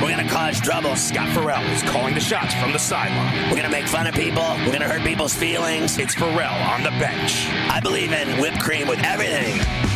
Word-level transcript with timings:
We're 0.00 0.10
gonna 0.10 0.28
cause 0.28 0.60
trouble. 0.60 0.94
Scott 0.94 1.28
Ferrall 1.30 1.64
is 1.72 1.82
calling 1.82 2.14
the 2.14 2.20
shots 2.20 2.54
from 2.54 2.72
the 2.72 2.78
sideline. 2.78 3.50
We're 3.50 3.56
gonna 3.56 3.68
make 3.68 3.88
fun 3.88 4.06
of 4.06 4.14
people. 4.14 4.56
We're 4.64 4.72
gonna 4.72 4.88
hurt 4.88 5.02
people's 5.02 5.34
feelings. 5.34 5.98
It's 5.98 6.14
Ferrall 6.14 6.54
on 6.72 6.84
the 6.84 6.90
bench. 6.90 7.48
I 7.68 7.80
believe 7.80 8.12
in 8.12 8.40
whipped 8.40 8.60
cream 8.60 8.86
with 8.86 9.00
everything. 9.02 9.87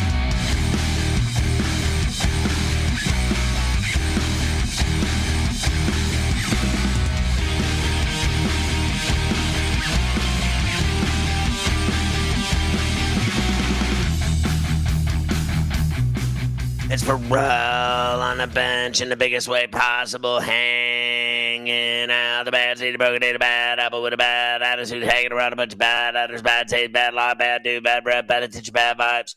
It's 16.92 17.02
Ferrall 17.02 18.20
on 18.20 18.36
the 18.36 18.46
bench 18.46 19.00
in 19.00 19.08
the 19.08 19.16
biggest 19.16 19.48
way 19.48 19.66
possible, 19.66 20.40
hanging 20.40 22.10
out 22.10 22.44
the 22.44 22.50
bad 22.50 22.76
seed, 22.76 22.98
broken 22.98 23.22
data, 23.22 23.38
bad 23.38 23.78
apple 23.78 24.02
with 24.02 24.12
a 24.12 24.18
bad 24.18 24.60
attitude, 24.60 25.02
hanging 25.02 25.32
around 25.32 25.54
a 25.54 25.56
bunch 25.56 25.72
of 25.72 25.78
bad 25.78 26.16
actors, 26.16 26.42
bad 26.42 26.68
taste, 26.68 26.92
bad 26.92 27.14
lie, 27.14 27.32
bad 27.32 27.62
dude, 27.62 27.82
bad 27.82 28.04
breath, 28.04 28.26
bad 28.26 28.42
attention, 28.42 28.74
bad 28.74 28.98
vibes. 28.98 29.36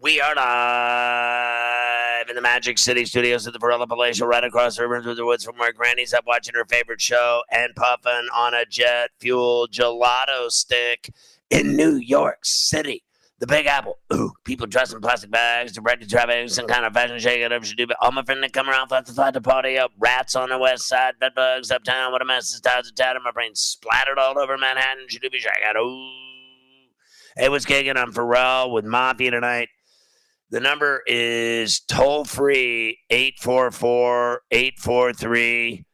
We 0.00 0.20
are 0.20 0.34
live 0.34 2.28
in 2.28 2.34
the 2.34 2.42
Magic 2.42 2.78
City 2.78 3.04
studios 3.04 3.46
at 3.46 3.52
the 3.52 3.60
Varela 3.60 3.86
Palatial, 3.86 4.26
right 4.26 4.42
across 4.42 4.74
the 4.74 4.82
river 4.82 5.04
through 5.04 5.14
the 5.14 5.24
woods 5.24 5.44
from 5.44 5.58
where 5.58 5.72
Granny's 5.72 6.12
up 6.12 6.24
watching 6.26 6.56
her 6.56 6.64
favorite 6.64 7.00
show 7.00 7.44
and 7.48 7.76
puffing 7.76 8.26
on 8.34 8.54
a 8.54 8.64
jet 8.68 9.10
fuel 9.20 9.68
gelato 9.68 10.50
stick 10.50 11.14
in 11.48 11.76
New 11.76 11.94
York 11.94 12.44
City. 12.44 13.04
The 13.42 13.46
Big 13.48 13.66
Apple. 13.66 13.98
Ooh, 14.14 14.32
people 14.44 14.68
dressed 14.68 14.94
in 14.94 15.00
plastic 15.00 15.32
bags, 15.32 15.72
directed 15.72 16.08
traffic, 16.08 16.48
some 16.48 16.68
kind 16.68 16.86
of 16.86 16.92
fashion 16.92 17.18
shake, 17.18 17.42
whatever 17.42 17.64
should 17.64 17.76
do. 17.76 17.88
But 17.88 17.96
all 18.00 18.12
my 18.12 18.22
friends 18.22 18.40
that 18.42 18.52
come 18.52 18.70
around, 18.70 18.86
flat 18.86 19.04
to 19.06 19.12
flat 19.12 19.34
to 19.34 19.40
party 19.40 19.76
up, 19.76 19.90
rats 19.98 20.36
on 20.36 20.50
the 20.50 20.58
west 20.58 20.86
side, 20.86 21.18
bed 21.18 21.32
bugs 21.34 21.72
uptown, 21.72 22.12
what 22.12 22.22
a 22.22 22.24
mess, 22.24 22.54
is 22.54 22.60
tides 22.60 22.88
of 22.88 22.94
tatter, 22.94 23.18
my 23.18 23.32
brain 23.32 23.56
splattered 23.56 24.16
all 24.16 24.38
over 24.38 24.56
Manhattan, 24.56 25.08
should 25.08 25.22
be 25.22 25.40
shack 25.40 25.58
out. 25.66 25.74
Ooh. 25.74 26.08
Hey, 27.36 27.48
what's 27.48 27.64
kicking? 27.64 27.96
I'm 27.96 28.12
Ferrall 28.12 28.70
with 28.70 28.84
Mafia 28.84 29.32
tonight. 29.32 29.70
The 30.50 30.60
number 30.60 31.02
is 31.08 31.80
toll 31.80 32.24
free 32.24 33.00
844 33.10 34.42
843 34.52 35.84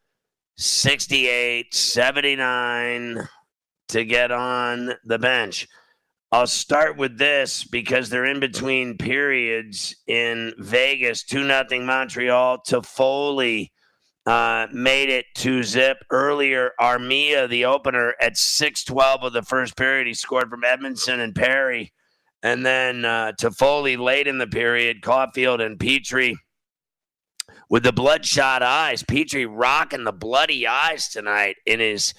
6879 0.58 3.26
to 3.88 4.04
get 4.04 4.30
on 4.30 4.96
the 5.02 5.18
bench. 5.18 5.66
I'll 6.30 6.46
start 6.46 6.98
with 6.98 7.16
this 7.16 7.64
because 7.64 8.10
they're 8.10 8.26
in 8.26 8.38
between 8.38 8.98
periods 8.98 9.96
in 10.06 10.52
Vegas. 10.58 11.24
2 11.24 11.42
nothing 11.42 11.86
Montreal. 11.86 12.58
Toffoli 12.68 13.70
uh, 14.26 14.66
made 14.70 15.08
it 15.08 15.24
to 15.36 15.62
zip 15.62 16.04
earlier. 16.10 16.72
Armia, 16.78 17.48
the 17.48 17.64
opener, 17.64 18.14
at 18.20 18.36
6 18.36 18.84
12 18.84 19.22
of 19.22 19.32
the 19.32 19.42
first 19.42 19.74
period. 19.74 20.06
He 20.06 20.12
scored 20.12 20.50
from 20.50 20.62
Edmundson 20.62 21.20
and 21.20 21.34
Perry. 21.34 21.94
And 22.42 22.64
then 22.64 23.06
uh, 23.06 23.32
Toffoli 23.40 23.98
late 23.98 24.26
in 24.26 24.36
the 24.36 24.46
period, 24.46 25.00
Caulfield 25.00 25.62
and 25.62 25.78
Petry 25.78 26.34
with 27.70 27.84
the 27.84 27.92
bloodshot 27.92 28.62
eyes. 28.62 29.02
Petry 29.02 29.46
rocking 29.48 30.04
the 30.04 30.12
bloody 30.12 30.66
eyes 30.66 31.08
tonight 31.08 31.56
in 31.64 31.80
his 31.80 32.12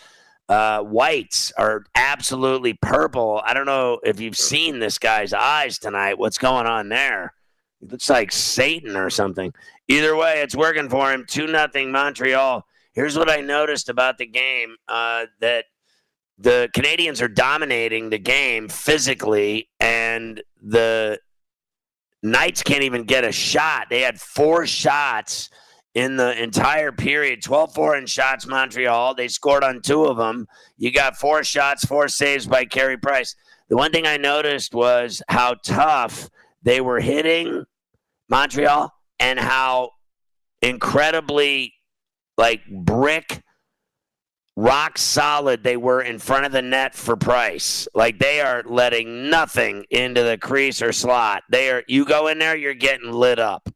uh, 0.49 0.81
whites 0.81 1.53
are 1.57 1.85
absolutely 1.93 2.73
purple. 2.73 3.41
I 3.45 3.53
don't 3.53 3.67
know 3.67 3.99
if 4.03 4.19
you've 4.19 4.37
seen 4.37 4.79
this 4.79 4.97
guy's 4.97 5.31
eyes 5.31 5.77
tonight. 5.77 6.17
What's 6.17 6.39
going 6.39 6.65
on 6.65 6.89
there? 6.89 7.33
It 7.81 7.91
looks 7.91 8.09
like 8.09 8.31
Satan 8.31 8.97
or 8.97 9.11
something. 9.11 9.53
Either 9.87 10.15
way, 10.15 10.41
it's 10.41 10.55
working 10.55 10.89
for 10.89 11.11
him. 11.11 11.25
2 11.27 11.47
nothing 11.47 11.91
Montreal. 11.91 12.65
Here's 12.93 13.17
what 13.17 13.29
I 13.29 13.41
noticed 13.41 13.89
about 13.89 14.17
the 14.17 14.25
game 14.25 14.75
uh, 14.87 15.27
that 15.39 15.65
the 16.39 16.69
Canadiens 16.75 17.21
are 17.21 17.27
dominating 17.27 18.09
the 18.09 18.17
game 18.17 18.69
physically, 18.69 19.69
and 19.79 20.41
the 20.61 21.19
Knights 22.23 22.63
can't 22.63 22.83
even 22.83 23.03
get 23.03 23.23
a 23.23 23.31
shot. 23.31 23.87
They 23.89 24.01
had 24.01 24.19
four 24.19 24.65
shots 24.65 25.49
in 25.99 26.15
the 26.15 26.41
entire 26.41 26.93
period 26.93 27.43
12 27.43 27.73
4 27.73 27.97
in 27.97 28.05
shots, 28.05 28.47
Montreal. 28.47 29.15
They 29.15 29.27
scored 29.27 29.65
on 29.65 29.81
two 29.81 30.05
of 30.05 30.15
them. 30.15 30.47
You 30.77 30.93
got 30.93 31.17
four 31.17 31.43
shots, 31.43 31.83
four 31.83 32.07
saves 32.07 32.47
by 32.47 32.63
Carey 32.63 32.97
Price. 32.97 33.35
The 33.67 33.75
one 33.75 33.91
thing 33.91 34.07
I 34.07 34.15
noticed 34.15 34.73
was 34.73 35.21
how 35.27 35.55
tough 35.61 36.29
they 36.63 36.79
were 36.79 37.01
hitting 37.01 37.65
Montreal 38.29 38.93
and 39.19 39.37
how 39.37 39.91
incredibly 40.61 41.73
like 42.37 42.61
brick 42.65 43.43
rock 44.55 44.97
solid 44.97 45.63
they 45.63 45.75
were 45.75 46.01
in 46.01 46.17
front 46.17 46.45
of 46.45 46.53
the 46.53 46.61
net 46.61 46.95
for 46.95 47.17
Price. 47.17 47.89
Like 47.93 48.19
they 48.19 48.39
are 48.39 48.63
letting 48.65 49.29
nothing 49.29 49.83
into 49.89 50.23
the 50.23 50.37
crease 50.37 50.81
or 50.81 50.93
slot. 50.93 51.43
They 51.51 51.69
are 51.71 51.83
you 51.89 52.05
go 52.05 52.27
in 52.27 52.39
there, 52.39 52.55
you're 52.55 52.73
getting 52.73 53.11
lit 53.11 53.37
up. 53.37 53.67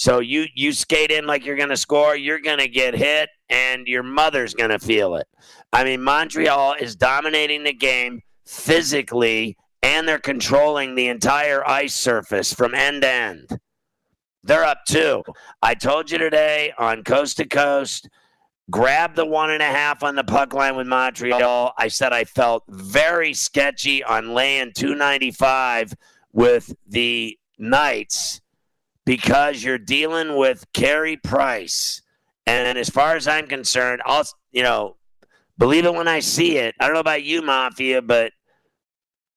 So 0.00 0.20
you 0.20 0.46
you 0.54 0.72
skate 0.72 1.10
in 1.10 1.26
like 1.26 1.44
you're 1.44 1.58
going 1.58 1.68
to 1.68 1.76
score, 1.76 2.16
you're 2.16 2.40
going 2.40 2.58
to 2.58 2.68
get 2.68 2.94
hit, 2.94 3.28
and 3.50 3.86
your 3.86 4.02
mother's 4.02 4.54
going 4.54 4.70
to 4.70 4.78
feel 4.78 5.14
it. 5.16 5.28
I 5.74 5.84
mean, 5.84 6.00
Montreal 6.00 6.72
is 6.80 6.96
dominating 6.96 7.64
the 7.64 7.74
game 7.74 8.22
physically, 8.46 9.58
and 9.82 10.08
they're 10.08 10.18
controlling 10.18 10.94
the 10.94 11.08
entire 11.08 11.68
ice 11.68 11.94
surface 11.94 12.50
from 12.50 12.74
end 12.74 13.02
to 13.02 13.10
end. 13.10 13.60
They're 14.42 14.64
up 14.64 14.86
two. 14.88 15.22
I 15.60 15.74
told 15.74 16.10
you 16.10 16.16
today 16.16 16.72
on 16.78 17.04
Coast 17.04 17.36
to 17.36 17.44
Coast. 17.44 18.08
Grab 18.70 19.16
the 19.16 19.26
one 19.26 19.50
and 19.50 19.60
a 19.62 19.66
half 19.66 20.02
on 20.02 20.14
the 20.14 20.24
puck 20.24 20.54
line 20.54 20.76
with 20.76 20.86
Montreal. 20.86 21.74
I 21.76 21.88
said 21.88 22.14
I 22.14 22.24
felt 22.24 22.64
very 22.70 23.34
sketchy 23.34 24.02
on 24.02 24.32
laying 24.32 24.72
295 24.72 25.92
with 26.32 26.74
the 26.86 27.38
Knights 27.58 28.39
because 29.10 29.64
you're 29.64 29.76
dealing 29.76 30.36
with 30.36 30.64
Carey 30.72 31.16
Price. 31.16 32.00
And 32.46 32.78
as 32.78 32.88
far 32.88 33.16
as 33.16 33.26
I'm 33.26 33.48
concerned, 33.48 34.00
I'll, 34.04 34.22
you 34.52 34.62
know, 34.62 34.98
believe 35.58 35.84
it 35.84 35.92
when 35.92 36.06
I 36.06 36.20
see 36.20 36.58
it. 36.58 36.76
I 36.78 36.84
don't 36.84 36.94
know 36.94 37.00
about 37.00 37.24
you, 37.24 37.42
Mafia, 37.42 38.02
but 38.02 38.30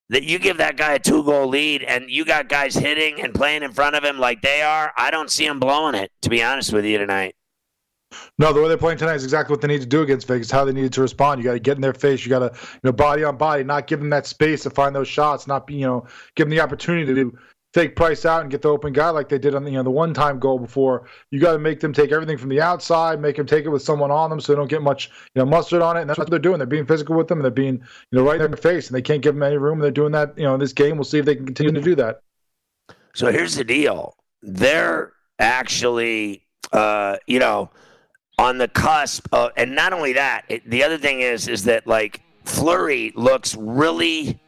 that 0.10 0.22
you 0.22 0.38
give 0.38 0.58
that 0.58 0.78
guy 0.78 0.94
a 0.94 1.00
two 1.00 1.24
goal 1.24 1.48
lead 1.48 1.82
and 1.82 2.08
you 2.08 2.24
got 2.24 2.50
guys 2.50 2.76
hitting 2.76 3.20
and 3.20 3.34
playing 3.34 3.64
in 3.64 3.72
front 3.72 3.96
of 3.96 4.04
him 4.04 4.20
like 4.20 4.44
they 4.44 4.62
are, 4.62 4.94
I 4.96 5.10
don't 5.10 5.32
see 5.32 5.48
him 5.48 5.60
blowing 5.60 5.96
it, 5.96 6.12
to 6.22 6.30
be 6.30 6.44
honest 6.44 6.72
with 6.72 6.86
you 6.86 7.00
tonight. 7.00 7.34
No, 8.38 8.54
the 8.54 8.62
way 8.62 8.68
they're 8.68 8.78
playing 8.78 9.00
tonight 9.00 9.16
is 9.16 9.24
exactly 9.24 9.54
what 9.54 9.62
they 9.62 9.68
need 9.68 9.82
to 9.82 9.88
do 9.88 10.04
against 10.04 10.28
Vegas. 10.28 10.52
How 10.52 10.64
they 10.64 10.72
needed 10.72 10.94
to 10.94 11.02
respond. 11.02 11.40
You 11.40 11.46
got 11.46 11.54
to 11.54 11.60
get 11.60 11.78
in 11.78 11.82
their 11.82 11.96
face. 11.96 12.24
You 12.24 12.30
got 12.30 12.40
to, 12.40 12.52
you 12.54 12.80
know, 12.84 12.92
body 12.92 13.24
on 13.24 13.38
body, 13.38 13.64
not 13.64 13.88
give 13.88 14.00
them 14.00 14.12
that 14.12 14.28
space 14.28 14.62
to 14.64 14.70
find 14.70 14.96
those 14.96 15.08
shots. 15.08 15.48
Not 15.48 15.66
be, 15.66 15.74
you 15.74 15.88
know, 15.88 16.06
give 16.36 16.46
them 16.46 16.56
the 16.56 16.62
opportunity 16.62 17.08
to 17.08 17.34
take 17.74 17.96
Price 17.96 18.24
out 18.26 18.42
and 18.42 18.52
get 18.52 18.62
the 18.62 18.70
open 18.70 18.94
guy 18.94 19.10
like 19.10 19.30
they 19.30 19.40
did 19.40 19.56
on 19.56 19.64
the, 19.64 19.72
you 19.72 19.78
know 19.78 19.84
the 19.84 19.92
one 19.92 20.14
time 20.14 20.40
goal 20.40 20.60
before. 20.60 21.08
You 21.32 21.40
got 21.40 21.54
to 21.54 21.60
make 21.60 21.80
them 21.80 21.92
take 21.92 22.12
everything 22.12 22.38
from 22.38 22.50
the 22.50 22.62
outside, 22.62 23.20
make 23.20 23.36
them 23.36 23.48
take 23.48 23.66
it 23.66 23.70
with 23.70 23.81
someone 23.81 24.12
on 24.12 24.30
them, 24.30 24.40
so 24.40 24.54
they 24.54 24.58
don't 24.58 24.70
get 24.70 24.81
much 24.81 25.10
you 25.36 25.42
know 25.42 25.46
mustard 25.46 25.81
on 25.81 25.98
it. 25.98 26.02
And 26.02 26.10
that's 26.10 26.20
what 26.20 26.30
they're 26.30 26.40
doing. 26.40 26.60
They're 26.60 26.68
being 26.68 26.86
physical 26.86 27.16
with 27.16 27.28
them. 27.28 27.40
And 27.40 27.46
they're 27.46 27.52
being 27.52 27.75
you 28.12 28.20
know 28.20 28.24
right 28.24 28.40
in 28.40 28.52
their 28.52 28.58
face, 28.58 28.88
and 28.88 28.96
they 28.96 29.02
can't 29.02 29.22
give 29.22 29.34
them 29.34 29.44
any 29.44 29.58
room. 29.58 29.80
They're 29.80 29.92
doing 29.92 30.12
that 30.14 30.38
you 30.38 30.44
know 30.44 30.54
in 30.54 30.60
this 30.60 30.74
game. 30.74 30.98
We'll 30.98 31.04
see 31.04 31.20
if 31.20 31.25
they 31.25 31.36
can 31.36 31.46
continue 31.46 31.74
to 31.74 31.81
do 31.81 31.96
that. 31.96 32.22
So 33.14 33.31
here's 33.31 33.56
the 33.56 33.64
deal: 33.64 34.16
they're 34.42 35.14
actually 35.40 36.46
uh, 36.72 37.18
you 37.28 37.40
know 37.40 37.69
on 38.38 38.58
the 38.58 38.68
cusp, 38.68 39.28
of, 39.31 39.52
and 39.58 39.76
not 39.76 39.94
only 39.94 40.14
that. 40.14 40.46
It, 40.50 40.69
the 40.69 40.84
other 40.84 40.98
thing 40.98 41.22
is 41.22 41.48
is 41.48 41.64
that 41.66 41.88
like 41.88 42.22
Fleury 42.46 43.12
looks 43.16 43.56
really 43.56 44.40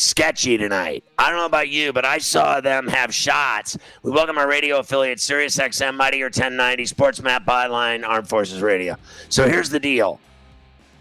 sketchy 0.00 0.56
tonight. 0.56 1.04
I 1.18 1.28
don't 1.28 1.38
know 1.38 1.46
about 1.46 1.68
you, 1.68 1.92
but 1.92 2.04
I 2.04 2.18
saw 2.18 2.60
them 2.60 2.88
have 2.88 3.14
shots. 3.14 3.76
We 4.02 4.10
welcome 4.10 4.38
our 4.38 4.48
radio 4.48 4.78
affiliate, 4.78 5.20
Sirius 5.20 5.56
XM, 5.56 5.96
Mightier 5.96 6.26
1090, 6.26 6.86
Sports 6.86 7.22
Map 7.22 7.44
Byline, 7.44 8.06
Armed 8.06 8.28
Forces 8.28 8.62
Radio. 8.62 8.96
So 9.28 9.48
here's 9.48 9.70
the 9.70 9.80
deal. 9.80 10.20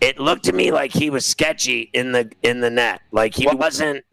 It 0.02 0.20
looked 0.20 0.46
to 0.46 0.54
me 0.54 0.72
like 0.72 0.92
he 0.92 1.10
was 1.10 1.26
sketchy 1.26 1.90
in 1.94 2.12
the 2.12 2.32
in 2.44 2.62
the 2.62 2.70
net. 2.70 3.02
Like 3.12 3.36
he 3.36 3.48
wasn't 3.48 4.06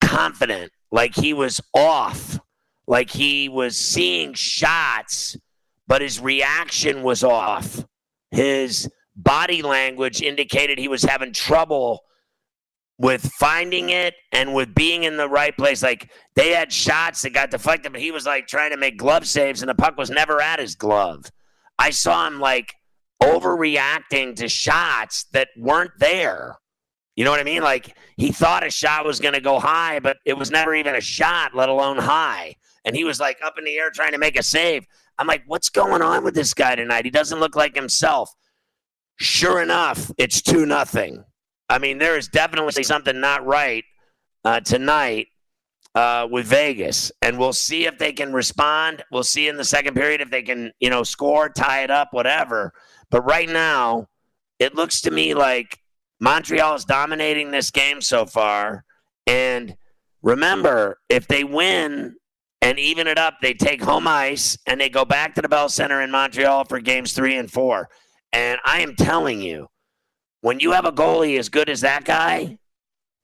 confident. 0.00 0.72
Like 0.90 1.14
he 1.14 1.34
was 1.34 1.60
off. 1.74 2.38
Like 2.86 3.10
he 3.10 3.50
was 3.50 3.76
seeing 3.76 4.32
shots, 4.32 5.36
but 5.86 6.00
his 6.00 6.20
reaction 6.20 7.02
was 7.02 7.22
off. 7.22 7.84
His 8.30 8.88
body 9.14 9.60
language 9.60 10.22
indicated 10.22 10.78
he 10.78 10.88
was 10.88 11.02
having 11.02 11.32
trouble 11.32 12.04
with 12.98 13.30
finding 13.38 13.90
it 13.90 14.14
and 14.32 14.54
with 14.54 14.74
being 14.74 15.04
in 15.04 15.16
the 15.16 15.28
right 15.28 15.56
place. 15.56 15.82
Like 15.82 16.10
they 16.34 16.50
had 16.50 16.72
shots 16.72 17.22
that 17.22 17.30
got 17.30 17.50
deflected, 17.50 17.92
but 17.92 18.00
he 18.00 18.10
was 18.10 18.26
like 18.26 18.46
trying 18.48 18.72
to 18.72 18.76
make 18.76 18.98
glove 18.98 19.26
saves 19.26 19.62
and 19.62 19.68
the 19.68 19.74
puck 19.74 19.96
was 19.96 20.10
never 20.10 20.40
at 20.42 20.58
his 20.58 20.74
glove. 20.74 21.30
I 21.78 21.90
saw 21.90 22.26
him 22.26 22.40
like 22.40 22.74
overreacting 23.22 24.36
to 24.36 24.48
shots 24.48 25.24
that 25.32 25.48
weren't 25.56 25.92
there. 25.98 26.56
You 27.14 27.24
know 27.24 27.30
what 27.30 27.40
I 27.40 27.44
mean? 27.44 27.62
Like 27.62 27.96
he 28.16 28.32
thought 28.32 28.66
a 28.66 28.70
shot 28.70 29.04
was 29.04 29.20
going 29.20 29.34
to 29.34 29.40
go 29.40 29.60
high, 29.60 30.00
but 30.00 30.16
it 30.24 30.36
was 30.36 30.50
never 30.50 30.74
even 30.74 30.96
a 30.96 31.00
shot, 31.00 31.54
let 31.54 31.68
alone 31.68 31.98
high. 31.98 32.56
And 32.84 32.96
he 32.96 33.04
was 33.04 33.20
like 33.20 33.38
up 33.44 33.58
in 33.58 33.64
the 33.64 33.76
air 33.76 33.90
trying 33.90 34.12
to 34.12 34.18
make 34.18 34.38
a 34.38 34.42
save. 34.42 34.86
I'm 35.18 35.26
like, 35.26 35.42
what's 35.46 35.68
going 35.68 36.02
on 36.02 36.24
with 36.24 36.34
this 36.34 36.54
guy 36.54 36.74
tonight? 36.74 37.04
He 37.04 37.10
doesn't 37.10 37.40
look 37.40 37.56
like 37.56 37.74
himself. 37.74 38.32
Sure 39.16 39.60
enough, 39.60 40.12
it's 40.16 40.40
2 40.42 40.64
nothing. 40.64 41.24
I 41.68 41.78
mean, 41.78 41.98
there 41.98 42.16
is 42.16 42.28
definitely 42.28 42.82
something 42.82 43.20
not 43.20 43.44
right 43.44 43.84
uh, 44.44 44.60
tonight 44.60 45.28
uh, 45.94 46.26
with 46.30 46.46
Vegas, 46.46 47.12
and 47.22 47.38
we'll 47.38 47.52
see 47.52 47.86
if 47.86 47.98
they 47.98 48.12
can 48.12 48.32
respond. 48.32 49.04
We'll 49.10 49.22
see 49.22 49.48
in 49.48 49.56
the 49.56 49.64
second 49.64 49.94
period 49.94 50.20
if 50.20 50.30
they 50.30 50.42
can, 50.42 50.72
you 50.80 50.90
know, 50.90 51.02
score, 51.02 51.48
tie 51.48 51.82
it 51.82 51.90
up, 51.90 52.08
whatever. 52.12 52.72
But 53.10 53.22
right 53.22 53.48
now, 53.48 54.06
it 54.58 54.74
looks 54.74 55.00
to 55.02 55.10
me 55.10 55.34
like 55.34 55.78
Montreal 56.20 56.74
is 56.74 56.84
dominating 56.84 57.50
this 57.50 57.70
game 57.70 58.00
so 58.00 58.26
far. 58.26 58.84
And 59.26 59.76
remember, 60.22 60.98
if 61.08 61.28
they 61.28 61.44
win 61.44 62.16
and 62.60 62.78
even 62.78 63.06
it 63.06 63.18
up, 63.18 63.34
they 63.40 63.54
take 63.54 63.82
home 63.82 64.08
ice 64.08 64.58
and 64.66 64.80
they 64.80 64.88
go 64.88 65.04
back 65.04 65.34
to 65.34 65.42
the 65.42 65.48
Bell 65.48 65.68
Center 65.68 66.00
in 66.00 66.10
Montreal 66.10 66.64
for 66.64 66.80
games 66.80 67.12
three 67.12 67.36
and 67.36 67.50
four. 67.50 67.88
And 68.32 68.58
I 68.64 68.80
am 68.80 68.94
telling 68.96 69.40
you, 69.40 69.68
when 70.40 70.60
you 70.60 70.72
have 70.72 70.84
a 70.84 70.92
goalie 70.92 71.38
as 71.38 71.48
good 71.48 71.68
as 71.68 71.80
that 71.82 72.04
guy, 72.04 72.58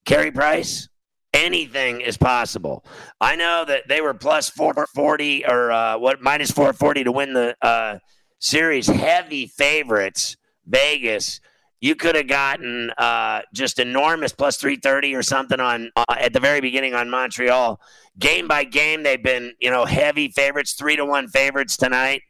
Carey 0.05 0.31
Price, 0.31 0.88
anything 1.32 2.00
is 2.00 2.16
possible. 2.16 2.84
I 3.20 3.37
know 3.37 3.64
that 3.66 3.88
they 3.88 4.00
were 4.00 4.14
plus 4.14 4.50
440 4.50 5.46
or 5.46 5.72
uh, 5.72 5.99
what 5.99 6.20
minus 6.20 6.50
440 6.50 7.05
to 7.05 7.12
win 7.12 7.32
the 7.32 7.56
uh, 7.62 7.99
series. 8.38 8.87
Heavy 8.87 9.46
favorites, 9.46 10.37
Vegas 10.66 11.40
you 11.84 11.94
could 11.94 12.14
have 12.14 12.28
gotten 12.28 12.90
uh, 12.96 13.43
just 13.52 13.78
enormous 13.78 14.32
plus 14.32 14.56
330 14.56 15.14
or 15.14 15.22
something 15.22 15.60
on 15.60 15.90
uh, 15.96 16.14
at 16.19 16.32
the 16.32 16.40
very 16.40 16.62
beginning 16.62 16.94
on 16.94 17.10
Montreal. 17.10 17.78
Game 18.19 18.49
by 18.49 18.64
game, 18.64 19.02
they've 19.02 19.22
been 19.22 19.52
you 19.60 19.70
know 19.70 19.84
heavy 19.84 20.28
favorites, 20.28 20.72
three 20.72 20.96
to 20.96 21.05
one 21.05 21.28
favorites 21.28 21.76
tonight, 21.76 22.22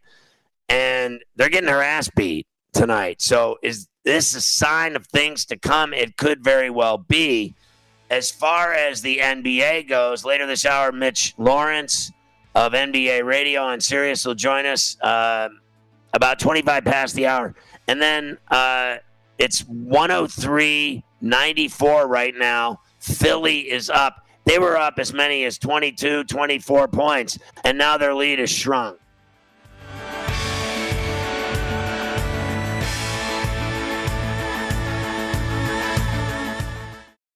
and 0.68 1.22
they're 1.36 1.50
getting 1.50 1.68
their 1.68 1.84
ass 1.84 2.10
beat 2.16 2.48
tonight. 2.74 3.22
So 3.22 3.58
is 3.62 3.88
this 4.04 4.34
a 4.34 4.40
sign 4.40 4.96
of 4.96 5.06
things 5.06 5.44
to 5.46 5.56
come? 5.56 5.94
It 5.94 6.16
could 6.16 6.44
very 6.44 6.70
well 6.70 6.98
be. 6.98 7.54
As 8.10 8.30
far 8.30 8.74
as 8.74 9.00
the 9.00 9.18
NBA 9.18 9.88
goes, 9.88 10.24
later 10.24 10.46
this 10.46 10.66
hour, 10.66 10.92
Mitch 10.92 11.34
Lawrence 11.38 12.12
of 12.54 12.72
NBA 12.72 13.24
Radio 13.24 13.62
on 13.62 13.80
Sirius 13.80 14.24
will 14.24 14.34
join 14.34 14.66
us 14.66 15.00
uh, 15.00 15.48
about 16.12 16.38
25 16.38 16.84
past 16.84 17.14
the 17.14 17.26
hour. 17.26 17.54
And 17.88 18.00
then 18.00 18.38
uh, 18.48 18.96
it's 19.38 19.60
103 19.60 21.02
94 21.20 22.06
right 22.06 22.34
now. 22.36 22.80
Philly 23.00 23.70
is 23.70 23.90
up. 23.90 24.26
They 24.44 24.58
were 24.58 24.76
up 24.76 24.98
as 24.98 25.12
many 25.12 25.44
as 25.44 25.58
22, 25.58 26.24
24 26.24 26.88
points, 26.88 27.38
and 27.64 27.78
now 27.78 27.96
their 27.96 28.14
lead 28.14 28.38
is 28.38 28.50
shrunk. 28.50 28.98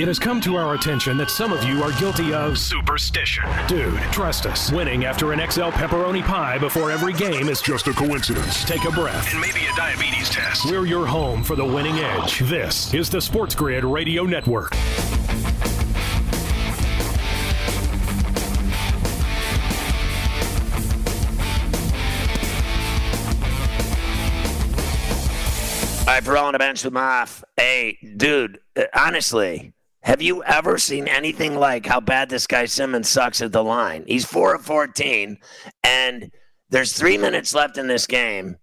It 0.00 0.08
has 0.08 0.18
come 0.18 0.40
to 0.40 0.56
our 0.56 0.76
attention 0.76 1.18
that 1.18 1.28
some 1.28 1.52
of 1.52 1.62
you 1.62 1.82
are 1.82 1.92
guilty 2.00 2.32
of 2.32 2.58
superstition. 2.58 3.44
Dude, 3.68 4.00
trust 4.10 4.46
us. 4.46 4.72
Winning 4.72 5.04
after 5.04 5.34
an 5.34 5.40
XL 5.40 5.68
pepperoni 5.68 6.22
pie 6.22 6.56
before 6.56 6.90
every 6.90 7.12
game 7.12 7.50
is 7.50 7.60
just 7.60 7.86
a 7.86 7.92
coincidence. 7.92 8.64
Take 8.64 8.86
a 8.86 8.90
breath. 8.90 9.30
And 9.30 9.42
maybe 9.42 9.66
a 9.70 9.76
diabetes 9.76 10.30
test. 10.30 10.64
We're 10.64 10.86
your 10.86 11.06
home 11.06 11.44
for 11.44 11.54
the 11.54 11.66
winning 11.66 11.98
edge. 11.98 12.38
This 12.38 12.94
is 12.94 13.10
the 13.10 13.20
Sports 13.20 13.54
Grid 13.54 13.84
Radio 13.84 14.24
Network. 14.24 14.74
All 26.00 26.14
right, 26.16 26.24
Ferrall 26.24 26.46
on 26.46 26.52
the 26.54 26.58
bench 26.58 26.84
with 26.84 26.94
Moff. 26.94 27.42
Hey, 27.58 27.98
dude, 28.16 28.60
uh, 28.76 28.84
honestly, 28.94 29.74
have 30.02 30.22
you 30.22 30.42
ever 30.44 30.78
seen 30.78 31.08
anything 31.08 31.56
like 31.56 31.84
how 31.84 32.00
bad 32.00 32.30
this 32.30 32.46
guy 32.46 32.64
Simmons 32.64 33.08
sucks 33.08 33.42
at 33.42 33.52
the 33.52 33.62
line? 33.62 34.04
He's 34.06 34.24
4 34.24 34.54
of 34.54 34.64
14, 34.64 35.36
and 35.84 36.30
there's 36.70 36.92
three 36.92 37.18
minutes 37.18 37.54
left 37.54 37.76
in 37.76 37.86
this 37.86 38.06
game, 38.06 38.56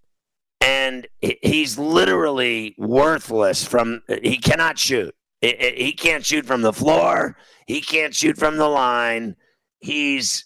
and 0.61 1.07
he's 1.19 1.77
literally 1.77 2.73
worthless 2.77 3.63
from, 3.63 4.01
he 4.23 4.37
cannot 4.37 4.79
shoot. 4.79 5.13
He 5.41 5.93
can't 5.93 6.25
shoot 6.25 6.45
from 6.45 6.63
the 6.63 6.73
floor, 6.73 7.37
he 7.67 7.81
can't 7.81 8.15
shoot 8.15 8.37
from 8.37 8.57
the 8.57 8.67
line. 8.67 9.35
He's, 9.79 10.43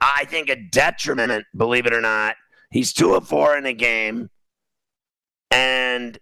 I 0.00 0.24
think, 0.26 0.48
a 0.48 0.54
detriment, 0.70 1.44
believe 1.56 1.86
it 1.86 1.92
or 1.92 2.00
not. 2.00 2.36
He's 2.70 2.92
2 2.92 3.14
of 3.14 3.26
4 3.26 3.58
in 3.58 3.66
a 3.66 3.72
game, 3.72 4.30
and 5.50 6.16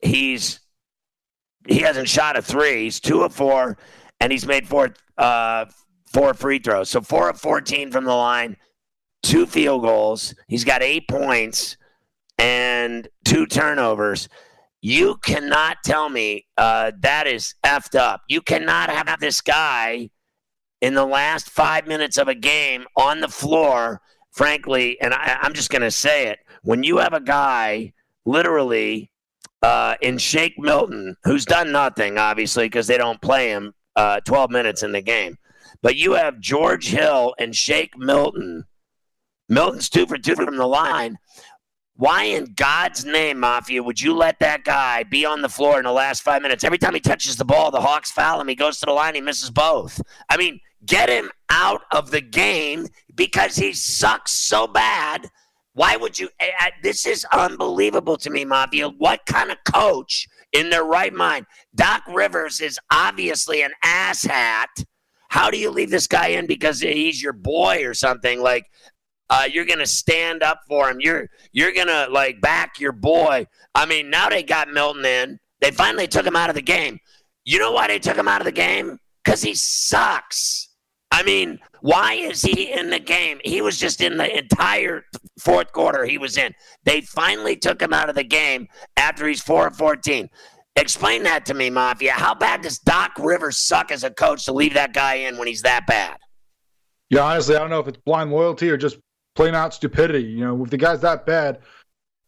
he's 0.00 0.60
he 1.68 1.80
hasn't 1.80 2.08
shot 2.08 2.36
a 2.36 2.42
three. 2.42 2.84
He's 2.84 2.98
two 3.00 3.22
of 3.22 3.34
four, 3.34 3.78
and 4.20 4.32
he's 4.32 4.46
made 4.46 4.66
four 4.66 4.94
uh, 5.16 5.66
four 6.12 6.34
free 6.34 6.58
throws. 6.58 6.90
So 6.90 7.00
four 7.00 7.28
of 7.28 7.40
fourteen 7.40 7.90
from 7.90 8.04
the 8.04 8.14
line, 8.14 8.56
two 9.22 9.46
field 9.46 9.82
goals. 9.82 10.34
He's 10.48 10.64
got 10.64 10.82
eight 10.82 11.06
points 11.08 11.76
and 12.38 13.08
two 13.24 13.46
turnovers. 13.46 14.28
You 14.80 15.16
cannot 15.16 15.78
tell 15.84 16.08
me 16.08 16.46
uh, 16.56 16.92
that 17.00 17.26
is 17.26 17.54
effed 17.64 17.98
up. 17.98 18.22
You 18.28 18.40
cannot 18.40 18.90
have 18.90 19.20
this 19.20 19.40
guy 19.40 20.10
in 20.80 20.94
the 20.94 21.04
last 21.04 21.50
five 21.50 21.88
minutes 21.88 22.16
of 22.16 22.28
a 22.28 22.34
game 22.34 22.86
on 22.96 23.20
the 23.20 23.28
floor, 23.28 24.00
frankly, 24.30 24.96
and 25.00 25.12
I, 25.12 25.38
I'm 25.42 25.52
just 25.52 25.70
going 25.70 25.82
to 25.82 25.90
say 25.90 26.28
it, 26.28 26.38
when 26.62 26.84
you 26.84 26.98
have 26.98 27.12
a 27.12 27.20
guy 27.20 27.92
literally 28.24 29.10
uh, 29.62 29.96
in 30.00 30.18
Shake 30.18 30.58
Milton, 30.58 31.16
who's 31.24 31.44
done 31.44 31.72
nothing, 31.72 32.18
obviously, 32.18 32.66
because 32.66 32.86
they 32.86 32.98
don't 32.98 33.20
play 33.20 33.48
him 33.48 33.74
uh, 33.96 34.20
12 34.20 34.50
minutes 34.50 34.82
in 34.82 34.92
the 34.92 35.00
game, 35.00 35.36
but 35.82 35.96
you 35.96 36.12
have 36.12 36.40
George 36.40 36.88
Hill 36.88 37.34
and 37.38 37.54
Shake 37.54 37.96
Milton. 37.96 38.64
Milton's 39.48 39.88
two 39.88 40.06
for 40.06 40.18
two 40.18 40.36
from 40.36 40.56
the 40.56 40.66
line. 40.66 41.18
Why 41.96 42.24
in 42.24 42.52
God's 42.54 43.04
name, 43.04 43.40
Mafia, 43.40 43.82
would 43.82 44.00
you 44.00 44.14
let 44.14 44.38
that 44.38 44.62
guy 44.62 45.02
be 45.02 45.24
on 45.24 45.42
the 45.42 45.48
floor 45.48 45.78
in 45.78 45.84
the 45.84 45.90
last 45.90 46.22
five 46.22 46.42
minutes? 46.42 46.62
Every 46.62 46.78
time 46.78 46.94
he 46.94 47.00
touches 47.00 47.34
the 47.34 47.44
ball, 47.44 47.72
the 47.72 47.80
Hawks 47.80 48.12
foul 48.12 48.40
him. 48.40 48.46
He 48.46 48.54
goes 48.54 48.78
to 48.78 48.86
the 48.86 48.92
line, 48.92 49.16
he 49.16 49.20
misses 49.20 49.50
both. 49.50 50.00
I 50.28 50.36
mean, 50.36 50.60
get 50.86 51.08
him 51.08 51.28
out 51.50 51.82
of 51.90 52.12
the 52.12 52.20
game 52.20 52.86
because 53.16 53.56
he 53.56 53.72
sucks 53.72 54.30
so 54.30 54.68
bad. 54.68 55.28
Why 55.78 55.94
would 55.94 56.18
you? 56.18 56.28
I, 56.40 56.50
I, 56.58 56.70
this 56.82 57.06
is 57.06 57.24
unbelievable 57.32 58.16
to 58.16 58.30
me, 58.30 58.44
Mafia. 58.44 58.88
What 58.88 59.20
kind 59.26 59.52
of 59.52 59.58
coach 59.62 60.26
in 60.52 60.70
their 60.70 60.82
right 60.82 61.14
mind? 61.14 61.46
Doc 61.72 62.02
Rivers 62.08 62.60
is 62.60 62.80
obviously 62.92 63.62
an 63.62 63.70
asshat. 63.84 64.66
How 65.28 65.52
do 65.52 65.56
you 65.56 65.70
leave 65.70 65.90
this 65.90 66.08
guy 66.08 66.28
in 66.28 66.48
because 66.48 66.80
he's 66.80 67.22
your 67.22 67.32
boy 67.32 67.86
or 67.86 67.94
something? 67.94 68.42
Like, 68.42 68.64
uh, 69.30 69.44
you're 69.48 69.66
gonna 69.66 69.86
stand 69.86 70.42
up 70.42 70.62
for 70.66 70.90
him. 70.90 70.98
You're 70.98 71.28
you're 71.52 71.72
gonna 71.72 72.08
like 72.10 72.40
back 72.40 72.80
your 72.80 72.90
boy. 72.90 73.46
I 73.72 73.86
mean, 73.86 74.10
now 74.10 74.28
they 74.28 74.42
got 74.42 74.68
Milton 74.70 75.04
in. 75.04 75.38
They 75.60 75.70
finally 75.70 76.08
took 76.08 76.26
him 76.26 76.34
out 76.34 76.50
of 76.50 76.56
the 76.56 76.62
game. 76.62 76.98
You 77.44 77.60
know 77.60 77.70
why 77.70 77.86
they 77.86 78.00
took 78.00 78.16
him 78.16 78.26
out 78.26 78.40
of 78.40 78.46
the 78.46 78.52
game? 78.52 78.98
Because 79.24 79.42
he 79.42 79.54
sucks. 79.54 80.67
I 81.10 81.22
mean, 81.22 81.58
why 81.80 82.14
is 82.14 82.42
he 82.42 82.72
in 82.72 82.90
the 82.90 82.98
game? 82.98 83.40
He 83.44 83.62
was 83.62 83.78
just 83.78 84.00
in 84.00 84.16
the 84.16 84.38
entire 84.38 85.04
fourth 85.40 85.72
quarter 85.72 86.04
he 86.04 86.18
was 86.18 86.36
in. 86.36 86.52
They 86.84 87.00
finally 87.00 87.56
took 87.56 87.80
him 87.80 87.92
out 87.92 88.08
of 88.08 88.14
the 88.14 88.24
game 88.24 88.68
after 88.96 89.26
he's 89.26 89.42
4 89.42 89.70
14. 89.70 90.28
Explain 90.76 91.24
that 91.24 91.44
to 91.46 91.54
me, 91.54 91.70
Mafia. 91.70 92.12
How 92.12 92.34
bad 92.34 92.60
does 92.60 92.78
Doc 92.78 93.12
Rivers 93.18 93.58
suck 93.58 93.90
as 93.90 94.04
a 94.04 94.10
coach 94.10 94.44
to 94.44 94.52
leave 94.52 94.74
that 94.74 94.92
guy 94.92 95.14
in 95.14 95.36
when 95.36 95.48
he's 95.48 95.62
that 95.62 95.86
bad? 95.86 96.18
Yeah, 97.10 97.22
honestly, 97.22 97.56
I 97.56 97.58
don't 97.58 97.70
know 97.70 97.80
if 97.80 97.88
it's 97.88 97.98
blind 97.98 98.30
loyalty 98.30 98.70
or 98.70 98.76
just 98.76 98.98
plain 99.34 99.54
out 99.54 99.74
stupidity. 99.74 100.24
You 100.24 100.44
know, 100.44 100.62
if 100.62 100.70
the 100.70 100.76
guy's 100.76 101.00
that 101.00 101.26
bad, 101.26 101.60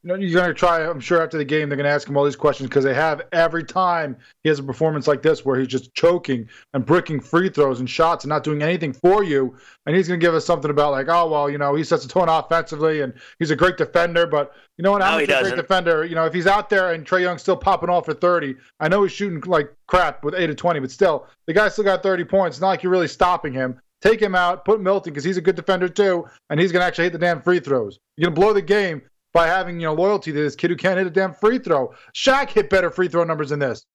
you 0.03 0.09
know, 0.09 0.15
you're 0.15 0.41
going 0.41 0.49
to 0.49 0.55
try. 0.55 0.81
I'm 0.89 1.01
sure 1.01 1.23
after 1.23 1.37
the 1.37 1.45
game 1.45 1.69
they're 1.69 1.77
going 1.77 1.89
to 1.89 1.93
ask 1.95 2.09
him 2.09 2.17
all 2.17 2.25
these 2.25 2.37
questions 2.37 2.69
because 2.69 2.85
they 2.85 2.95
have 2.95 3.21
every 3.33 3.63
time 3.63 4.17
he 4.43 4.49
has 4.49 4.59
a 4.59 4.63
performance 4.63 5.07
like 5.07 5.21
this 5.21 5.45
where 5.45 5.59
he's 5.59 5.69
just 5.69 5.95
choking 5.95 6.49
and 6.73 6.87
bricking 6.87 7.21
free 7.21 7.51
throws 7.51 7.81
and 7.81 7.91
shots 7.91 8.25
and 8.25 8.31
not 8.31 8.43
doing 8.43 8.63
anything 8.63 8.95
for 8.95 9.23
you. 9.23 9.55
And 9.85 9.95
he's 9.95 10.09
going 10.09 10.19
to 10.19 10.25
give 10.25 10.35
us 10.35 10.47
something 10.47 10.71
about 10.71 10.93
like, 10.93 11.09
oh 11.09 11.29
well, 11.29 11.51
you 11.51 11.59
know, 11.59 11.75
he 11.75 11.85
sets 11.85 12.03
the 12.05 12.09
tone 12.09 12.31
offensively 12.31 13.03
and 13.03 13.13
he's 13.39 13.51
a 13.51 13.57
great 13.57 13.77
defender. 13.77 14.27
But 14.27 14.55
you 14.79 14.83
know 14.83 14.93
what? 14.93 15.03
I'm 15.03 15.19
no, 15.19 15.37
a 15.37 15.43
great 15.43 15.57
defender. 15.57 16.05
You 16.05 16.15
know, 16.15 16.25
if 16.25 16.33
he's 16.33 16.47
out 16.47 16.71
there 16.71 16.93
and 16.93 17.07
Trae 17.07 17.21
Young's 17.21 17.43
still 17.43 17.57
popping 17.57 17.91
off 17.91 18.07
for 18.07 18.15
30, 18.15 18.57
I 18.81 18.89
know 18.89 19.03
he's 19.03 19.13
shooting 19.13 19.41
like 19.41 19.71
crap 19.87 20.25
with 20.25 20.35
eight 20.35 20.47
to 20.47 20.55
20, 20.55 20.81
but 20.81 20.91
still, 20.91 21.27
the 21.47 21.53
guy 21.53 21.69
still 21.69 21.85
got 21.85 22.03
30 22.03 22.25
points. 22.25 22.57
It's 22.57 22.63
not 22.63 22.69
like 22.69 22.83
you're 22.83 22.93
really 22.93 23.09
stopping 23.09 23.53
him. 23.53 23.79
Take 24.01 24.23
him 24.23 24.35
out, 24.35 24.65
put 24.65 24.81
Milton 24.81 25.13
because 25.13 25.25
he's 25.25 25.37
a 25.37 25.43
good 25.43 25.57
defender 25.57 25.87
too, 25.87 26.25
and 26.49 26.59
he's 26.59 26.73
going 26.73 26.81
to 26.81 26.87
actually 26.87 27.05
hit 27.05 27.13
the 27.13 27.19
damn 27.19 27.43
free 27.43 27.61
throws. 27.61 27.99
You're 28.17 28.31
going 28.31 28.35
to 28.35 28.41
blow 28.41 28.53
the 28.55 28.63
game 28.63 29.03
by 29.33 29.47
having 29.47 29.81
you 29.81 29.87
know 29.87 29.95
loyalty 29.95 30.33
to 30.33 30.43
this 30.43 30.57
kid 30.57 30.71
who 30.71 30.77
can't 30.77 30.99
hit 30.99 31.07
a 31.07 31.11
damn 31.11 31.35
free 31.35 31.59
throw. 31.59 31.93
Shaq 32.15 32.51
hit 32.51 32.71
better 32.71 32.91
free 32.91 33.09
throw 33.09 33.25
numbers 33.25 33.51
than 33.51 33.59
this. 33.59 33.87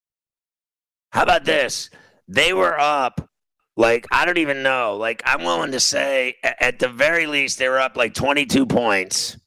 How 1.12 1.24
about 1.24 1.46
this? 1.46 1.90
They 2.28 2.54
were 2.54 2.80
up 2.80 3.30
like 3.78 4.06
I 4.12 4.26
don't 4.26 4.38
even 4.38 4.64
know. 4.64 4.96
Like 4.98 5.22
I'm 5.26 5.44
willing 5.44 5.72
to 5.72 5.80
say 5.80 6.36
at 6.44 6.80
the 6.80 6.90
very 6.90 7.28
least 7.28 7.60
they 7.60 7.70
were 7.70 7.80
up 7.80 7.98
like 7.98 8.14
22 8.14 8.66
points. 8.66 9.38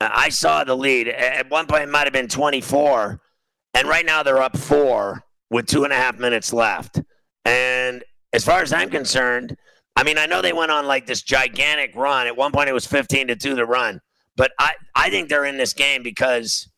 Uh, 0.00 0.10
I 0.12 0.28
saw 0.30 0.64
the 0.64 0.76
lead. 0.76 1.08
At 1.08 1.50
one 1.50 1.66
point 1.66 1.82
it 1.82 1.88
might 1.88 2.04
have 2.04 2.12
been 2.12 2.28
24. 2.28 3.20
And 3.74 3.88
right 3.88 4.06
now 4.06 4.22
they're 4.22 4.42
up 4.42 4.56
four 4.56 5.24
with 5.50 5.66
two 5.66 5.84
and 5.84 5.92
a 5.92 5.96
half 5.96 6.18
minutes 6.18 6.52
left. 6.52 7.00
And 7.44 8.02
as 8.32 8.44
far 8.44 8.62
as 8.62 8.72
I'm 8.72 8.90
concerned, 8.90 9.56
I 9.96 10.02
mean, 10.02 10.18
I 10.18 10.26
know 10.26 10.42
they 10.42 10.52
went 10.52 10.72
on 10.72 10.86
like 10.86 11.06
this 11.06 11.22
gigantic 11.22 11.94
run. 11.94 12.26
At 12.26 12.36
one 12.36 12.52
point, 12.52 12.68
it 12.68 12.72
was 12.72 12.86
15 12.86 13.28
to 13.28 13.36
2 13.36 13.54
the 13.54 13.64
run. 13.66 14.00
But 14.36 14.52
I, 14.58 14.72
I 14.94 15.10
think 15.10 15.28
they're 15.28 15.44
in 15.44 15.56
this 15.56 15.72
game 15.72 16.02
because 16.02 16.68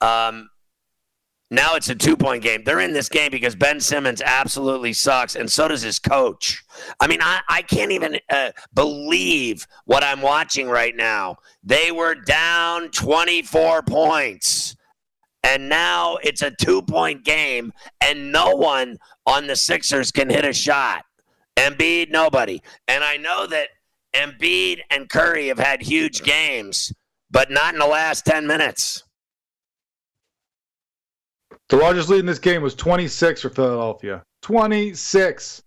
um, 0.00 0.48
now 1.50 1.74
it's 1.74 1.88
a 1.88 1.94
two 1.94 2.16
point 2.16 2.42
game. 2.42 2.62
They're 2.64 2.80
in 2.80 2.92
this 2.92 3.08
game 3.08 3.30
because 3.30 3.54
Ben 3.54 3.80
Simmons 3.80 4.22
absolutely 4.24 4.92
sucks, 4.92 5.34
and 5.34 5.50
so 5.50 5.68
does 5.68 5.82
his 5.82 5.98
coach. 5.98 6.62
I 7.00 7.06
mean, 7.06 7.20
I, 7.22 7.40
I 7.48 7.62
can't 7.62 7.92
even 7.92 8.18
uh, 8.30 8.52
believe 8.72 9.66
what 9.84 10.04
I'm 10.04 10.22
watching 10.22 10.68
right 10.68 10.94
now. 10.94 11.36
They 11.62 11.90
were 11.92 12.14
down 12.14 12.90
24 12.90 13.82
points. 13.82 14.76
And 15.42 15.70
now 15.70 16.18
it's 16.22 16.42
a 16.42 16.50
two 16.50 16.82
point 16.82 17.24
game, 17.24 17.72
and 18.02 18.30
no 18.30 18.54
one 18.54 18.98
on 19.26 19.46
the 19.46 19.56
Sixers 19.56 20.12
can 20.12 20.28
hit 20.28 20.44
a 20.44 20.52
shot. 20.52 21.04
Embiid, 21.56 22.10
nobody. 22.10 22.60
And 22.88 23.02
I 23.02 23.16
know 23.16 23.46
that 23.46 23.68
Embiid 24.14 24.80
and 24.90 25.08
Curry 25.08 25.48
have 25.48 25.58
had 25.58 25.82
huge 25.82 26.22
games, 26.22 26.92
but 27.30 27.50
not 27.50 27.74
in 27.74 27.80
the 27.80 27.86
last 27.86 28.24
10 28.26 28.46
minutes. 28.46 29.04
The 31.68 31.76
largest 31.76 32.08
lead 32.08 32.20
in 32.20 32.26
this 32.26 32.40
game 32.40 32.62
was 32.62 32.74
26 32.74 33.42
for 33.42 33.50
Philadelphia. 33.50 34.22
26. 34.42 35.62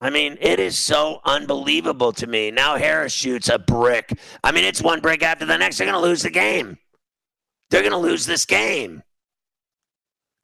I 0.00 0.10
mean, 0.10 0.36
it 0.40 0.60
is 0.60 0.78
so 0.78 1.20
unbelievable 1.24 2.12
to 2.14 2.26
me. 2.26 2.50
Now 2.50 2.76
Harris 2.76 3.12
shoots 3.12 3.48
a 3.48 3.58
brick. 3.58 4.18
I 4.42 4.52
mean, 4.52 4.64
it's 4.64 4.82
one 4.82 5.00
brick 5.00 5.22
after 5.22 5.46
the 5.46 5.56
next. 5.56 5.78
They're 5.78 5.86
going 5.86 6.00
to 6.00 6.06
lose 6.06 6.22
the 6.22 6.30
game. 6.30 6.78
They're 7.70 7.82
going 7.82 7.92
to 7.92 7.98
lose 7.98 8.26
this 8.26 8.44
game. 8.44 9.02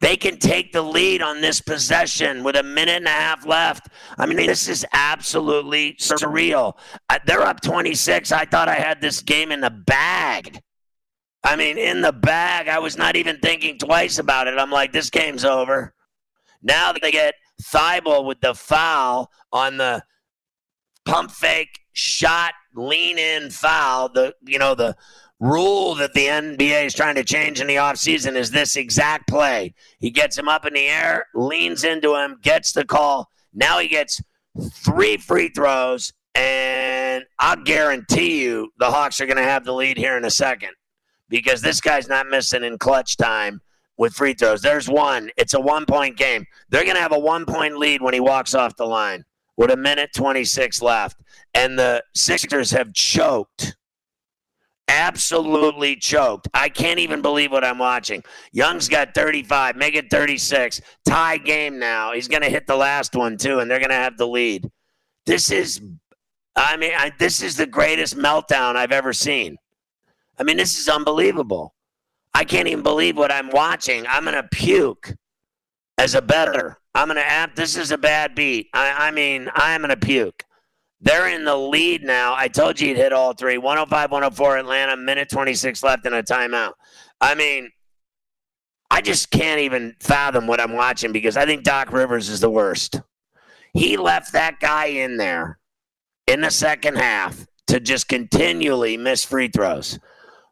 They 0.00 0.16
can 0.16 0.38
take 0.38 0.72
the 0.72 0.82
lead 0.82 1.20
on 1.20 1.42
this 1.42 1.60
possession 1.60 2.42
with 2.42 2.56
a 2.56 2.62
minute 2.62 2.96
and 2.96 3.06
a 3.06 3.10
half 3.10 3.44
left. 3.44 3.88
I 4.16 4.24
mean, 4.24 4.38
this 4.38 4.66
is 4.66 4.86
absolutely 4.92 5.94
surreal. 5.94 6.78
Uh, 7.10 7.18
they're 7.26 7.42
up 7.42 7.60
26. 7.60 8.32
I 8.32 8.46
thought 8.46 8.68
I 8.68 8.76
had 8.76 9.00
this 9.02 9.20
game 9.20 9.52
in 9.52 9.60
the 9.60 9.70
bag. 9.70 10.60
I 11.44 11.56
mean, 11.56 11.76
in 11.76 12.00
the 12.00 12.12
bag. 12.12 12.68
I 12.68 12.78
was 12.78 12.96
not 12.96 13.16
even 13.16 13.38
thinking 13.40 13.78
twice 13.78 14.18
about 14.18 14.46
it. 14.46 14.58
I'm 14.58 14.70
like, 14.70 14.92
this 14.92 15.10
game's 15.10 15.44
over. 15.44 15.94
Now 16.62 16.92
they 16.92 17.10
get 17.10 17.34
Thibault 17.62 18.22
with 18.22 18.40
the 18.40 18.54
foul 18.54 19.30
on 19.52 19.76
the 19.76 20.02
pump 21.04 21.30
fake 21.30 21.80
shot, 21.92 22.54
lean 22.74 23.18
in 23.18 23.50
foul. 23.50 24.08
The 24.10 24.34
you 24.46 24.58
know 24.58 24.74
the 24.74 24.96
rule 25.40 25.94
that 25.94 26.12
the 26.12 26.26
NBA 26.26 26.84
is 26.84 26.94
trying 26.94 27.14
to 27.14 27.24
change 27.24 27.60
in 27.60 27.66
the 27.66 27.76
offseason 27.76 28.36
is 28.36 28.50
this 28.50 28.76
exact 28.76 29.26
play. 29.26 29.74
He 29.98 30.10
gets 30.10 30.38
him 30.38 30.48
up 30.48 30.66
in 30.66 30.74
the 30.74 30.86
air, 30.86 31.26
leans 31.34 31.82
into 31.82 32.14
him, 32.14 32.38
gets 32.42 32.72
the 32.72 32.84
call. 32.84 33.30
Now 33.54 33.78
he 33.78 33.88
gets 33.88 34.20
three 34.72 35.16
free 35.16 35.48
throws, 35.48 36.12
and 36.34 37.24
I'll 37.38 37.56
guarantee 37.56 38.42
you 38.42 38.70
the 38.78 38.90
Hawks 38.90 39.20
are 39.20 39.26
going 39.26 39.38
to 39.38 39.42
have 39.42 39.64
the 39.64 39.72
lead 39.72 39.96
here 39.96 40.16
in 40.16 40.24
a 40.24 40.30
second 40.30 40.70
because 41.28 41.62
this 41.62 41.80
guy's 41.80 42.08
not 42.08 42.26
missing 42.28 42.62
in 42.62 42.78
clutch 42.78 43.16
time 43.16 43.60
with 43.96 44.12
free 44.12 44.34
throws. 44.34 44.60
There's 44.60 44.88
one. 44.88 45.30
It's 45.36 45.54
a 45.54 45.60
one 45.60 45.86
point 45.86 46.16
game. 46.16 46.44
They're 46.68 46.84
going 46.84 46.96
to 46.96 47.02
have 47.02 47.12
a 47.12 47.18
one 47.18 47.46
point 47.46 47.78
lead 47.78 48.02
when 48.02 48.14
he 48.14 48.20
walks 48.20 48.54
off 48.54 48.76
the 48.76 48.86
line 48.86 49.24
with 49.56 49.70
a 49.70 49.76
minute 49.76 50.10
26 50.14 50.82
left. 50.82 51.20
And 51.54 51.78
the 51.78 52.02
Sixers 52.14 52.70
have 52.70 52.92
choked 52.92 53.76
absolutely 54.90 55.94
choked. 55.96 56.48
I 56.52 56.68
can't 56.68 56.98
even 56.98 57.22
believe 57.22 57.52
what 57.52 57.64
I'm 57.64 57.78
watching. 57.78 58.22
Young's 58.52 58.88
got 58.88 59.14
35, 59.14 59.76
make 59.76 59.94
it 59.94 60.10
36. 60.10 60.80
Tie 61.06 61.38
game 61.38 61.78
now. 61.78 62.12
He's 62.12 62.28
going 62.28 62.42
to 62.42 62.50
hit 62.50 62.66
the 62.66 62.76
last 62.76 63.14
one 63.14 63.38
too, 63.38 63.60
and 63.60 63.70
they're 63.70 63.78
going 63.78 63.90
to 63.90 63.94
have 63.94 64.18
the 64.18 64.26
lead. 64.26 64.68
This 65.26 65.50
is, 65.50 65.80
I 66.56 66.76
mean, 66.76 66.92
I, 66.96 67.12
this 67.18 67.40
is 67.40 67.56
the 67.56 67.66
greatest 67.66 68.16
meltdown 68.16 68.76
I've 68.76 68.92
ever 68.92 69.12
seen. 69.12 69.56
I 70.38 70.42
mean, 70.42 70.56
this 70.56 70.78
is 70.78 70.88
unbelievable. 70.88 71.74
I 72.34 72.44
can't 72.44 72.68
even 72.68 72.82
believe 72.82 73.16
what 73.16 73.32
I'm 73.32 73.50
watching. 73.50 74.06
I'm 74.08 74.24
going 74.24 74.34
to 74.34 74.48
puke 74.48 75.14
as 75.98 76.14
a 76.14 76.22
better. 76.22 76.78
I'm 76.94 77.08
going 77.08 77.16
to, 77.16 77.50
this 77.54 77.76
is 77.76 77.92
a 77.92 77.98
bad 77.98 78.34
beat. 78.34 78.68
I, 78.72 79.08
I 79.08 79.10
mean, 79.12 79.48
I'm 79.54 79.82
going 79.82 79.90
to 79.90 79.96
puke. 79.96 80.44
They're 81.00 81.28
in 81.28 81.44
the 81.44 81.56
lead 81.56 82.02
now. 82.02 82.34
I 82.36 82.48
told 82.48 82.78
you 82.78 82.88
he'd 82.88 82.96
hit 82.96 83.12
all 83.12 83.32
three 83.32 83.58
105, 83.58 84.10
104 84.10 84.58
Atlanta, 84.58 84.96
minute 84.96 85.30
26 85.30 85.82
left 85.82 86.06
in 86.06 86.12
a 86.12 86.22
timeout. 86.22 86.72
I 87.20 87.34
mean, 87.34 87.70
I 88.90 89.00
just 89.00 89.30
can't 89.30 89.60
even 89.60 89.94
fathom 90.00 90.46
what 90.46 90.60
I'm 90.60 90.74
watching 90.74 91.12
because 91.12 91.36
I 91.36 91.46
think 91.46 91.62
Doc 91.62 91.92
Rivers 91.92 92.28
is 92.28 92.40
the 92.40 92.50
worst. 92.50 93.00
He 93.72 93.96
left 93.96 94.32
that 94.32 94.60
guy 94.60 94.86
in 94.86 95.16
there 95.16 95.58
in 96.26 96.40
the 96.40 96.50
second 96.50 96.96
half 96.96 97.46
to 97.68 97.80
just 97.80 98.08
continually 98.08 98.96
miss 98.96 99.24
free 99.24 99.48
throws. 99.48 99.98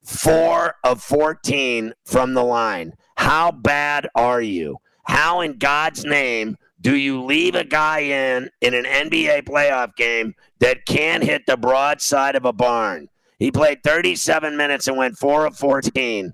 Four 0.04 0.76
of 0.84 1.02
14 1.02 1.92
from 2.06 2.34
the 2.34 2.44
line. 2.44 2.94
How 3.16 3.50
bad 3.50 4.08
are 4.14 4.40
you? 4.40 4.78
How 5.04 5.40
in 5.40 5.58
God's 5.58 6.04
name 6.04 6.56
do 6.80 6.96
you 6.96 7.22
leave 7.24 7.54
a 7.54 7.64
guy 7.64 8.00
in 8.00 8.50
in 8.60 8.74
an 8.74 8.84
NBA 8.84 9.42
playoff 9.42 9.94
game 9.96 10.34
that 10.60 10.86
can 10.86 11.22
hit 11.22 11.42
the 11.46 11.56
broadside 11.56 12.36
of 12.36 12.44
a 12.44 12.52
barn? 12.52 13.08
He 13.38 13.50
played 13.50 13.82
37 13.82 14.56
minutes 14.56 14.88
and 14.88 14.96
went 14.96 15.16
4 15.16 15.46
of 15.46 15.56
14 15.56 16.32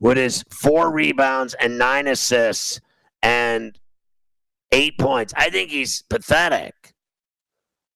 with 0.00 0.16
his 0.16 0.44
four 0.50 0.92
rebounds 0.92 1.54
and 1.54 1.78
nine 1.78 2.06
assists 2.06 2.80
and 3.22 3.78
eight 4.72 4.98
points. 4.98 5.32
I 5.36 5.50
think 5.50 5.70
he's 5.70 6.02
pathetic. 6.02 6.74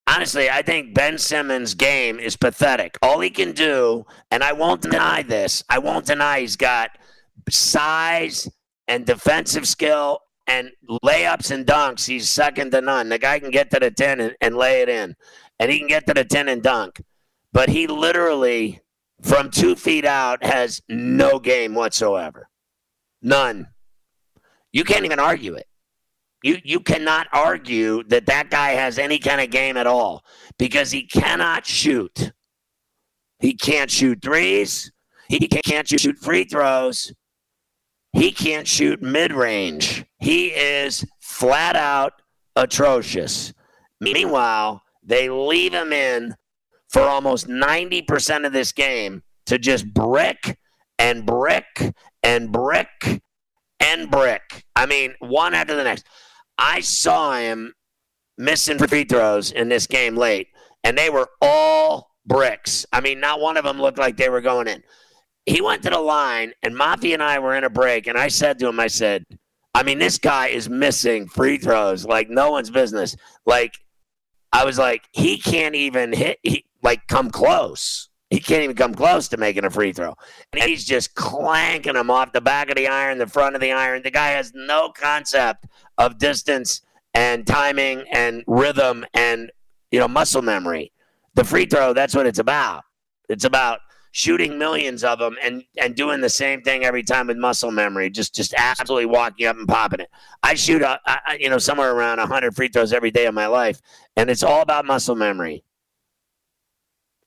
Honestly, 0.07 0.49
I 0.49 0.63
think 0.63 0.95
Ben 0.95 1.19
Simmons' 1.19 1.75
game 1.75 2.19
is 2.19 2.35
pathetic. 2.35 2.97
All 3.03 3.21
he 3.21 3.29
can 3.29 3.53
do, 3.53 4.07
and 4.31 4.43
I 4.43 4.53
won't 4.53 4.81
deny 4.81 5.23
this, 5.23 5.63
I 5.69 5.81
won't 5.81 6.07
deny 6.07 6.41
he's 6.41 6.57
got 6.57 6.93
size 7.51 8.49
and 8.87 9.05
defensive 9.05 9.69
skill 9.69 10.21
and 10.49 10.71
layups 11.05 11.51
and 11.51 11.67
dunks. 11.67 12.07
He's 12.07 12.29
second 12.29 12.73
to 12.73 12.81
none. 12.81 13.09
The 13.11 13.19
guy 13.19 13.39
can 13.39 13.51
get 13.51 13.71
to 13.71 13.79
the 13.79 13.91
10 13.91 14.21
and, 14.21 14.37
and 14.41 14.57
lay 14.57 14.81
it 14.81 14.89
in, 14.89 15.15
and 15.61 15.71
he 15.71 15.79
can 15.79 15.89
get 15.89 16.07
to 16.07 16.15
the 16.15 16.25
10 16.25 16.49
and 16.49 16.63
dunk. 16.63 17.03
But 17.53 17.69
he 17.69 17.87
literally, 17.87 18.81
from 19.23 19.51
two 19.51 19.77
feet 19.77 20.05
out, 20.05 20.45
has 20.45 20.83
no 20.89 21.39
game 21.39 21.75
whatsoever. 21.75 22.49
None. 23.23 23.69
You 24.73 24.85
can't 24.85 25.05
even 25.05 25.19
argue 25.19 25.55
it. 25.55 25.67
You 26.45 26.59
you 26.63 26.79
cannot 26.79 27.27
argue 27.33 28.05
that 28.05 28.27
that 28.27 28.49
guy 28.49 28.71
has 28.71 28.97
any 28.99 29.19
kind 29.19 29.41
of 29.41 29.51
game 29.51 29.77
at 29.77 29.89
all 29.89 30.25
because 30.57 30.93
he 30.93 31.05
cannot 31.05 31.67
shoot. 31.67 32.33
He 33.41 33.55
can't 33.55 33.91
shoot 33.91 34.23
threes. 34.23 34.93
He 35.29 35.41
can't 35.49 35.89
shoot 35.89 36.17
free 36.19 36.45
throws. 36.45 37.13
He 38.13 38.33
can't 38.33 38.67
shoot 38.67 39.03
mid 39.03 39.33
range. 39.33 40.05
He 40.19 40.49
is 40.49 41.05
flat 41.21 41.77
out 41.77 42.15
atrocious. 42.57 43.53
Meanwhile, 44.01 44.83
they 45.03 45.29
leave 45.29 45.73
him 45.73 45.93
in 45.93 46.35
for 46.89 47.03
almost 47.03 47.47
90% 47.49 48.47
of 48.47 48.53
this 48.53 48.73
game 48.73 49.23
to 49.47 49.59
just 49.59 49.93
brick 49.93 50.59
and 50.99 51.25
brick 51.25 51.95
and 52.23 52.51
brick 52.51 53.23
and 53.81 54.11
brick. 54.11 54.65
I 54.75 54.87
mean, 54.87 55.15
one 55.21 55.55
after 55.55 55.75
the 55.75 55.85
next. 55.85 56.07
I 56.57 56.81
saw 56.81 57.37
him 57.37 57.75
missing 58.37 58.79
free 58.79 59.05
throws 59.05 59.53
in 59.53 59.69
this 59.69 59.87
game 59.87 60.17
late, 60.17 60.49
and 60.85 60.97
they 60.97 61.11
were 61.11 61.29
all 61.41 62.11
bricks. 62.27 62.85
I 62.93 63.01
mean, 63.01 63.21
not 63.21 63.41
one 63.41 63.57
of 63.57 63.65
them 63.65 63.81
looked 63.81 63.99
like 63.99 64.17
they 64.17 64.29
were 64.29 64.41
going 64.41 64.69
in. 64.69 64.83
He 65.49 65.63
went 65.63 65.83
to 65.85 65.91
the 65.91 65.99
line, 65.99 66.53
and 66.63 66.77
Mafia 66.77 67.15
and 67.15 67.23
I 67.23 67.39
were 67.39 67.55
in 67.55 67.65
a 67.65 67.71
break, 67.71 68.07
and 68.07 68.19
I 68.19 68.29
said 68.29 68.59
to 68.59 68.69
him, 68.69 68.79
I 68.79 68.87
said, 68.87 69.25
I 69.75 69.83
mean, 69.83 69.99
this 69.99 70.19
guy 70.19 70.49
is 70.49 70.69
missing 70.69 71.27
free 71.27 71.57
throws 71.57 72.05
like 72.05 72.29
no 72.29 72.51
one's 72.51 72.71
business. 72.71 73.17
Like, 73.47 73.79
I 74.53 74.65
was 74.65 74.79
like, 74.79 75.09
he 75.13 75.39
can't 75.39 75.75
even 75.75 76.13
hit, 76.13 76.39
he, 76.43 76.65
like, 76.83 77.07
come 77.07 77.31
close. 77.31 78.09
He 78.29 78.41
can't 78.41 78.63
even 78.63 78.77
come 78.77 78.95
close 78.95 79.29
to 79.29 79.39
making 79.39 79.65
a 79.65 79.71
free 79.71 79.93
throw. 79.93 80.15
And 80.53 80.63
he's 80.63 80.85
just 80.85 81.15
clanking 81.15 81.95
them 81.95 82.11
off 82.11 82.33
the 82.33 82.43
back 82.43 82.69
of 82.69 82.77
the 82.77 82.87
iron, 82.87 83.17
the 83.17 83.27
front 83.27 83.55
of 83.55 83.63
the 83.63 83.73
iron. 83.73 84.03
The 84.03 84.11
guy 84.11 84.29
has 84.29 84.53
no 84.55 84.91
concept 84.91 85.67
of 85.97 86.19
distance 86.19 86.83
and 87.15 87.47
timing 87.47 88.05
and 88.13 88.45
rhythm 88.47 89.07
and 89.15 89.51
you 89.91 89.99
know 89.99 90.09
muscle 90.09 90.43
memory. 90.43 90.93
The 91.35 91.45
free 91.45 91.65
throw, 91.65 91.95
that's 91.95 92.15
what 92.15 92.27
it's 92.27 92.39
about. 92.39 92.85
It's 93.31 93.45
about 93.45 93.81
shooting 94.13 94.59
millions 94.59 95.05
of 95.05 95.19
them 95.19 95.37
and 95.43 95.65
and 95.81 95.95
doing 95.95 96.21
the 96.21 96.29
same 96.29 96.63
thing 96.63 96.85
every 96.85 97.03
time 97.03 97.27
with 97.27 97.37
muscle 97.37 97.71
memory. 97.71 98.11
Just 98.11 98.35
just 98.35 98.55
absolutely 98.57 99.07
walking 99.07 99.47
up 99.47 99.57
and 99.57 99.69
popping 99.69 100.01
it. 100.01 100.11
I 100.43 100.55
shoot 100.55 100.83
a, 100.83 100.99
you 101.39 101.51
know 101.51 101.59
somewhere 101.59 101.93
around 101.95 102.19
100 102.19 102.55
free 102.55 102.69
throws 102.69 102.93
every 102.93 103.11
day 103.11 103.27
of 103.27 103.35
my 103.35 103.47
life 103.47 103.81
and 104.17 104.31
it's 104.31 104.43
all 104.43 104.63
about 104.63 104.85
muscle 104.85 105.17
memory. 105.17 105.65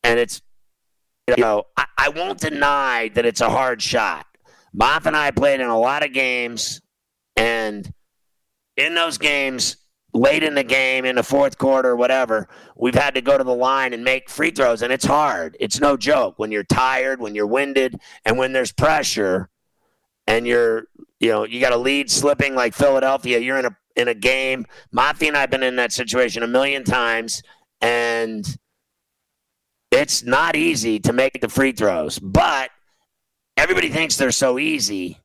And 0.03 0.19
it's 0.19 0.41
you 1.27 1.35
know, 1.37 1.63
I, 1.77 1.85
I 1.97 2.09
won't 2.09 2.39
deny 2.39 3.09
that 3.13 3.25
it's 3.25 3.41
a 3.41 3.49
hard 3.49 3.81
shot. 3.81 4.25
Moff 4.75 5.05
and 5.05 5.15
I 5.15 5.31
played 5.31 5.59
in 5.59 5.67
a 5.67 5.79
lot 5.79 6.03
of 6.03 6.13
games 6.13 6.81
and 7.35 7.91
in 8.77 8.95
those 8.95 9.17
games, 9.17 9.77
late 10.13 10.43
in 10.43 10.55
the 10.55 10.63
game, 10.63 11.05
in 11.05 11.15
the 11.15 11.23
fourth 11.23 11.57
quarter, 11.57 11.95
whatever, 11.95 12.47
we've 12.75 12.95
had 12.95 13.15
to 13.15 13.21
go 13.21 13.37
to 13.37 13.43
the 13.43 13.53
line 13.53 13.93
and 13.93 14.03
make 14.03 14.29
free 14.29 14.51
throws, 14.51 14.81
and 14.81 14.91
it's 14.91 15.05
hard. 15.05 15.55
It's 15.59 15.79
no 15.79 15.95
joke 15.97 16.37
when 16.37 16.51
you're 16.51 16.63
tired, 16.63 17.19
when 17.19 17.35
you're 17.35 17.47
winded, 17.47 17.99
and 18.25 18.37
when 18.37 18.53
there's 18.53 18.71
pressure, 18.71 19.49
and 20.27 20.45
you're, 20.45 20.85
you 21.19 21.29
know, 21.29 21.45
you 21.45 21.59
got 21.59 21.73
a 21.73 21.77
lead 21.77 22.09
slipping 22.11 22.55
like 22.55 22.73
Philadelphia. 22.73 23.39
You're 23.39 23.57
in 23.57 23.65
a 23.65 23.77
in 23.95 24.07
a 24.07 24.13
game. 24.13 24.65
Mafia 24.91 25.29
and 25.29 25.37
I've 25.37 25.49
been 25.49 25.63
in 25.63 25.75
that 25.75 25.91
situation 25.91 26.43
a 26.43 26.47
million 26.47 26.83
times, 26.83 27.41
and 27.81 28.45
it's 29.91 30.23
not 30.23 30.55
easy 30.55 30.99
to 30.99 31.13
make 31.13 31.41
the 31.41 31.49
free 31.49 31.73
throws, 31.73 32.17
but 32.19 32.71
everybody 33.57 33.89
thinks 33.89 34.15
they're 34.15 34.31
so 34.31 34.57
easy 34.57 35.19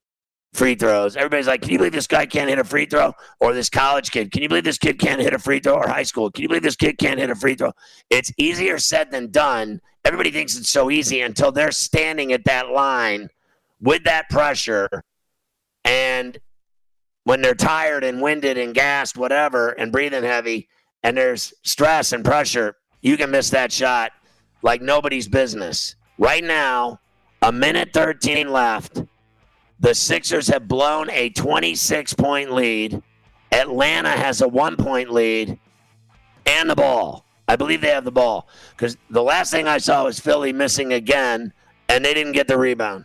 free 0.56 0.74
throws. 0.74 1.16
Everybody's 1.16 1.46
like, 1.46 1.62
can 1.62 1.70
you 1.70 1.78
believe 1.78 1.92
this 1.92 2.06
guy 2.06 2.26
can't 2.26 2.48
hit 2.48 2.58
a 2.58 2.64
free 2.64 2.86
throw? 2.86 3.12
Or 3.40 3.52
this 3.52 3.68
college 3.68 4.10
kid, 4.10 4.32
can 4.32 4.42
you 4.42 4.48
believe 4.48 4.64
this 4.64 4.78
kid 4.78 4.98
can't 4.98 5.20
hit 5.20 5.34
a 5.34 5.38
free 5.38 5.60
throw? 5.60 5.74
Or 5.74 5.86
high 5.86 6.02
school, 6.02 6.30
can 6.30 6.42
you 6.42 6.48
believe 6.48 6.62
this 6.62 6.76
kid 6.76 6.98
can't 6.98 7.20
hit 7.20 7.30
a 7.30 7.34
free 7.34 7.54
throw? 7.54 7.72
It's 8.10 8.32
easier 8.38 8.78
said 8.78 9.10
than 9.10 9.30
done. 9.30 9.80
Everybody 10.04 10.30
thinks 10.30 10.56
it's 10.56 10.70
so 10.70 10.90
easy 10.90 11.20
until 11.20 11.52
they're 11.52 11.72
standing 11.72 12.32
at 12.32 12.44
that 12.44 12.70
line 12.70 13.28
with 13.80 14.04
that 14.04 14.28
pressure. 14.30 14.88
And 15.84 16.38
when 17.24 17.42
they're 17.42 17.54
tired 17.54 18.04
and 18.04 18.22
winded 18.22 18.56
and 18.56 18.74
gassed, 18.74 19.16
whatever, 19.16 19.70
and 19.70 19.92
breathing 19.92 20.24
heavy, 20.24 20.68
and 21.02 21.16
there's 21.16 21.52
stress 21.62 22.12
and 22.12 22.24
pressure, 22.24 22.76
you 23.02 23.16
can 23.16 23.30
miss 23.30 23.50
that 23.50 23.72
shot 23.72 24.12
like 24.62 24.80
nobody's 24.80 25.28
business. 25.28 25.96
Right 26.18 26.42
now, 26.42 27.00
a 27.42 27.52
minute 27.52 27.90
13 27.92 28.50
left. 28.50 29.02
The 29.80 29.94
Sixers 29.94 30.48
have 30.48 30.68
blown 30.68 31.10
a 31.10 31.30
26 31.30 32.14
point 32.14 32.52
lead. 32.52 33.02
Atlanta 33.52 34.10
has 34.10 34.40
a 34.40 34.48
one 34.48 34.76
point 34.76 35.10
lead 35.10 35.58
and 36.46 36.70
the 36.70 36.74
ball. 36.74 37.24
I 37.48 37.56
believe 37.56 37.80
they 37.80 37.88
have 37.88 38.04
the 38.04 38.10
ball 38.10 38.48
because 38.70 38.96
the 39.10 39.22
last 39.22 39.50
thing 39.50 39.68
I 39.68 39.78
saw 39.78 40.04
was 40.04 40.18
Philly 40.18 40.52
missing 40.52 40.92
again, 40.92 41.52
and 41.88 42.04
they 42.04 42.12
didn't 42.12 42.32
get 42.32 42.48
the 42.48 42.58
rebound. 42.58 43.04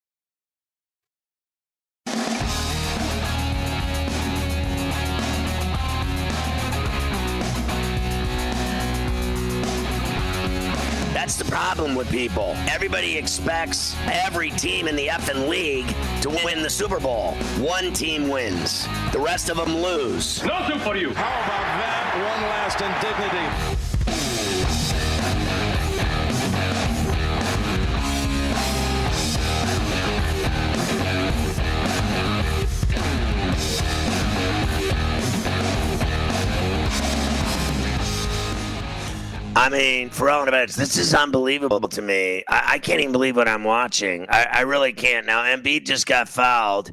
That's 11.31 11.43
the 11.43 11.49
problem 11.49 11.95
with 11.95 12.11
people. 12.11 12.55
Everybody 12.69 13.17
expects 13.17 13.95
every 14.11 14.49
team 14.49 14.89
in 14.89 14.97
the 14.97 15.07
effing 15.07 15.47
league 15.47 15.87
to 16.19 16.29
win 16.43 16.61
the 16.61 16.69
Super 16.69 16.99
Bowl. 16.99 17.35
One 17.57 17.93
team 17.93 18.27
wins, 18.27 18.85
the 19.13 19.19
rest 19.19 19.49
of 19.49 19.55
them 19.55 19.77
lose. 19.77 20.43
Nothing 20.43 20.79
for 20.79 20.97
you. 20.97 21.13
How 21.13 21.29
about 21.29 21.79
that? 21.79 22.01
One 22.17 22.49
last 22.49 22.81
indignity. 22.81 23.80
I 39.53 39.67
mean, 39.67 40.09
for 40.09 40.29
all 40.29 40.45
the 40.45 40.51
bets, 40.51 40.77
this 40.77 40.97
is 40.97 41.13
unbelievable 41.13 41.89
to 41.89 42.01
me. 42.01 42.43
I, 42.47 42.73
I 42.73 42.79
can't 42.79 43.01
even 43.01 43.11
believe 43.11 43.35
what 43.35 43.49
I'm 43.49 43.65
watching. 43.65 44.25
I, 44.29 44.47
I, 44.49 44.61
really 44.61 44.93
can't. 44.93 45.25
Now, 45.25 45.43
Embiid 45.43 45.85
just 45.85 46.05
got 46.05 46.29
fouled 46.29 46.89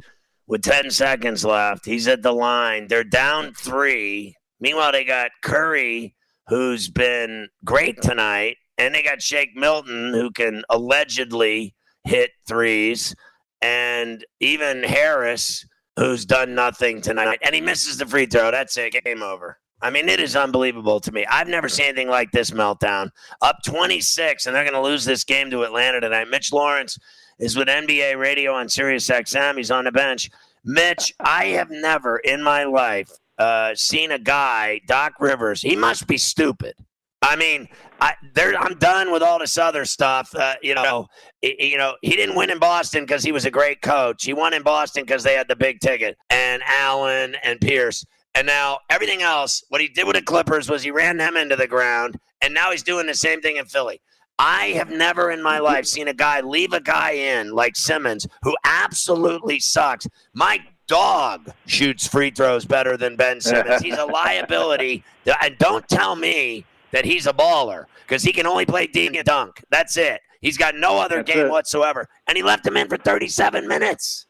with 0.49 0.63
10 0.63 0.91
seconds 0.91 1.45
left. 1.45 1.87
He's 1.87 2.09
at 2.09 2.23
the 2.23 2.33
line. 2.33 2.89
They're 2.89 3.05
down 3.05 3.55
three. 3.55 4.35
Meanwhile, 4.59 4.91
they 4.91 5.05
got 5.05 5.31
Curry, 5.45 6.17
who's 6.49 6.89
been 6.91 7.49
great 7.65 8.03
tonight, 8.03 8.57
and 8.77 8.93
they 8.93 9.05
got 9.05 9.23
Shake 9.23 9.55
Milton, 9.55 10.13
who 10.13 10.33
can 10.33 10.65
allegedly 10.69 11.77
hit 12.03 12.33
threes, 12.49 13.15
and 13.63 14.25
even 14.41 14.83
Harris, 14.83 15.65
who's 15.97 16.27
done 16.27 16.57
nothing 16.57 17.03
tonight, 17.03 17.39
and 17.43 17.55
he 17.55 17.61
misses 17.61 17.99
the 17.99 18.07
free 18.07 18.27
throw. 18.27 18.51
That's 18.51 18.77
it. 18.77 18.97
Game 19.05 19.23
over. 19.23 19.59
I 19.81 19.91
mean, 19.91 20.09
it 20.09 20.21
is 20.21 20.35
unbelievable 20.35 21.01
to 21.01 21.13
me. 21.13 21.25
I've 21.27 21.49
never 21.49 21.69
seen 21.69 21.87
anything 21.87 22.09
like 22.09 22.33
this 22.33 22.51
meltdown. 22.51 23.11
Up 23.41 23.59
26, 23.65 24.47
and 24.47 24.55
they're 24.55 24.65
going 24.65 24.75
to 24.75 24.81
lose 24.81 25.05
this 25.05 25.25
game 25.25 25.51
to 25.51 25.63
Atlanta 25.63 26.01
tonight. 26.01 26.29
Mitch 26.29 26.53
Lawrence 26.53 26.99
is 27.39 27.57
with 27.57 27.69
NBA 27.69 28.19
Radio 28.19 28.53
on 28.53 28.69
Sirius 28.69 29.09
XM. 29.09 29.57
He's 29.57 29.71
on 29.71 29.85
the 29.85 29.93
bench. 29.93 30.31
Mitch, 30.65 31.15
I 31.21 31.47
have 31.47 31.71
never 31.71 32.19
in 32.19 32.43
my 32.43 32.65
life 32.65 33.11
uh, 33.39 33.75
seen 33.75 34.11
a 34.11 34.19
guy, 34.19 34.81
Doc 34.89 35.15
Rivers. 35.21 35.63
He 35.63 35.77
must 35.77 36.07
be 36.07 36.19
stupid. 36.19 36.75
I 37.23 37.37
mean, 37.37 37.69
I, 38.01 38.15
I'm 38.37 38.79
done 38.79 39.11
with 39.11 39.23
all 39.23 39.39
this 39.39 39.59
other 39.59 39.85
stuff. 39.85 40.35
Uh, 40.35 40.55
you 40.63 40.75
know, 40.75 41.09
you 41.43 41.77
know, 41.77 41.97
he 42.01 42.13
didn't 42.13 42.37
win 42.37 42.51
in 42.51 42.59
Boston 42.59 43.05
because 43.05 43.25
he 43.25 43.33
was 43.33 43.45
a 43.45 43.51
great 43.51 43.83
coach. 43.83 44.25
He 44.25 44.33
won 44.33 44.55
in 44.55 44.63
Boston 44.63 45.05
because 45.05 45.25
they 45.25 45.35
had 45.35 45.49
the 45.49 45.57
big 45.57 45.81
ticket 45.81 46.17
and 46.31 46.63
Allen 46.67 47.35
and 47.43 47.61
Pierce. 47.61 48.05
And 48.39 48.47
now 48.47 48.79
everything 48.89 49.21
else, 49.21 49.65
what 49.69 49.81
he 49.81 49.89
did 49.89 50.07
with 50.07 50.15
the 50.15 50.23
Clippers 50.23 50.71
was 50.71 50.85
he 50.85 50.93
ran 50.93 51.17
them 51.17 51.37
into 51.37 51.57
the 51.57 51.67
ground, 51.67 52.21
and 52.41 52.55
now 52.55 52.71
he's 52.71 52.85
doing 52.85 53.09
the 53.09 53.15
same 53.15 53.41
thing 53.41 53.57
in 53.57 53.65
Philly. 53.65 54.01
I 54.39 54.67
have 54.77 54.91
never 54.91 55.33
in 55.33 55.43
my 55.43 55.59
life 55.59 55.87
seen 55.87 56.07
a 56.07 56.15
guy 56.15 56.41
leave 56.41 56.73
a 56.73 56.81
guy 56.81 57.11
in 57.11 57.51
like 57.51 57.75
Simmons 57.75 58.29
who 58.45 58.57
absolutely 58.63 59.59
sucks. 59.59 60.07
My 60.35 60.61
dog 60.87 61.51
shoots 61.67 62.07
free 62.07 62.31
throws 62.31 62.65
better 62.65 62.97
than 62.97 63.17
Ben 63.17 63.41
Simmons. 63.41 63.83
He's 63.83 63.99
a 63.99 64.07
liability. 64.07 65.03
And 65.43 65.59
don't 65.59 65.89
tell 65.89 66.15
me 66.15 66.65
that 66.93 67.05
he's 67.05 67.27
a 67.27 67.33
baller 67.33 67.87
because 68.07 68.23
he 68.23 68.33
can 68.33 68.47
only 68.47 68.67
play 68.67 68.87
D 68.87 69.09
and 69.09 69.27
dunk. 69.27 69.65
That's 69.69 69.97
it. 69.97 70.21
He's 70.41 70.57
got 70.57 70.77
no 70.77 71.01
other 71.01 71.25
That's 71.25 71.33
game 71.33 71.47
it. 71.47 71.51
whatsoever. 71.51 72.09
And 72.29 72.37
he 72.37 72.45
left 72.45 72.65
him 72.65 72.77
in 72.77 72.87
for 72.87 72.99
37 72.99 73.67
minutes. 73.67 74.27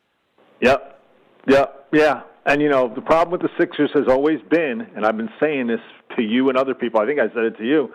Yep. 0.62 0.98
Yep. 1.46 1.88
Yeah. 1.92 2.22
And 2.46 2.62
you 2.62 2.68
know, 2.68 2.92
the 2.92 3.00
problem 3.00 3.30
with 3.32 3.42
the 3.42 3.50
Sixers 3.58 3.90
has 3.94 4.08
always 4.08 4.40
been, 4.50 4.80
and 4.96 5.04
I've 5.04 5.16
been 5.16 5.30
saying 5.40 5.66
this 5.66 5.80
to 6.16 6.22
you 6.22 6.48
and 6.48 6.56
other 6.56 6.74
people. 6.74 7.00
I 7.00 7.06
think 7.06 7.20
I 7.20 7.28
said 7.34 7.44
it 7.44 7.58
to 7.58 7.64
you. 7.64 7.92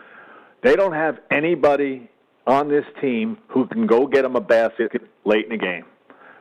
They 0.64 0.76
don't 0.76 0.94
have 0.94 1.20
anybody 1.32 2.10
on 2.46 2.70
this 2.70 2.86
team 3.02 3.38
who 3.48 3.68
can 3.68 3.88
go 3.88 4.08
get 4.08 4.24
them 4.24 4.36
a 4.36 4.42
basket 4.42 5.02
late 5.26 5.46
in 5.46 5.52
the 5.52 5.58
game, 5.58 5.86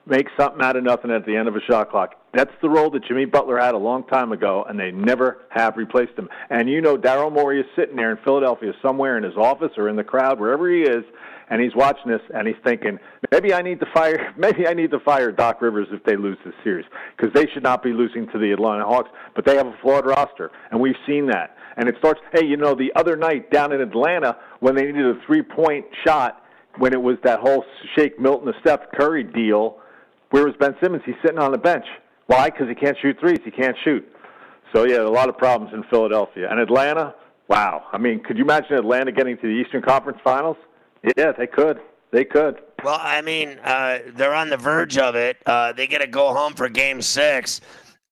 make 0.07 0.27
something 0.39 0.63
out 0.63 0.77
of 0.77 0.85
nothing 0.85 1.11
at 1.11 1.25
the 1.27 1.37
end 1.37 1.49
of 1.49 1.57
a 1.57 1.61
shot 1.61 1.91
clock. 1.91 2.15
That's 2.35 2.51
the 2.63 2.69
role 2.69 2.91
that 2.91 3.05
Jimmy 3.05 3.25
Butler 3.25 3.59
had 3.59 3.75
a 3.75 3.79
long 3.79 4.05
time 4.05 4.33
ago, 4.33 4.65
and 4.69 4.79
they 4.79 4.91
never 4.91 5.43
have 5.51 5.77
replaced 5.77 6.19
him. 6.19 6.29
And 6.51 6.69
you 6.69 6.81
know, 6.81 6.97
Daryl 6.97 7.33
Morey 7.33 7.61
is 7.61 7.67
sitting 7.77 7.97
there 7.97 8.11
in 8.11 8.19
Philadelphia, 8.25 8.73
somewhere 8.81 9.19
in 9.19 9.23
his 9.23 9.37
office 9.37 9.73
or 9.77 9.89
in 9.89 9.97
the 9.97 10.05
crowd, 10.05 10.41
wherever 10.41 10.71
he 10.71 10.83
is, 10.83 11.05
and 11.51 11.61
he's 11.61 11.75
watching 11.75 12.11
this 12.11 12.23
and 12.35 12.49
he's 12.49 12.57
thinking, 12.65 12.99
maybe 13.31 13.53
I 13.53 13.61
need 13.61 13.79
to 13.81 13.87
fire, 13.93 14.33
maybe 14.39 14.67
I 14.67 14.73
need 14.73 14.91
to 14.93 15.01
fire 15.01 15.31
Doc 15.31 15.61
Rivers 15.61 15.89
if 15.93 16.03
they 16.05 16.17
lose 16.17 16.39
this 16.45 16.55
series 16.65 16.87
because 17.17 17.33
they 17.35 17.47
should 17.53 17.63
not 17.63 17.83
be 17.83 17.93
losing 17.93 18.27
to 18.29 18.39
the 18.39 18.53
Atlanta 18.53 18.85
Hawks. 18.85 19.11
But 19.35 19.45
they 19.45 19.57
have 19.57 19.67
a 19.67 19.77
flawed 19.83 20.07
roster, 20.07 20.51
and 20.71 20.81
we've 20.81 20.97
seen 21.07 21.27
that. 21.27 21.57
And 21.77 21.89
it 21.89 21.95
starts. 21.99 22.21
Hey, 22.33 22.45
you 22.45 22.57
know, 22.57 22.75
the 22.75 22.93
other 22.97 23.17
night 23.17 23.51
down 23.51 23.73
in 23.73 23.81
Atlanta 23.81 24.37
when 24.61 24.75
they 24.75 24.85
needed 24.85 25.07
a 25.07 25.21
three-point 25.27 25.87
shot, 26.07 26.43
when 26.79 26.93
it 26.93 27.01
was 27.01 27.17
that 27.25 27.41
whole 27.41 27.65
Shake 27.97 28.19
Milton 28.19 28.53
to 28.53 28.59
Steph 28.61 28.81
Curry 28.95 29.25
deal, 29.25 29.79
where 30.33 30.45
was 30.45 30.55
Ben 30.59 30.75
Simmons? 30.83 31.03
He's 31.07 31.15
sitting 31.23 31.39
on 31.39 31.53
the 31.53 31.59
bench. 31.59 31.85
Why? 32.27 32.51
Because 32.51 32.69
he 32.69 32.75
can't 32.75 32.97
shoot 33.01 33.17
threes. 33.21 33.39
He 33.45 33.51
can't 33.51 33.77
shoot. 33.85 34.05
So 34.75 34.85
yeah, 34.85 35.03
a 35.03 35.09
lot 35.09 35.29
of 35.29 35.37
problems 35.37 35.73
in 35.75 35.85
Philadelphia 35.85 36.49
and 36.51 36.59
Atlanta. 36.59 37.15
Wow. 37.49 37.85
I 37.93 37.99
mean, 37.99 38.23
could 38.23 38.39
you 38.39 38.45
imagine 38.45 38.75
Atlanta 38.75 39.13
getting 39.13 39.37
to 39.37 39.43
the 39.43 39.49
Eastern 39.49 39.83
Conference 39.83 40.19
Finals? 40.25 40.57
Yeah, 41.17 41.33
they 41.33 41.47
could. 41.47 41.81
They 42.11 42.25
could. 42.25 42.61
Well, 42.83 42.99
I 43.01 43.21
mean, 43.21 43.59
uh, 43.63 43.99
they're 44.15 44.35
on 44.35 44.49
the 44.49 44.57
verge 44.57 44.97
of 44.97 45.15
it. 45.15 45.37
Uh, 45.45 45.73
they 45.73 45.87
get 45.87 46.01
to 46.01 46.07
go 46.07 46.33
home 46.33 46.55
for 46.55 46.69
Game 46.69 47.03
Six, 47.03 47.61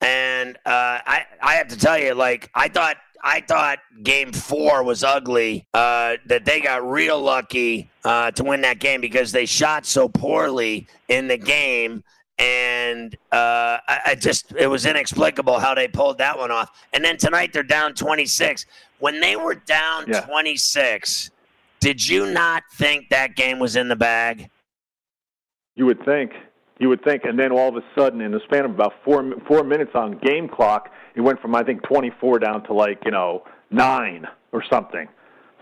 and 0.00 0.56
uh, 0.66 1.00
I 1.06 1.24
I 1.42 1.54
have 1.54 1.68
to 1.68 1.76
tell 1.76 1.98
you, 1.98 2.14
like 2.14 2.50
I 2.54 2.68
thought 2.68 2.96
I 3.22 3.40
thought 3.40 3.78
Game 4.02 4.32
Four 4.32 4.82
was 4.82 5.04
ugly. 5.04 5.66
Uh, 5.74 6.16
that 6.26 6.44
they 6.44 6.60
got 6.60 6.88
real 6.88 7.20
lucky 7.20 7.90
uh, 8.04 8.30
to 8.32 8.44
win 8.44 8.60
that 8.62 8.78
game 8.78 9.00
because 9.00 9.32
they 9.32 9.46
shot 9.46 9.86
so 9.86 10.08
poorly 10.08 10.86
in 11.08 11.28
the 11.28 11.36
game. 11.36 12.02
And 12.38 13.14
uh, 13.30 13.78
I, 13.86 14.00
I 14.06 14.14
just, 14.14 14.52
it 14.58 14.66
was 14.66 14.86
inexplicable 14.86 15.58
how 15.58 15.74
they 15.74 15.88
pulled 15.88 16.18
that 16.18 16.38
one 16.38 16.50
off. 16.50 16.70
And 16.94 17.04
then 17.04 17.18
tonight 17.18 17.52
they're 17.52 17.62
down 17.62 17.94
26. 17.94 18.64
When 18.98 19.20
they 19.20 19.36
were 19.36 19.54
down 19.54 20.06
Yeah. 20.08 20.20
26, 20.22 21.30
did 21.80 22.06
you 22.08 22.32
not 22.32 22.62
think 22.74 23.10
that 23.10 23.36
game 23.36 23.58
was 23.58 23.76
in 23.76 23.88
the 23.88 23.96
bag? 23.96 24.48
You 25.76 25.84
would 25.86 26.02
think. 26.04 26.32
You 26.78 26.88
would 26.88 27.04
think, 27.04 27.24
and 27.24 27.38
then 27.38 27.52
all 27.52 27.68
of 27.68 27.76
a 27.76 27.84
sudden, 27.94 28.22
in 28.22 28.32
the 28.32 28.40
span 28.44 28.64
of 28.64 28.70
about 28.70 28.94
four 29.04 29.34
four 29.46 29.62
minutes 29.62 29.90
on 29.94 30.16
game 30.18 30.48
clock, 30.48 30.90
it 31.14 31.20
went 31.20 31.40
from 31.40 31.54
I 31.54 31.62
think 31.62 31.82
24 31.82 32.38
down 32.38 32.64
to 32.64 32.72
like 32.72 33.00
you 33.04 33.10
know 33.10 33.44
nine 33.70 34.26
or 34.52 34.62
something. 34.70 35.08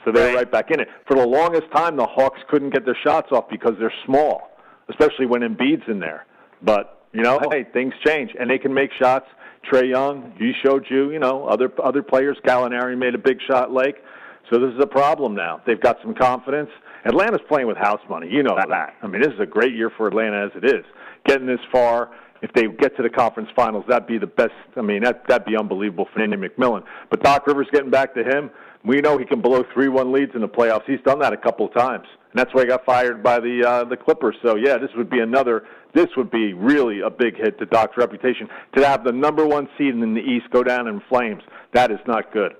So 0.04 0.12
they 0.12 0.30
were 0.30 0.36
right 0.36 0.50
back 0.50 0.70
in 0.70 0.80
it. 0.80 0.88
For 1.06 1.16
the 1.16 1.26
longest 1.26 1.70
time, 1.74 1.96
the 1.96 2.06
Hawks 2.06 2.40
couldn't 2.48 2.70
get 2.70 2.84
their 2.84 2.96
shots 3.04 3.28
off 3.32 3.48
because 3.50 3.72
they're 3.78 3.92
small, 4.06 4.50
especially 4.88 5.26
when 5.26 5.42
Embiid's 5.42 5.88
in 5.88 5.98
there. 5.98 6.24
But 6.62 7.06
you 7.12 7.22
know, 7.22 7.40
hey, 7.50 7.64
things 7.72 7.94
change, 8.06 8.30
and 8.38 8.48
they 8.48 8.58
can 8.58 8.72
make 8.72 8.90
shots. 8.98 9.26
Trae 9.70 9.88
Young, 9.88 10.32
he 10.38 10.52
showed 10.64 10.86
you, 10.88 11.10
you 11.10 11.18
know, 11.18 11.46
other 11.46 11.70
other 11.82 12.02
players. 12.02 12.36
Gallinari 12.46 12.96
made 12.96 13.14
a 13.14 13.18
big 13.18 13.38
shot, 13.46 13.72
Lake. 13.72 13.96
So 14.50 14.58
this 14.58 14.72
is 14.74 14.80
a 14.80 14.86
problem 14.86 15.34
now. 15.34 15.60
They've 15.66 15.80
got 15.80 15.98
some 16.02 16.14
confidence. 16.14 16.70
Atlanta's 17.04 17.40
playing 17.48 17.66
with 17.66 17.76
house 17.76 18.00
money. 18.08 18.28
You 18.30 18.42
know 18.42 18.56
that. 18.56 18.94
I 19.02 19.06
mean, 19.06 19.20
this 19.20 19.32
is 19.32 19.40
a 19.40 19.46
great 19.46 19.74
year 19.74 19.90
for 19.94 20.08
Atlanta 20.08 20.46
as 20.46 20.50
it 20.54 20.64
is. 20.64 20.84
Getting 21.26 21.46
this 21.46 21.60
far, 21.70 22.10
if 22.42 22.52
they 22.52 22.66
get 22.66 22.96
to 22.96 23.02
the 23.02 23.10
conference 23.10 23.48
finals, 23.54 23.84
that'd 23.88 24.06
be 24.06 24.18
the 24.18 24.26
best. 24.26 24.52
I 24.76 24.82
mean, 24.82 25.02
that 25.02 25.26
that'd 25.28 25.46
be 25.46 25.56
unbelievable 25.56 26.08
for 26.12 26.22
Andy 26.22 26.36
McMillan. 26.36 26.84
But 27.10 27.22
Doc 27.22 27.46
Rivers 27.46 27.66
getting 27.72 27.90
back 27.90 28.14
to 28.14 28.22
him, 28.22 28.50
we 28.84 29.00
know 29.00 29.18
he 29.18 29.24
can 29.24 29.40
blow 29.40 29.64
three-one 29.74 30.12
leads 30.12 30.34
in 30.34 30.40
the 30.40 30.48
playoffs. 30.48 30.84
He's 30.86 31.00
done 31.04 31.18
that 31.20 31.32
a 31.32 31.36
couple 31.36 31.66
of 31.66 31.74
times, 31.74 32.06
and 32.30 32.38
that's 32.38 32.54
why 32.54 32.62
he 32.62 32.68
got 32.68 32.84
fired 32.84 33.22
by 33.22 33.40
the 33.40 33.64
uh, 33.66 33.84
the 33.84 33.96
Clippers. 33.96 34.36
So 34.42 34.56
yeah, 34.56 34.78
this 34.78 34.90
would 34.96 35.10
be 35.10 35.20
another. 35.20 35.64
This 35.94 36.08
would 36.16 36.30
be 36.30 36.52
really 36.52 37.00
a 37.00 37.10
big 37.10 37.36
hit 37.36 37.58
to 37.58 37.66
Doc's 37.66 37.96
reputation 37.96 38.48
to 38.76 38.86
have 38.86 39.04
the 39.04 39.12
number 39.12 39.46
one 39.46 39.68
seed 39.76 39.94
in 39.94 40.14
the 40.14 40.20
East 40.20 40.50
go 40.50 40.62
down 40.62 40.86
in 40.86 41.00
flames. 41.08 41.42
That 41.72 41.90
is 41.90 41.98
not 42.06 42.32
good. 42.32 42.54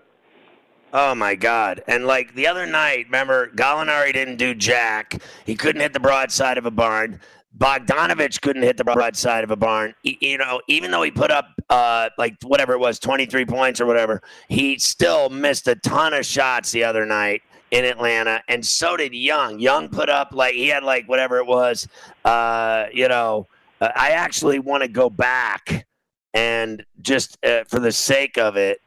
Oh 0.92 1.14
my 1.14 1.34
God! 1.34 1.82
And 1.86 2.06
like 2.06 2.34
the 2.34 2.46
other 2.46 2.66
night, 2.66 3.06
remember 3.06 3.50
Gallinari 3.50 4.12
didn't 4.12 4.36
do 4.36 4.54
jack. 4.54 5.20
He 5.44 5.54
couldn't 5.54 5.82
hit 5.82 5.92
the 5.92 6.00
broadside 6.00 6.56
of 6.56 6.64
a 6.64 6.70
barn. 6.70 7.20
Bogdanovich 7.56 8.40
couldn't 8.40 8.62
hit 8.62 8.76
the 8.76 8.84
broadside 8.84 9.42
of 9.42 9.50
a 9.50 9.56
barn. 9.56 9.94
You 10.02 10.38
know, 10.38 10.60
even 10.68 10.90
though 10.90 11.02
he 11.02 11.10
put 11.10 11.30
up 11.30 11.46
uh, 11.70 12.10
like 12.18 12.36
whatever 12.42 12.72
it 12.72 12.78
was, 12.78 12.98
twenty 12.98 13.26
three 13.26 13.46
points 13.46 13.80
or 13.80 13.86
whatever, 13.86 14.22
he 14.48 14.78
still 14.78 15.28
missed 15.30 15.66
a 15.66 15.74
ton 15.76 16.14
of 16.14 16.26
shots 16.26 16.70
the 16.72 16.84
other 16.84 17.06
night 17.06 17.42
in 17.70 17.84
Atlanta, 17.84 18.42
and 18.48 18.64
so 18.64 18.96
did 18.96 19.14
Young. 19.14 19.58
Young 19.58 19.88
put 19.88 20.08
up 20.08 20.32
like 20.32 20.54
he 20.54 20.68
had 20.68 20.82
like 20.82 21.08
whatever 21.08 21.38
it 21.38 21.46
was. 21.46 21.88
Uh, 22.24 22.86
you 22.92 23.08
know, 23.08 23.46
uh, 23.80 23.90
I 23.94 24.10
actually 24.10 24.58
want 24.58 24.82
to 24.82 24.88
go 24.88 25.10
back 25.10 25.86
and 26.34 26.84
just 27.00 27.38
uh, 27.44 27.64
for 27.64 27.80
the 27.80 27.92
sake 27.92 28.38
of 28.38 28.56
it, 28.56 28.80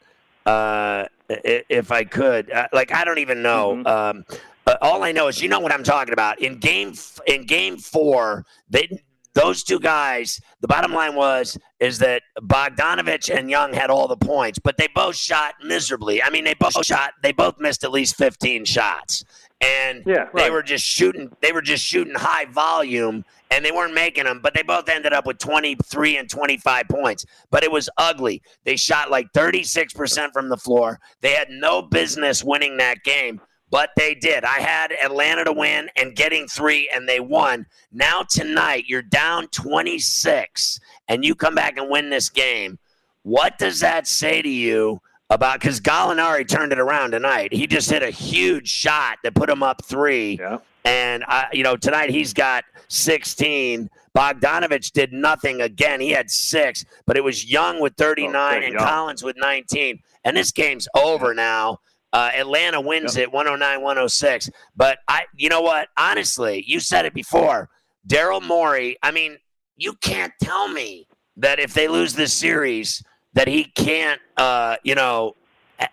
uh, 0.46 1.06
if 1.30 1.92
I 1.92 2.04
could, 2.04 2.52
uh, 2.52 2.68
like 2.74 2.94
I 2.94 3.04
don't 3.04 3.20
even 3.20 3.42
know. 3.42 3.84
Um, 3.86 4.26
uh, 4.72 4.78
all 4.82 5.04
I 5.04 5.12
know 5.12 5.28
is 5.28 5.42
you 5.42 5.50
know 5.50 5.60
what 5.60 5.72
I'm 5.72 5.84
talking 5.84 6.14
about. 6.14 6.42
In 6.42 6.58
game 6.58 6.94
in 7.28 7.46
game 7.46 7.78
four, 7.78 8.46
they 8.70 8.90
those 9.34 9.64
two 9.64 9.80
guys, 9.80 10.42
the 10.60 10.68
bottom 10.68 10.94
line 10.94 11.16
was 11.16 11.58
is 11.80 12.00
that 12.00 12.24
Bogdanovich 12.42 13.34
and 13.34 13.50
Young 13.50 13.74
had 13.74 13.90
all 13.90 14.08
the 14.08 14.18
points, 14.18 14.60
but 14.60 14.78
they 14.78 14.88
both 14.94 15.16
shot 15.16 15.56
miserably. 15.64 16.22
I 16.22 16.30
mean, 16.30 16.44
they 16.44 16.54
both 16.54 16.86
shot, 16.86 17.14
they 17.24 17.32
both 17.32 17.60
missed 17.60 17.84
at 17.84 17.92
least 17.92 18.16
15 18.16 18.66
shots. 18.66 19.24
And 19.62 20.04
yeah, 20.06 20.28
right. 20.34 20.36
they 20.36 20.50
were 20.50 20.64
just 20.64 20.84
shooting 20.84 21.32
they 21.42 21.52
were 21.52 21.62
just 21.62 21.86
shooting 21.86 22.16
high 22.16 22.46
volume 22.46 23.24
and 23.52 23.64
they 23.64 23.72
weren't 23.72 23.94
making 23.94 24.24
them, 24.24 24.40
but 24.42 24.56
they 24.56 24.64
both 24.64 24.90
ended 24.90 25.14
up 25.14 25.28
with 25.28 25.38
23 25.38 26.18
and 26.18 26.30
25 26.30 26.88
points. 26.90 27.26
But 27.52 27.64
it 27.64 27.72
was 27.72 27.90
ugly. 27.98 28.42
They 28.64 28.76
shot 28.76 29.12
like 29.12 29.32
36% 29.34 30.34
from 30.34 30.50
the 30.50 30.58
floor. 30.58 31.00
They 31.22 31.34
had 31.34 31.50
no 31.50 31.82
business 31.82 32.44
winning 32.44 32.78
that 32.78 33.04
game 33.04 33.40
but 33.72 33.92
they 33.96 34.14
did. 34.14 34.44
I 34.44 34.60
had 34.60 34.92
Atlanta 34.92 35.46
to 35.46 35.54
win 35.54 35.90
and 35.96 36.16
getting 36.16 36.48
three, 36.48 36.90
and 36.94 37.08
they 37.08 37.22
won. 37.22 37.66
Now, 37.92 38.22
tonight, 38.22 38.84
you're 38.88 39.02
down 39.02 39.48
26, 39.48 40.80
and 41.08 41.24
you 41.24 41.34
come 41.34 41.56
back 41.56 41.78
and 41.78 41.90
win 41.90 42.10
this 42.10 42.30
game. 42.30 42.78
What 43.24 43.58
does 43.58 43.80
that 43.80 44.08
say 44.08 44.42
to 44.42 44.50
you 44.50 45.02
about 45.30 45.62
because 45.62 45.80
Gallinari 45.80 46.48
turned 46.48 46.74
it 46.74 46.80
around 46.80 47.12
tonight? 47.12 47.54
He 47.54 47.66
just 47.66 47.90
hit 47.90 48.04
a 48.04 48.10
huge 48.10 48.68
shot 48.68 49.20
that 49.24 49.36
put 49.36 49.50
him 49.50 49.64
up 49.64 49.86
three. 49.86 50.38
Yeah. 50.40 50.58
And, 50.84 51.24
uh, 51.28 51.46
you 51.54 51.64
know, 51.64 51.78
tonight 51.78 52.10
he's 52.10 52.34
got 52.34 52.66
16. 52.90 53.90
Bogdanovich 54.18 54.92
did 54.92 55.14
nothing 55.14 55.62
again. 55.62 56.02
He 56.02 56.10
had 56.10 56.30
six, 56.30 56.84
but 57.06 57.16
it 57.16 57.24
was 57.24 57.50
Young 57.50 57.80
with 57.80 57.96
39 57.96 58.34
oh, 58.36 58.66
and 58.66 58.74
young. 58.74 58.84
Collins 58.84 59.24
with 59.24 59.38
19. 59.38 60.02
And 60.26 60.36
this 60.36 60.52
game's 60.52 60.88
over 60.96 61.34
now. 61.34 61.80
Uh, 62.14 62.30
Atlanta 62.36 62.82
wins 62.82 63.16
Yep. 63.16 63.24
it 63.24 63.32
109 63.32 63.82
106. 63.82 64.50
But 64.76 65.00
I, 65.08 65.24
you 65.36 65.50
know 65.50 65.62
what? 65.62 65.88
Honestly, 65.98 66.64
you 66.68 66.80
said 66.80 67.06
it 67.06 67.14
before. 67.14 67.70
Daryl 68.08 68.42
Morey, 68.46 68.98
I 69.02 69.12
mean, 69.12 69.38
you 69.78 69.94
can't 69.94 70.34
tell 70.42 70.68
me 70.68 71.08
that 71.38 71.60
if 71.60 71.74
they 71.74 71.88
lose 71.88 72.14
this 72.14 72.34
series, 72.34 73.04
that 73.34 73.48
he 73.48 73.64
can't, 73.64 74.20
uh, 74.38 74.76
you 74.84 74.96
know, 74.96 75.36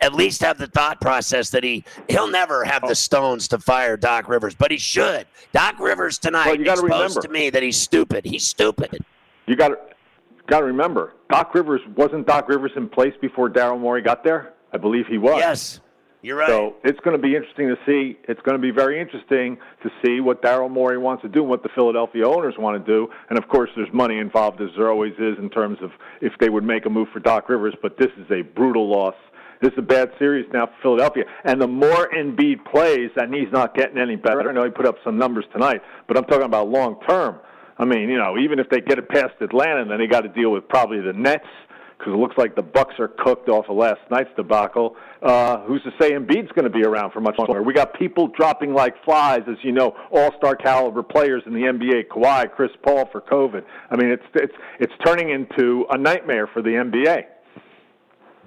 at 0.02 0.12
least 0.12 0.42
have 0.42 0.58
the 0.58 0.66
thought 0.66 1.00
process 1.00 1.48
that 1.50 1.64
he 1.64 1.82
he'll 2.08 2.26
never 2.28 2.62
have 2.64 2.84
Oh. 2.84 2.88
the 2.88 2.94
stones 2.94 3.48
to 3.48 3.58
fire 3.58 3.96
Doc 3.96 4.28
Rivers, 4.28 4.54
but 4.54 4.70
he 4.70 4.76
should. 4.76 5.26
Doc 5.52 5.78
Rivers 5.78 6.18
tonight 6.18 6.46
Well, 6.46 6.56
you 6.58 6.64
gotta 6.64 6.80
exposed 6.84 7.16
remember. 7.16 7.20
to 7.22 7.28
me 7.28 7.48
that 7.50 7.62
he's 7.62 7.80
stupid. 7.80 8.24
He's 8.26 8.46
stupid. 8.46 9.02
You 9.46 9.56
got 9.56 9.68
to 9.68 9.78
got 10.46 10.60
to 10.60 10.66
remember, 10.66 11.14
Doc 11.30 11.54
Rivers 11.54 11.80
wasn't 11.96 12.26
Doc 12.26 12.48
Rivers 12.48 12.72
in 12.76 12.88
place 12.88 13.14
before 13.20 13.48
Daryl 13.48 13.78
Morey 13.78 14.02
got 14.02 14.24
there. 14.24 14.52
I 14.74 14.76
believe 14.78 15.06
he 15.06 15.16
was. 15.18 15.38
Yes, 15.38 15.80
you're 16.22 16.36
right. 16.36 16.48
So 16.48 16.74
it's 16.84 16.98
going 17.00 17.16
to 17.16 17.22
be 17.22 17.36
interesting 17.36 17.68
to 17.68 17.76
see. 17.86 18.18
It's 18.28 18.40
going 18.42 18.56
to 18.56 18.62
be 18.62 18.70
very 18.70 19.00
interesting 19.00 19.56
to 19.82 19.90
see 20.04 20.20
what 20.20 20.42
Daryl 20.42 20.70
Morey 20.70 20.98
wants 20.98 21.22
to 21.22 21.28
do 21.28 21.40
and 21.40 21.48
what 21.48 21.62
the 21.62 21.68
Philadelphia 21.74 22.26
owners 22.26 22.54
want 22.58 22.84
to 22.84 22.92
do. 22.92 23.08
And 23.30 23.38
of 23.38 23.48
course, 23.48 23.70
there's 23.76 23.92
money 23.92 24.18
involved, 24.18 24.60
as 24.60 24.70
there 24.76 24.90
always 24.90 25.14
is, 25.14 25.38
in 25.38 25.48
terms 25.50 25.78
of 25.80 25.90
if 26.20 26.32
they 26.40 26.48
would 26.48 26.64
make 26.64 26.86
a 26.86 26.90
move 26.90 27.08
for 27.12 27.20
Doc 27.20 27.48
Rivers. 27.48 27.74
But 27.80 27.98
this 27.98 28.10
is 28.18 28.26
a 28.30 28.42
brutal 28.42 28.88
loss. 28.88 29.14
This 29.60 29.72
is 29.72 29.78
a 29.78 29.82
bad 29.82 30.10
series 30.18 30.46
now 30.52 30.66
for 30.66 30.74
Philadelphia. 30.82 31.24
And 31.44 31.60
the 31.60 31.66
more 31.66 32.08
Embiid 32.16 32.64
plays, 32.64 33.10
and 33.16 33.34
he's 33.34 33.52
not 33.52 33.74
getting 33.74 33.98
any 33.98 34.16
better. 34.16 34.48
I 34.48 34.52
know 34.52 34.64
he 34.64 34.70
put 34.70 34.86
up 34.86 34.96
some 35.04 35.18
numbers 35.18 35.44
tonight, 35.52 35.82
but 36.06 36.16
I'm 36.16 36.24
talking 36.24 36.46
about 36.46 36.68
long 36.68 37.00
term. 37.08 37.40
I 37.76 37.84
mean, 37.84 38.08
you 38.08 38.18
know, 38.18 38.36
even 38.38 38.58
if 38.58 38.68
they 38.70 38.80
get 38.80 38.98
it 38.98 39.08
past 39.08 39.34
Atlanta, 39.40 39.84
then 39.84 39.98
they 39.98 40.08
got 40.08 40.22
to 40.22 40.28
deal 40.28 40.50
with 40.50 40.68
probably 40.68 41.00
the 41.00 41.12
Nets 41.12 41.46
because 41.98 42.12
it 42.14 42.16
looks 42.16 42.38
like 42.38 42.54
the 42.54 42.62
Bucks 42.62 42.94
are 42.98 43.08
cooked 43.08 43.48
off 43.48 43.66
of 43.68 43.76
last 43.76 44.00
night's 44.10 44.30
debacle. 44.36 44.96
Uh, 45.20 45.60
who's 45.62 45.82
to 45.82 45.90
say 46.00 46.12
Embiid's 46.12 46.52
going 46.52 46.64
to 46.64 46.70
be 46.70 46.84
around 46.84 47.10
for 47.10 47.20
much 47.20 47.36
longer? 47.38 47.62
We 47.62 47.74
got 47.74 47.94
people 47.94 48.28
dropping 48.28 48.72
like 48.72 48.94
flies, 49.04 49.42
as 49.48 49.56
you 49.62 49.72
know, 49.72 49.96
all-star 50.12 50.54
caliber 50.54 51.02
players 51.02 51.42
in 51.46 51.52
the 51.52 51.60
NBA. 51.60 52.06
Kawhi, 52.08 52.50
Chris 52.52 52.70
Paul 52.84 53.08
for 53.10 53.20
COVID. 53.20 53.64
I 53.90 53.96
mean, 53.96 54.10
it's 54.10 54.22
it's 54.34 54.54
it's 54.78 54.92
turning 55.04 55.30
into 55.30 55.86
a 55.90 55.98
nightmare 55.98 56.46
for 56.46 56.62
the 56.62 56.70
NBA. 56.70 57.24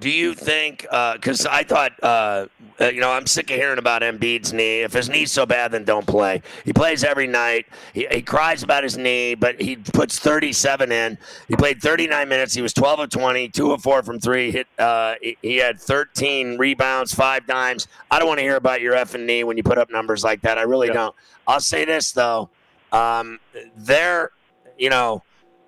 Do 0.01 0.09
you 0.09 0.33
think? 0.33 0.81
Because 0.81 1.45
I 1.45 1.61
thought, 1.61 1.91
uh, 2.01 2.47
uh, 2.81 2.85
you 2.87 2.99
know, 2.99 3.11
I'm 3.11 3.27
sick 3.27 3.51
of 3.51 3.55
hearing 3.57 3.77
about 3.77 4.01
Embiid's 4.01 4.51
knee. 4.51 4.81
If 4.81 4.93
his 4.93 5.09
knee's 5.09 5.31
so 5.31 5.45
bad, 5.45 5.71
then 5.71 5.83
don't 5.83 6.07
play. 6.07 6.41
He 6.65 6.73
plays 6.73 7.03
every 7.03 7.27
night. 7.27 7.67
He, 7.93 8.07
he 8.09 8.23
cries 8.23 8.63
about 8.63 8.81
his 8.83 8.97
knee, 8.97 9.35
but 9.35 9.61
he 9.61 9.75
puts 9.75 10.17
37 10.17 10.91
in. 10.91 11.19
He 11.47 11.55
played 11.55 11.83
39 11.83 12.27
minutes. 12.27 12.55
He 12.55 12.63
was 12.63 12.73
12 12.73 12.99
of 13.01 13.09
20, 13.11 13.49
two 13.49 13.73
of 13.73 13.83
four 13.83 14.01
from 14.01 14.19
three. 14.19 14.49
Hit. 14.49 14.65
Uh, 14.79 15.13
he, 15.21 15.37
he 15.43 15.57
had 15.57 15.79
13 15.79 16.57
rebounds, 16.57 17.13
five 17.13 17.45
dimes. 17.45 17.87
I 18.09 18.17
don't 18.17 18.27
want 18.27 18.39
to 18.39 18.43
hear 18.43 18.55
about 18.55 18.81
your 18.81 18.95
effing 18.95 19.27
knee 19.27 19.43
when 19.43 19.55
you 19.55 19.61
put 19.63 19.77
up 19.77 19.91
numbers 19.91 20.23
like 20.23 20.41
that. 20.41 20.57
I 20.57 20.63
really 20.63 20.87
Yeah. 20.87 20.93
don't. 20.93 21.15
I'll 21.47 21.59
say 21.59 21.85
this 21.85 22.11
though, 22.11 22.49
um, 22.91 23.39
they're, 23.77 24.31
you 24.79 24.89
know, 24.89 25.21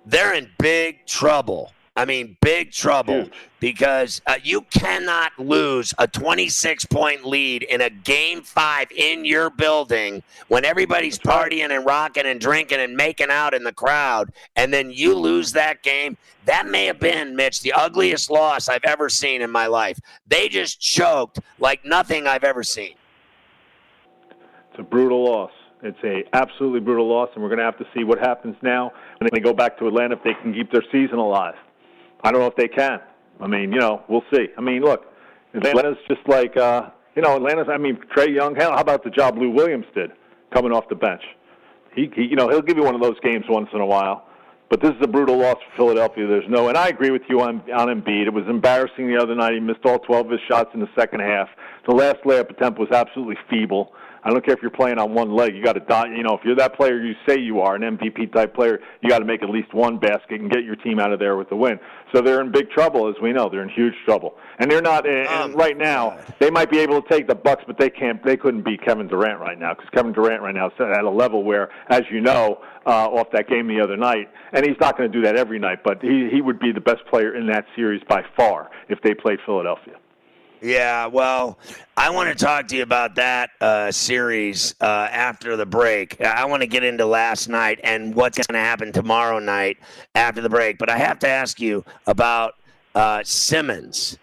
they're 0.06 0.34
in 0.34 0.50
big 0.58 1.06
trouble. 1.06 1.70
I 1.96 2.04
mean, 2.04 2.36
big 2.40 2.72
trouble 2.72 3.28
because 3.60 4.20
uh, 4.26 4.34
you 4.42 4.62
cannot 4.62 5.38
lose 5.38 5.94
a 5.96 6.08
26 6.08 6.86
point 6.86 7.24
lead 7.24 7.62
in 7.62 7.80
a 7.80 7.88
game 7.88 8.42
five 8.42 8.90
in 8.90 9.24
your 9.24 9.48
building 9.48 10.24
when 10.48 10.64
everybody's 10.64 11.20
partying 11.20 11.70
and 11.70 11.86
rocking 11.86 12.26
and 12.26 12.40
drinking 12.40 12.80
and 12.80 12.96
making 12.96 13.30
out 13.30 13.54
in 13.54 13.62
the 13.62 13.72
crowd, 13.72 14.32
and 14.56 14.74
then 14.74 14.90
you 14.90 15.14
lose 15.14 15.52
that 15.52 15.84
game. 15.84 16.16
That 16.46 16.66
may 16.66 16.86
have 16.86 16.98
been, 16.98 17.36
Mitch, 17.36 17.60
the 17.60 17.72
ugliest 17.72 18.28
loss 18.28 18.68
I've 18.68 18.84
ever 18.84 19.08
seen 19.08 19.40
in 19.40 19.50
my 19.50 19.68
life. 19.68 20.00
They 20.26 20.48
just 20.48 20.80
choked 20.80 21.38
like 21.60 21.84
nothing 21.84 22.26
I've 22.26 22.44
ever 22.44 22.64
seen. 22.64 22.94
It's 24.70 24.80
a 24.80 24.82
brutal 24.82 25.24
loss. 25.24 25.52
It's 25.84 25.98
a 26.02 26.24
absolutely 26.32 26.80
brutal 26.80 27.08
loss, 27.08 27.28
and 27.34 27.42
we're 27.42 27.50
going 27.50 27.58
to 27.58 27.64
have 27.64 27.78
to 27.78 27.86
see 27.94 28.02
what 28.02 28.18
happens 28.18 28.56
now 28.62 28.90
when 29.18 29.30
they 29.32 29.40
go 29.40 29.52
back 29.52 29.78
to 29.78 29.86
Atlanta 29.86 30.16
if 30.16 30.24
they 30.24 30.34
can 30.42 30.52
keep 30.52 30.72
their 30.72 30.84
season 30.90 31.18
alive. 31.18 31.54
I 32.24 32.32
don't 32.32 32.40
know 32.40 32.46
if 32.46 32.56
they 32.56 32.68
can. 32.68 33.00
I 33.40 33.46
mean, 33.46 33.72
you 33.72 33.78
know, 33.78 34.02
we'll 34.08 34.24
see. 34.32 34.46
I 34.56 34.60
mean, 34.60 34.82
look, 34.82 35.04
Atlanta's 35.54 35.98
just 36.08 36.26
like, 36.26 36.56
uh, 36.56 36.90
you 37.14 37.22
know, 37.22 37.36
Atlanta's. 37.36 37.66
I 37.70 37.78
mean, 37.78 37.98
Trae 38.16 38.34
Young. 38.34 38.56
How 38.56 38.74
about 38.74 39.04
the 39.04 39.10
job 39.10 39.38
Lou 39.38 39.50
Williams 39.50 39.86
did 39.94 40.10
coming 40.52 40.72
off 40.72 40.88
the 40.88 40.94
bench? 40.94 41.22
He, 41.94 42.10
he, 42.16 42.22
you 42.22 42.36
know, 42.36 42.48
he'll 42.48 42.62
give 42.62 42.76
you 42.76 42.82
one 42.82 42.94
of 42.94 43.00
those 43.00 43.20
games 43.20 43.44
once 43.48 43.68
in 43.72 43.80
a 43.80 43.86
while. 43.86 44.26
But 44.70 44.80
this 44.80 44.92
is 44.92 45.02
a 45.02 45.06
brutal 45.06 45.38
loss 45.38 45.58
for 45.70 45.76
Philadelphia. 45.76 46.26
There's 46.26 46.48
no, 46.48 46.68
and 46.68 46.76
I 46.76 46.88
agree 46.88 47.10
with 47.10 47.22
you 47.28 47.42
on 47.42 47.60
on 47.70 47.88
Embiid. 47.88 48.26
It 48.26 48.32
was 48.32 48.44
embarrassing 48.48 49.06
the 49.06 49.20
other 49.20 49.34
night. 49.34 49.52
He 49.52 49.60
missed 49.60 49.84
all 49.84 49.98
12 49.98 50.26
of 50.26 50.32
his 50.32 50.40
shots 50.48 50.70
in 50.74 50.80
the 50.80 50.88
second 50.98 51.20
half. 51.20 51.48
The 51.86 51.94
last 51.94 52.16
layup 52.24 52.50
attempt 52.50 52.78
was 52.78 52.88
absolutely 52.90 53.36
feeble. 53.50 53.92
I 54.24 54.30
don't 54.30 54.44
care 54.44 54.54
if 54.54 54.62
you're 54.62 54.70
playing 54.70 54.98
on 54.98 55.12
one 55.12 55.34
leg. 55.34 55.54
You 55.54 55.62
got 55.62 55.74
to, 55.74 55.80
die. 55.80 56.06
you 56.16 56.22
know, 56.22 56.34
if 56.34 56.40
you're 56.44 56.56
that 56.56 56.76
player 56.76 56.98
you 56.98 57.14
say 57.28 57.38
you 57.38 57.60
are, 57.60 57.74
an 57.74 57.82
MVP 57.82 58.32
type 58.32 58.54
player, 58.54 58.80
you 59.02 59.10
got 59.10 59.18
to 59.18 59.24
make 59.26 59.42
at 59.42 59.50
least 59.50 59.74
one 59.74 59.98
basket 59.98 60.40
and 60.40 60.50
get 60.50 60.64
your 60.64 60.76
team 60.76 60.98
out 60.98 61.12
of 61.12 61.18
there 61.18 61.36
with 61.36 61.50
the 61.50 61.56
win. 61.56 61.78
So 62.14 62.22
they're 62.22 62.40
in 62.40 62.50
big 62.50 62.70
trouble, 62.70 63.08
as 63.08 63.16
we 63.20 63.32
know. 63.32 63.50
They're 63.50 63.62
in 63.62 63.68
huge 63.68 63.94
trouble, 64.06 64.34
and 64.58 64.70
they're 64.70 64.80
not. 64.80 65.06
And, 65.06 65.28
and 65.28 65.28
Um, 65.28 65.54
right 65.54 65.76
now, 65.76 66.18
they 66.38 66.50
might 66.50 66.70
be 66.70 66.78
able 66.78 67.02
to 67.02 67.08
take 67.08 67.28
the 67.28 67.34
Bucks, 67.34 67.64
but 67.66 67.78
they 67.78 67.90
can't. 67.90 68.24
They 68.24 68.36
couldn't 68.36 68.62
beat 68.62 68.82
Kevin 68.82 69.08
Durant 69.08 69.40
right 69.40 69.58
now 69.58 69.74
because 69.74 69.90
Kevin 69.90 70.12
Durant 70.12 70.42
right 70.42 70.54
now 70.54 70.68
is 70.68 70.72
at 70.80 71.04
a 71.04 71.10
level 71.10 71.44
where, 71.44 71.70
as 71.88 72.02
you 72.10 72.20
know, 72.20 72.62
uh, 72.86 73.08
off 73.08 73.28
that 73.32 73.48
game 73.48 73.66
the 73.68 73.80
other 73.80 73.96
night, 73.96 74.30
and 74.52 74.64
he's 74.64 74.78
not 74.80 74.96
going 74.96 75.10
to 75.10 75.18
do 75.18 75.24
that 75.24 75.36
every 75.36 75.58
night, 75.58 75.80
but 75.84 76.00
he 76.02 76.30
he 76.32 76.40
would 76.40 76.58
be 76.58 76.72
the 76.72 76.80
best 76.80 77.04
player 77.10 77.34
in 77.34 77.46
that 77.48 77.66
series 77.76 78.02
by 78.08 78.22
far 78.36 78.70
if 78.88 79.00
they 79.02 79.14
played 79.14 79.38
Philadelphia. 79.44 79.94
Yeah, 80.64 81.08
well, 81.08 81.58
I 81.94 82.08
want 82.08 82.30
to 82.30 82.34
talk 82.42 82.68
to 82.68 82.76
you 82.76 82.82
about 82.82 83.16
that 83.16 83.50
uh, 83.60 83.92
series 83.92 84.74
uh, 84.80 85.08
after 85.12 85.58
the 85.58 85.66
break. 85.66 86.18
I 86.22 86.46
want 86.46 86.62
to 86.62 86.66
get 86.66 86.82
into 86.82 87.04
last 87.04 87.50
night 87.50 87.80
and 87.84 88.14
what's 88.14 88.38
going 88.38 88.58
to 88.58 88.66
happen 88.66 88.90
tomorrow 88.90 89.38
night 89.38 89.76
after 90.14 90.40
the 90.40 90.48
break. 90.48 90.78
But 90.78 90.88
I 90.88 90.96
have 90.96 91.18
to 91.18 91.28
ask 91.28 91.60
you 91.60 91.84
about 92.06 92.54
uh, 92.94 93.22
Simmons. 93.24 94.16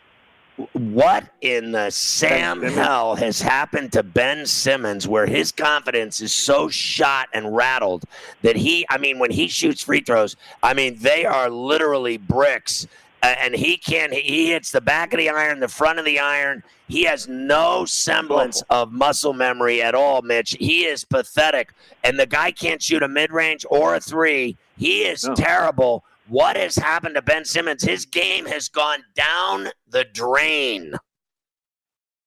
What 0.74 1.26
in 1.42 1.74
the 1.74 1.92
Sam 1.92 2.64
hell 2.64 3.14
has 3.16 3.40
happened 3.40 3.92
to 3.94 4.02
Ben 4.02 4.48
Simmons 4.48 5.08
where 5.08 5.28
his 5.28 5.52
confidence 5.52 6.22
is 6.22 6.34
so 6.34 6.70
shot 6.70 7.30
and 7.34 7.56
rattled 7.56 8.06
that 8.42 8.56
he, 8.56 8.84
I 8.90 8.98
mean, 8.98 9.20
when 9.20 9.30
he 9.30 9.48
shoots 9.48 9.84
free 9.84 10.02
throws, 10.02 10.38
I 10.64 10.74
mean, 10.74 10.98
they 10.98 11.24
are 11.24 11.52
literally 11.52 12.18
bricks 12.18 12.88
uh, 13.24 13.36
and 13.40 13.56
he 13.56 13.78
can't. 13.78 14.14
he 14.14 14.52
hits 14.52 14.72
the 14.72 14.82
back 14.82 15.14
of 15.14 15.18
the 15.18 15.30
iron, 15.30 15.60
the 15.60 15.68
front 15.68 16.00
of 16.00 16.06
the 16.06 16.20
iron. 16.20 16.64
He 16.88 17.04
has 17.04 17.28
no 17.28 17.86
semblance 17.86 18.62
of 18.70 18.92
muscle 18.92 19.34
memory 19.34 19.82
at 19.82 19.96
all, 19.96 20.22
Mitch. 20.22 20.58
He 20.60 20.86
is 20.86 21.06
pathetic, 21.06 21.72
and 22.04 22.20
the 22.20 22.26
guy 22.26 22.52
can't 22.52 22.82
shoot 22.82 23.04
a 23.04 23.08
mid 23.08 23.32
range 23.32 23.66
or 23.70 23.96
a 23.96 24.00
three. 24.00 24.58
He 24.78 25.04
is 25.04 25.24
No. 25.24 25.34
terrible. 25.36 26.04
What 26.28 26.56
has 26.56 26.76
happened 26.76 27.16
to 27.16 27.22
Ben 27.22 27.46
Simmons? 27.46 27.84
His 27.84 28.06
game 28.06 28.46
has 28.46 28.70
gone 28.70 29.04
down 29.16 29.70
the 29.90 30.06
drain. 30.06 30.94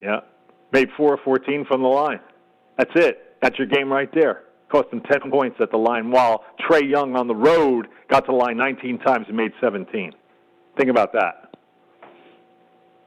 Yeah. 0.03 0.21
Made 0.73 0.89
four 0.97 1.15
of 1.15 1.21
14 1.25 1.65
from 1.67 1.83
the 1.83 1.89
line. 1.89 2.21
That's 2.79 2.91
it. 2.95 3.37
That's 3.41 3.57
your 3.59 3.67
game 3.67 3.91
right 3.93 4.11
there. 4.15 4.43
Cost 4.71 4.89
him 4.93 5.01
10 5.03 5.31
points 5.31 5.57
at 5.61 5.71
the 5.71 5.77
line, 5.77 6.11
while 6.11 6.45
Trae 6.69 6.89
Young 6.89 7.17
on 7.17 7.29
the 7.29 7.35
road 7.35 7.87
got 8.11 8.21
to 8.27 8.33
the 8.33 8.37
line 8.37 8.57
19 8.57 8.99
times 8.99 9.27
and 9.29 9.37
made 9.37 9.53
17. 9.61 10.13
Think 10.77 10.91
about 10.91 11.13
that. 11.13 11.45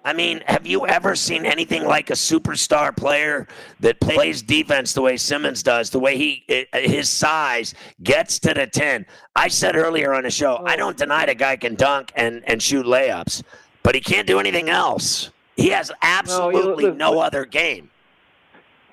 I 0.07 0.13
mean, 0.13 0.41
have 0.47 0.65
you 0.65 0.87
ever 0.87 1.17
seen 1.17 1.45
anything 1.45 1.83
like 1.83 2.09
a 2.09 2.13
superstar 2.13 2.95
player 2.95 3.45
that 3.81 3.99
plays 3.99 4.41
defense 4.41 4.93
the 4.93 5.01
way 5.01 5.17
Simmons 5.17 5.61
does, 5.61 5.89
the 5.89 5.99
way 5.99 6.15
he 6.17 6.45
eh, 6.47 6.63
eh, 6.71 6.87
his 6.87 7.09
size 7.09 7.73
gets 8.03 8.39
to 8.39 8.53
the 8.53 8.67
10? 8.67 9.05
I 9.35 9.49
said 9.49 9.75
earlier 9.75 10.13
on 10.13 10.23
the 10.23 10.31
show, 10.31 10.63
I 10.65 10.77
don't 10.77 10.95
deny 10.95 11.25
the 11.25 11.35
guy 11.35 11.57
can 11.57 11.75
dunk 11.75 12.13
and 12.15 12.41
and 12.47 12.63
shoot 12.63 12.85
layups, 12.85 13.43
but 13.83 13.95
he 13.95 14.01
can't 14.01 14.25
do 14.25 14.39
anything 14.39 14.69
else. 14.69 15.31
He 15.57 15.69
has 15.69 15.91
absolutely 16.01 16.85
no, 16.85 17.11
no 17.11 17.19
other 17.19 17.43
game. 17.43 17.89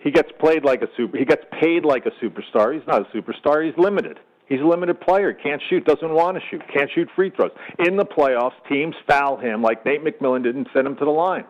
He 0.01 0.11
gets 0.11 0.33
played 0.41 0.65
like 0.65 0.83
a 0.83 0.89
super. 0.97 1.17
He 1.17 1.25
gets 1.25 1.45
paid 1.61 1.85
like 1.85 2.07
a 2.07 2.11
superstar. 2.25 2.75
He's 2.75 2.87
not 2.89 3.03
a 3.03 3.17
superstar. 3.17 3.65
He's 3.65 3.79
limited. 3.79 4.19
He's 4.49 4.61
a 4.61 4.65
limited 4.65 5.01
player. 5.01 5.33
Can't 5.33 5.63
shoot. 5.71 5.85
Doesn't 5.85 6.13
want 6.13 6.37
to 6.37 6.43
shoot. 6.51 6.63
Can't 6.73 6.91
shoot 6.95 7.09
free 7.17 7.31
throws. 7.31 7.51
In 7.79 7.97
the 7.97 8.05
playoffs, 8.05 8.53
teams 8.69 8.95
foul 9.09 9.39
him 9.39 9.63
like 9.63 9.85
Nate 9.87 10.05
McMillan 10.05 10.43
didn't 10.43 10.69
send 10.75 10.87
him 10.87 10.97
to 10.97 11.05
the 11.05 11.11
line. 11.11 11.45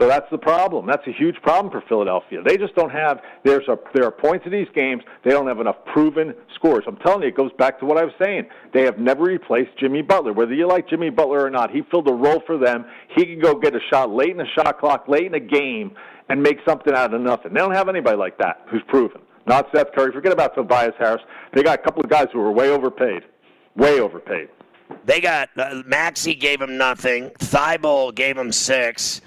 So 0.00 0.06
that's 0.06 0.30
the 0.30 0.38
problem. 0.38 0.86
That's 0.86 1.04
a 1.08 1.12
huge 1.12 1.34
problem 1.42 1.72
for 1.72 1.84
Philadelphia. 1.88 2.40
They 2.46 2.56
just 2.56 2.74
don't 2.76 2.90
have. 2.90 3.20
There's 3.44 3.66
a 3.66 3.76
there 3.94 4.04
are 4.04 4.12
points 4.12 4.46
in 4.46 4.52
these 4.52 4.68
games. 4.72 5.02
They 5.24 5.30
don't 5.30 5.48
have 5.48 5.58
enough 5.58 5.84
proven 5.92 6.34
scores. 6.54 6.84
I'm 6.86 6.96
telling 6.98 7.22
you, 7.22 7.28
it 7.28 7.36
goes 7.36 7.50
back 7.58 7.80
to 7.80 7.84
what 7.84 7.98
I 7.98 8.04
was 8.04 8.14
saying. 8.22 8.46
They 8.72 8.82
have 8.82 8.98
never 8.98 9.24
replaced 9.24 9.76
Jimmy 9.76 10.02
Butler. 10.02 10.32
Whether 10.32 10.54
you 10.54 10.68
like 10.68 10.88
Jimmy 10.88 11.10
Butler 11.10 11.44
or 11.44 11.50
not, 11.50 11.72
he 11.72 11.82
filled 11.90 12.08
a 12.08 12.12
role 12.12 12.40
for 12.46 12.56
them. 12.56 12.84
He 13.16 13.24
can 13.24 13.40
go 13.40 13.56
get 13.56 13.74
a 13.74 13.80
shot 13.90 14.10
late 14.10 14.30
in 14.30 14.36
the 14.36 14.46
shot 14.56 14.78
clock, 14.78 15.08
late 15.08 15.26
in 15.26 15.34
a 15.34 15.40
game, 15.40 15.96
and 16.28 16.40
make 16.40 16.58
something 16.66 16.94
out 16.94 17.12
of 17.12 17.20
nothing. 17.20 17.52
They 17.52 17.58
don't 17.58 17.74
have 17.74 17.88
anybody 17.88 18.16
like 18.16 18.38
that 18.38 18.66
who's 18.70 18.82
proven. 18.86 19.20
Not 19.48 19.68
Seth 19.74 19.92
Curry. 19.92 20.12
Forget 20.12 20.32
about 20.32 20.54
Tobias 20.54 20.94
Harris. 20.98 21.22
They 21.54 21.62
got 21.62 21.80
a 21.80 21.82
couple 21.82 22.02
of 22.02 22.10
guys 22.10 22.28
who 22.32 22.38
were 22.38 22.52
way 22.52 22.68
overpaid. 22.68 23.22
Way 23.76 23.98
overpaid. 24.00 24.50
They 25.04 25.20
got 25.20 25.48
uh, 25.56 25.82
Maxey 25.86 26.34
gave 26.34 26.60
him 26.60 26.76
nothing. 26.76 27.30
Thybulle 27.38 28.14
gave 28.14 28.36
him 28.36 28.52
six. 28.52 29.20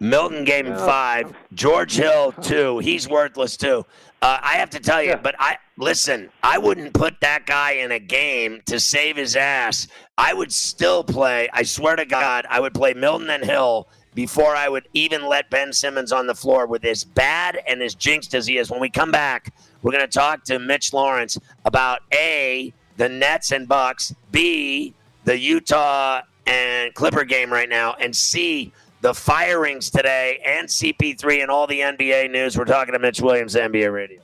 Milton 0.00 0.44
gave 0.44 0.66
him 0.66 0.76
five. 0.76 1.32
George 1.54 1.96
Hill 1.96 2.32
two. 2.32 2.78
He's 2.78 3.08
worthless 3.08 3.56
too. 3.56 3.84
Uh, 4.22 4.38
I 4.40 4.54
have 4.54 4.70
to 4.70 4.80
tell 4.80 5.02
you, 5.02 5.16
but 5.16 5.34
I 5.38 5.56
listen. 5.76 6.30
I 6.42 6.58
wouldn't 6.58 6.94
put 6.94 7.20
that 7.20 7.46
guy 7.46 7.72
in 7.72 7.92
a 7.92 7.98
game 7.98 8.60
to 8.66 8.78
save 8.78 9.16
his 9.16 9.34
ass. 9.36 9.88
I 10.18 10.34
would 10.34 10.52
still 10.52 11.02
play. 11.04 11.48
I 11.52 11.62
swear 11.62 11.96
to 11.96 12.04
God, 12.04 12.46
I 12.48 12.60
would 12.60 12.74
play 12.74 12.94
Milton 12.94 13.30
and 13.30 13.44
Hill 13.44 13.88
before 14.14 14.54
I 14.54 14.68
would 14.68 14.88
even 14.94 15.26
let 15.26 15.50
Ben 15.50 15.72
Simmons 15.72 16.12
on 16.12 16.26
the 16.26 16.34
floor 16.34 16.66
with 16.66 16.84
as 16.84 17.04
bad 17.04 17.60
and 17.66 17.82
as 17.82 17.94
jinxed 17.94 18.34
as 18.34 18.46
he 18.46 18.58
is. 18.58 18.70
When 18.70 18.80
we 18.80 18.90
come 18.90 19.10
back, 19.10 19.52
we're 19.82 19.92
going 19.92 20.04
to 20.04 20.08
talk 20.08 20.44
to 20.44 20.58
Mitch 20.58 20.92
Lawrence 20.92 21.38
about 21.64 22.00
A, 22.12 22.72
the 22.96 23.08
Nets 23.08 23.52
and 23.52 23.66
Bucks, 23.66 24.14
B, 24.30 24.94
the 25.24 25.38
Utah 25.38 26.22
and 26.46 26.94
Clipper 26.94 27.24
game 27.24 27.52
right 27.52 27.68
now, 27.68 27.94
and 27.94 28.14
C, 28.14 28.72
the 29.00 29.14
firings 29.14 29.90
today 29.90 30.40
and 30.44 30.68
CP3 30.68 31.42
and 31.42 31.50
all 31.50 31.66
the 31.66 31.80
NBA 31.80 32.30
news. 32.30 32.56
We're 32.56 32.64
talking 32.64 32.94
to 32.94 32.98
Mitch 32.98 33.20
Williams, 33.20 33.54
NBA 33.54 33.92
Radio. 33.92 34.23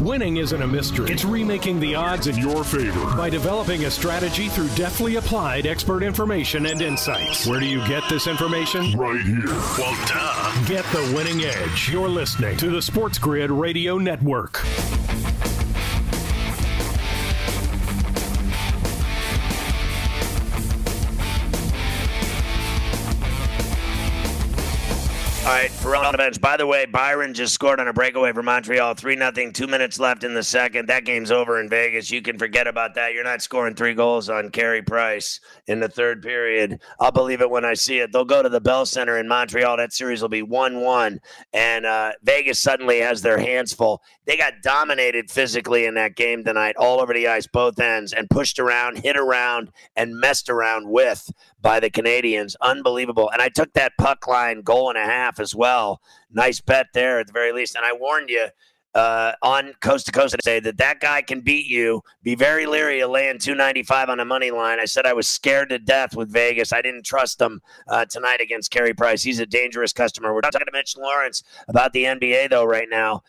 Winning 0.00 0.36
isn't 0.36 0.62
a 0.62 0.66
mystery. 0.66 1.10
It's 1.10 1.24
remaking 1.24 1.80
the 1.80 1.96
odds 1.96 2.28
in 2.28 2.36
your 2.38 2.62
favor 2.62 3.16
by 3.16 3.28
developing 3.28 3.84
a 3.84 3.90
strategy 3.90 4.48
through 4.48 4.68
deftly 4.76 5.16
applied 5.16 5.66
expert 5.66 6.04
information 6.04 6.66
and 6.66 6.80
insights. 6.80 7.48
Where 7.48 7.58
do 7.58 7.66
you 7.66 7.84
get 7.88 8.04
this 8.08 8.28
information? 8.28 8.96
Right 8.96 9.20
here. 9.20 9.46
Well, 9.46 10.06
duh. 10.06 10.64
Get 10.66 10.84
the 10.92 11.12
winning 11.16 11.42
edge. 11.42 11.90
You're 11.90 12.08
listening 12.08 12.56
to 12.58 12.70
the 12.70 12.80
Sports 12.80 13.18
Grid 13.18 13.50
Radio 13.50 13.98
Network. 13.98 14.64
All 25.48 25.54
right, 25.54 25.70
Ferrall 25.70 26.04
on 26.04 26.12
the 26.12 26.18
bench. 26.18 26.38
By 26.42 26.58
the 26.58 26.66
way, 26.66 26.84
Byron 26.84 27.32
just 27.32 27.54
scored 27.54 27.80
on 27.80 27.88
a 27.88 27.92
breakaway 27.94 28.34
for 28.34 28.42
Montreal. 28.42 28.92
3 28.92 29.16
nothing. 29.16 29.50
two 29.54 29.66
minutes 29.66 29.98
left 29.98 30.22
in 30.22 30.34
the 30.34 30.42
second. 30.42 30.90
That 30.90 31.06
game's 31.06 31.30
over 31.30 31.58
in 31.58 31.70
Vegas. 31.70 32.10
You 32.10 32.20
can 32.20 32.36
forget 32.36 32.66
about 32.66 32.94
that. 32.96 33.14
You're 33.14 33.24
not 33.24 33.40
scoring 33.40 33.74
three 33.74 33.94
goals 33.94 34.28
on 34.28 34.50
Carey 34.50 34.82
Price 34.82 35.40
in 35.66 35.80
the 35.80 35.88
third 35.88 36.22
period. 36.22 36.82
I'll 37.00 37.12
believe 37.12 37.40
it 37.40 37.48
when 37.48 37.64
I 37.64 37.72
see 37.72 37.98
it. 38.00 38.12
They'll 38.12 38.26
go 38.26 38.42
to 38.42 38.50
the 38.50 38.60
Bell 38.60 38.84
Center 38.84 39.16
in 39.16 39.26
Montreal. 39.26 39.78
That 39.78 39.94
series 39.94 40.20
will 40.20 40.28
be 40.28 40.42
1 40.42 40.82
1. 40.82 41.18
And 41.54 41.86
uh, 41.86 42.12
Vegas 42.22 42.60
suddenly 42.60 43.00
has 43.00 43.22
their 43.22 43.38
hands 43.38 43.72
full. 43.72 44.02
They 44.26 44.36
got 44.36 44.52
dominated 44.62 45.30
physically 45.30 45.86
in 45.86 45.94
that 45.94 46.14
game 46.14 46.44
tonight, 46.44 46.76
all 46.76 47.00
over 47.00 47.14
the 47.14 47.26
ice, 47.26 47.46
both 47.46 47.80
ends, 47.80 48.12
and 48.12 48.28
pushed 48.28 48.58
around, 48.58 48.98
hit 48.98 49.16
around, 49.16 49.70
and 49.96 50.14
messed 50.14 50.50
around 50.50 50.90
with 50.90 51.32
by 51.60 51.80
the 51.80 51.90
Canadiens. 51.90 52.54
Unbelievable. 52.60 53.30
And 53.30 53.42
I 53.42 53.48
took 53.48 53.72
that 53.72 53.92
puck 53.98 54.26
line 54.26 54.62
goal 54.62 54.88
and 54.88 54.98
a 54.98 55.04
half 55.04 55.40
as 55.40 55.54
well. 55.54 56.00
Nice 56.30 56.60
bet 56.60 56.86
there 56.94 57.20
at 57.20 57.26
the 57.26 57.32
very 57.32 57.52
least. 57.52 57.76
And 57.76 57.84
I 57.84 57.92
warned 57.92 58.30
you 58.30 58.48
uh, 58.94 59.32
on 59.42 59.74
coast 59.80 60.06
to 60.06 60.12
coast 60.12 60.34
today 60.34 60.60
that 60.60 60.78
that 60.78 61.00
guy 61.00 61.22
can 61.22 61.40
beat 61.40 61.66
you. 61.66 62.02
Be 62.22 62.34
very 62.34 62.66
leery 62.66 63.00
of 63.00 63.10
laying 63.10 63.38
295 63.38 64.08
on 64.08 64.20
a 64.20 64.24
money 64.24 64.50
line. 64.50 64.80
I 64.80 64.86
said 64.86 65.06
I 65.06 65.12
was 65.12 65.28
scared 65.28 65.68
to 65.70 65.78
death 65.78 66.16
with 66.16 66.32
Vegas. 66.32 66.72
I 66.72 66.82
didn't 66.82 67.04
trust 67.04 67.38
them 67.38 67.60
uh, 67.86 68.06
tonight 68.06 68.40
against 68.40 68.70
Carey 68.70 68.94
Price. 68.94 69.22
He's 69.22 69.40
a 69.40 69.46
dangerous 69.46 69.92
customer. 69.92 70.34
We're 70.34 70.40
not 70.40 70.52
talking 70.52 70.66
to 70.66 70.72
Mitch 70.72 70.96
Lawrence 70.96 71.42
about 71.68 71.92
the 71.92 72.04
NBA, 72.04 72.50
though, 72.50 72.64
right 72.64 72.88
now. 72.90 73.22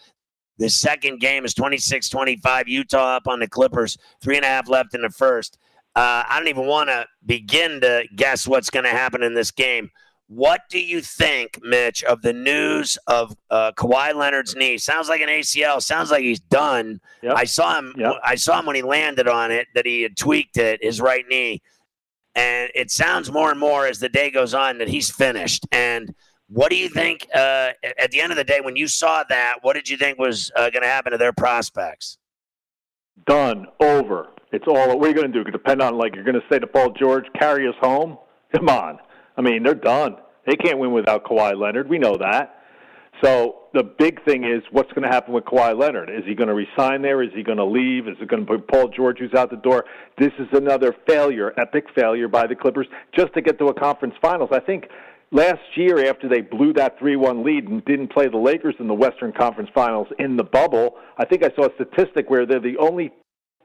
The 0.58 0.70
second 0.70 1.22
game 1.22 1.46
is 1.46 1.54
26 1.54 2.10
25. 2.10 2.68
Utah 2.68 3.16
up 3.16 3.28
on 3.28 3.40
the 3.40 3.48
Clippers. 3.48 3.98
Three 4.22 4.36
and 4.36 4.46
a 4.46 4.50
half 4.50 4.68
left 4.68 4.94
in 4.94 5.02
the 5.02 5.10
first. 5.10 5.58
Uh, 5.96 6.24
I 6.28 6.38
don't 6.38 6.48
even 6.48 6.68
want 6.68 6.90
to 6.90 7.06
begin 7.26 7.82
to 7.82 8.06
guess 8.16 8.48
what's 8.48 8.70
going 8.70 8.86
to 8.86 8.92
happen 8.92 9.24
in 9.24 9.34
this 9.34 9.52
game. 9.52 9.90
What 10.28 10.62
do 10.70 10.80
you 10.80 11.02
think, 11.02 11.60
Mitch, 11.64 12.04
of 12.04 12.22
the 12.22 12.34
news 12.34 13.00
of 13.08 13.36
uh, 13.50 13.72
Kawhi 13.72 14.14
Leonard's 14.14 14.56
knee? 14.56 14.78
Sounds 14.78 15.10
like 15.10 15.22
an 15.22 15.28
ACL. 15.28 15.82
Sounds 15.82 16.12
like 16.12 16.22
he's 16.22 16.40
done. 16.40 17.02
Yep. 17.24 17.34
I 17.36 17.46
saw 17.46 17.80
him. 17.80 17.96
Yep. 17.98 18.14
I 18.24 18.36
saw 18.36 18.60
him 18.60 18.68
when 18.68 18.76
he 18.76 18.84
landed 18.84 19.28
on 19.28 19.50
it 19.50 19.68
that 19.74 19.88
he 19.88 20.04
had 20.04 20.16
tweaked 20.16 20.58
it, 20.58 20.84
his 20.84 21.02
right 21.02 21.26
knee, 21.28 21.64
and 22.36 22.70
it 22.76 22.92
sounds 22.92 23.32
more 23.32 23.50
and 23.50 23.60
more 23.60 23.88
as 23.88 23.98
the 23.98 24.08
day 24.08 24.30
goes 24.30 24.54
on 24.54 24.78
that 24.78 24.88
he's 24.88 25.10
finished. 25.10 25.66
And 25.72 26.14
what 26.48 26.70
do 26.70 26.78
you 26.78 26.90
think? 26.90 27.28
Uh, 27.34 27.72
at 27.98 28.12
the 28.12 28.22
end 28.22 28.32
of 28.32 28.38
the 28.38 28.44
day, 28.44 28.62
when 28.62 28.76
you 28.76 28.88
saw 28.88 29.24
that, 29.30 29.58
what 29.64 29.74
did 29.74 29.90
you 29.90 29.98
think 29.98 30.20
was 30.20 30.52
uh, 30.56 30.70
going 30.70 30.84
to 30.84 30.88
happen 30.88 31.12
to 31.12 31.18
their 31.18 31.34
prospects? 31.34 32.20
Done. 33.26 33.66
Over. 33.80 34.28
It's 34.52 34.66
all. 34.68 34.98
What 34.98 35.06
are 35.06 35.10
you 35.10 35.16
going 35.16 35.32
to 35.32 35.44
do? 35.44 35.50
Depend 35.52 35.82
on 35.82 35.98
like 35.98 36.16
you're 36.16 36.24
going 36.24 36.40
to 36.40 36.48
say 36.52 36.60
to 36.60 36.68
Paul 36.68 36.92
George, 36.92 37.26
carry 37.40 37.68
us 37.68 37.76
home. 37.82 38.18
Come 38.56 38.70
on. 38.70 39.00
I 39.38 39.42
mean, 39.42 39.64
they're 39.64 39.76
done. 39.76 40.18
They 40.48 40.56
can't 40.56 40.80
win 40.80 40.92
without 40.92 41.24
Kawhi 41.24 41.56
Leonard. 41.56 41.88
We 41.88 42.00
know 42.00 42.18
that. 42.18 42.56
So 43.24 43.64
the 43.74 43.84
big 43.84 44.24
thing 44.26 44.46
is 44.46 44.64
what's 44.72 44.92
going 44.94 45.04
to 45.04 45.10
happen 45.10 45.34
with 45.34 45.44
Kawhi 45.44 45.78
Leonard? 45.78 46.10
Is 46.10 46.24
he 46.26 46.34
going 46.34 46.48
to 46.48 46.54
resign 46.54 47.02
there? 47.02 47.22
Is 47.22 47.32
he 47.36 47.44
going 47.44 47.58
to 47.58 47.66
leave? 47.66 48.08
Is 48.08 48.16
it 48.22 48.28
going 48.28 48.46
to 48.46 48.58
be 48.58 48.64
Paul 48.72 48.88
George 48.88 49.20
who's 49.20 49.34
out 49.34 49.50
the 49.50 49.58
door? 49.58 49.86
This 50.18 50.32
is 50.40 50.48
another 50.54 50.96
failure, 51.08 51.54
epic 51.60 51.86
failure 51.96 52.28
by 52.28 52.48
the 52.48 52.56
Clippers 52.56 52.88
just 53.16 53.34
to 53.34 53.42
get 53.42 53.60
to 53.60 53.68
a 53.68 53.74
conference 53.74 54.16
finals. 54.22 54.50
I 54.54 54.60
think 54.60 54.86
last 55.32 55.60
year 55.76 56.10
after 56.10 56.30
they 56.30 56.42
blew 56.42 56.74
that 56.74 57.00
3-1 57.00 57.44
lead 57.44 57.68
and 57.68 57.84
didn't 57.86 58.14
play 58.14 58.30
the 58.30 58.38
Lakers 58.38 58.76
in 58.80 58.88
the 58.88 58.94
Western 58.94 59.34
Conference 59.34 59.70
Finals 59.76 60.08
in 60.18 60.38
the 60.38 60.44
bubble, 60.44 60.96
I 61.18 61.26
think 61.26 61.44
I 61.44 61.54
saw 61.56 61.68
a 61.68 61.74
statistic 61.76 62.30
where 62.30 62.46
they're 62.46 62.62
the 62.62 62.78
only 62.78 63.12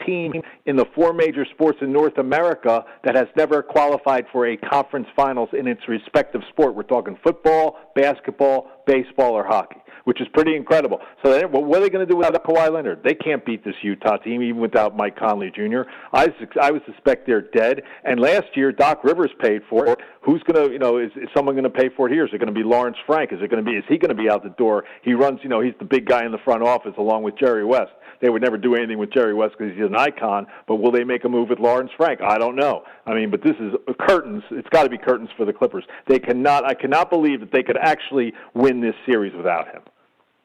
team 0.07 0.33
in 0.67 0.77
the 0.77 0.87
four 0.95 1.13
major 1.13 1.45
sports 1.55 1.79
in 1.81 1.93
North 1.93 2.19
America 2.19 2.85
that 3.05 3.15
has 3.15 3.27
never 3.37 3.63
qualified 3.63 4.27
for 4.33 4.47
a 4.47 4.57
conference 4.57 5.07
finals 5.17 5.49
in 5.53 5.67
its 5.67 5.81
respective 5.89 6.43
sport. 6.51 6.75
We're 6.75 6.83
talking 6.83 7.19
football, 7.23 7.79
basketball, 7.95 8.71
baseball, 8.87 9.33
or 9.33 9.45
hockey, 9.45 9.81
which 10.05 10.21
is 10.21 10.29
pretty 10.33 10.55
incredible. 10.57 11.01
So, 11.25 11.33
then, 11.33 11.51
what 11.51 11.79
are 11.79 11.81
they 11.81 11.91
going 11.91 12.07
to 12.07 12.11
do 12.11 12.17
without 12.17 12.43
Kawhi 12.45 12.71
Leonard? 12.73 13.03
They 13.03 13.15
can't 13.15 13.45
beat 13.45 13.65
this 13.65 13.75
Utah 13.83 14.17
team 14.19 14.43
even 14.43 14.61
without 14.61 14.97
Mike 14.97 15.19
Conley 15.19 15.51
Jr. 15.55 15.83
I, 16.13 16.29
I 16.61 16.71
would 16.71 16.83
suspect 16.87 17.27
they're 17.27 17.43
dead. 17.43 17.83
And 18.05 18.21
last 18.21 18.47
year, 18.55 18.73
Doc 18.73 19.05
Rivers 19.05 19.31
paid 19.41 19.63
for 19.69 19.87
it. 19.87 19.99
Who's 20.23 20.43
going 20.43 20.67
to, 20.67 20.73
you 20.73 20.79
know, 20.79 20.99
is, 20.99 21.11
is 21.17 21.29
someone 21.37 21.55
going 21.55 21.65
to 21.65 21.71
pay 21.71 21.91
for 21.97 22.09
it 22.09 22.13
here? 22.13 22.25
Is 22.25 22.31
it 22.33 22.39
going 22.39 22.53
to 22.53 22.59
be 22.59 22.65
Lawrence 22.65 22.97
Frank? 23.07 23.33
Is 23.33 23.41
it 23.43 23.51
going 23.51 23.65
to 23.65 23.71
be? 23.71 23.77
Is 23.77 23.85
he 23.89 23.99
going 23.99 24.15
to 24.15 24.23
be 24.23 24.31
out 24.31 24.43
the 24.43 24.51
door? 24.51 24.85
He 25.03 25.15
runs, 25.15 25.41
you 25.43 25.49
know, 25.49 25.61
he's 25.61 25.75
the 25.79 25.85
big 25.85 26.07
guy 26.07 26.25
in 26.25 26.33
the 26.33 26.39
front 26.45 26.63
office 26.63 26.95
along 26.99 27.23
with 27.23 27.39
Jerry 27.39 27.65
West. 27.65 27.93
They 28.21 28.31
would 28.31 28.43
never 28.43 28.57
do 28.57 28.75
anything 28.75 28.99
with 28.99 29.13
Jerry 29.13 29.35
West 29.35 29.55
because 29.59 29.75
he's 29.75 29.85
an 29.85 29.97
icon. 29.97 30.47
But 30.67 30.77
will 30.77 30.93
they 30.93 31.05
make 31.05 31.25
a 31.25 31.29
move 31.29 31.51
with 31.51 31.59
Lawrence 31.59 31.91
Frank? 31.97 32.21
I 32.23 32.39
don't 32.39 32.57
know. 32.57 32.83
I 33.07 33.15
mean, 33.15 33.31
but 33.31 33.43
this 33.43 33.55
is 33.61 33.75
uh, 33.87 33.93
curtains. 34.07 34.43
It's 34.51 34.69
got 34.71 34.85
to 34.85 34.89
be 34.89 34.97
curtains 34.97 35.29
for 35.37 35.45
the 35.45 35.53
Clippers. 35.53 35.85
They 36.09 36.19
cannot. 36.19 36.65
I 36.65 36.73
cannot 36.73 37.11
believe 37.11 37.41
that 37.41 37.53
they 37.53 37.63
could 37.63 37.77
actually 37.77 38.33
win 38.55 38.74
this 38.81 38.95
series 39.07 39.35
without 39.35 39.67
him. 39.69 39.83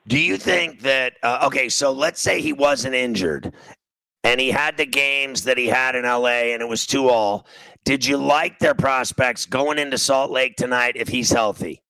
Do 0.08 0.18
you 0.20 0.38
think 0.38 0.82
that? 0.82 1.14
Uh, 1.22 1.44
okay, 1.48 1.70
so 1.70 1.92
let's 1.92 2.22
say 2.22 2.42
he 2.42 2.54
wasn't 2.54 2.96
injured, 2.96 3.54
and 4.24 4.40
he 4.40 4.50
had 4.50 4.78
the 4.78 4.86
games 4.86 5.44
that 5.44 5.58
he 5.58 5.68
had 5.68 5.96
in 5.96 6.04
LA, 6.04 6.52
and 6.54 6.62
it 6.62 6.68
was 6.68 6.86
two 6.88 7.10
all. 7.10 7.46
Did 7.86 8.06
you 8.06 8.18
like 8.18 8.60
their 8.60 8.74
prospects 8.74 9.46
going 9.46 9.78
into 9.78 9.98
Salt 9.98 10.32
Lake 10.32 10.56
tonight 10.56 10.94
if 10.96 11.08
he's 11.08 11.32
healthy? 11.32 11.82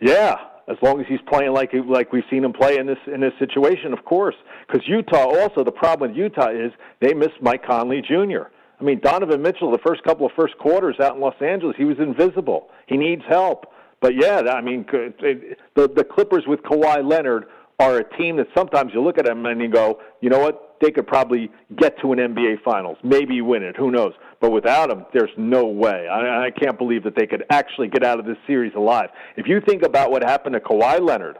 Yeah, 0.00 0.36
as 0.68 0.76
long 0.82 1.00
as 1.00 1.06
he's 1.08 1.20
playing 1.28 1.52
like 1.52 1.72
like 1.88 2.12
we've 2.12 2.24
seen 2.30 2.44
him 2.44 2.52
play 2.52 2.78
in 2.78 2.86
this 2.86 2.98
in 3.06 3.20
this 3.20 3.32
situation, 3.38 3.92
of 3.92 4.04
course. 4.04 4.34
Because 4.66 4.86
Utah 4.88 5.24
also 5.24 5.62
the 5.62 5.72
problem 5.72 6.10
with 6.10 6.18
Utah 6.18 6.50
is 6.50 6.72
they 7.00 7.14
miss 7.14 7.30
Mike 7.40 7.64
Conley 7.66 8.02
Jr. 8.02 8.48
I 8.80 8.84
mean 8.84 9.00
Donovan 9.00 9.42
Mitchell 9.42 9.70
the 9.70 9.78
first 9.86 10.02
couple 10.04 10.26
of 10.26 10.32
first 10.32 10.56
quarters 10.58 10.96
out 11.00 11.16
in 11.16 11.20
Los 11.20 11.40
Angeles 11.40 11.76
he 11.76 11.84
was 11.84 11.98
invisible. 11.98 12.68
He 12.86 12.96
needs 12.96 13.22
help. 13.28 13.66
But 14.04 14.16
yeah, 14.20 14.42
I 14.52 14.60
mean 14.60 14.84
the 14.92 15.56
the 15.88 16.04
Clippers 16.04 16.44
with 16.46 16.60
Kawhi 16.60 17.02
Leonard 17.10 17.46
are 17.78 18.00
a 18.00 18.18
team 18.18 18.36
that 18.36 18.48
sometimes 18.54 18.92
you 18.92 19.02
look 19.02 19.16
at 19.16 19.24
them 19.24 19.46
and 19.46 19.62
you 19.62 19.70
go, 19.70 19.98
you 20.20 20.28
know 20.28 20.40
what, 20.40 20.76
they 20.82 20.90
could 20.90 21.06
probably 21.06 21.50
get 21.78 21.98
to 22.02 22.12
an 22.12 22.18
NBA 22.18 22.62
Finals, 22.62 22.98
maybe 23.02 23.40
win 23.40 23.62
it, 23.62 23.76
who 23.78 23.90
knows. 23.90 24.12
But 24.42 24.50
without 24.50 24.90
him, 24.90 25.06
there's 25.14 25.30
no 25.38 25.64
way. 25.64 26.06
I, 26.06 26.48
I 26.48 26.50
can't 26.50 26.76
believe 26.76 27.02
that 27.04 27.16
they 27.16 27.26
could 27.26 27.44
actually 27.48 27.88
get 27.88 28.04
out 28.04 28.20
of 28.20 28.26
this 28.26 28.36
series 28.46 28.74
alive. 28.76 29.08
If 29.38 29.46
you 29.48 29.62
think 29.66 29.82
about 29.82 30.10
what 30.10 30.22
happened 30.22 30.52
to 30.52 30.60
Kawhi 30.60 31.00
Leonard, 31.00 31.38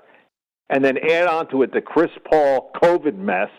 and 0.71 0.83
then 0.83 0.97
add 0.97 1.27
on 1.27 1.51
to 1.51 1.65
it 1.65 1.73
the 1.75 1.83
Chris 1.83 2.11
Paul 2.33 2.71
COVID 2.83 3.19
mess, 3.19 3.51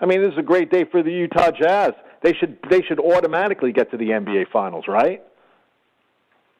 I 0.00 0.06
mean, 0.06 0.20
this 0.20 0.32
is 0.32 0.38
a 0.38 0.42
great 0.42 0.72
day 0.72 0.84
for 0.90 1.04
the 1.04 1.12
Utah 1.12 1.52
Jazz. 1.52 1.92
They 2.24 2.32
should 2.32 2.58
they 2.68 2.82
should 2.82 2.98
automatically 2.98 3.70
get 3.70 3.92
to 3.92 3.96
the 3.96 4.06
NBA 4.06 4.46
Finals, 4.52 4.86
right? 4.88 5.22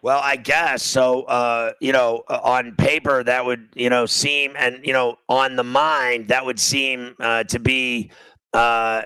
Well, 0.03 0.21
I 0.23 0.37
guess 0.37 0.83
so. 0.83 1.23
Uh, 1.23 1.73
you 1.81 1.93
know, 1.93 2.23
uh, 2.29 2.41
on 2.43 2.75
paper 2.77 3.25
that 3.25 3.45
would 3.45 3.69
you 3.75 3.91
know 3.91 4.07
seem, 4.07 4.55
and 4.57 4.85
you 4.85 4.93
know, 4.93 5.17
on 5.29 5.57
the 5.57 5.65
mind 5.65 6.29
that 6.29 6.45
would 6.45 6.61
seem 6.61 7.15
uh, 7.21 7.45
to 7.45 7.59
be 7.59 8.11
uh, 8.53 9.03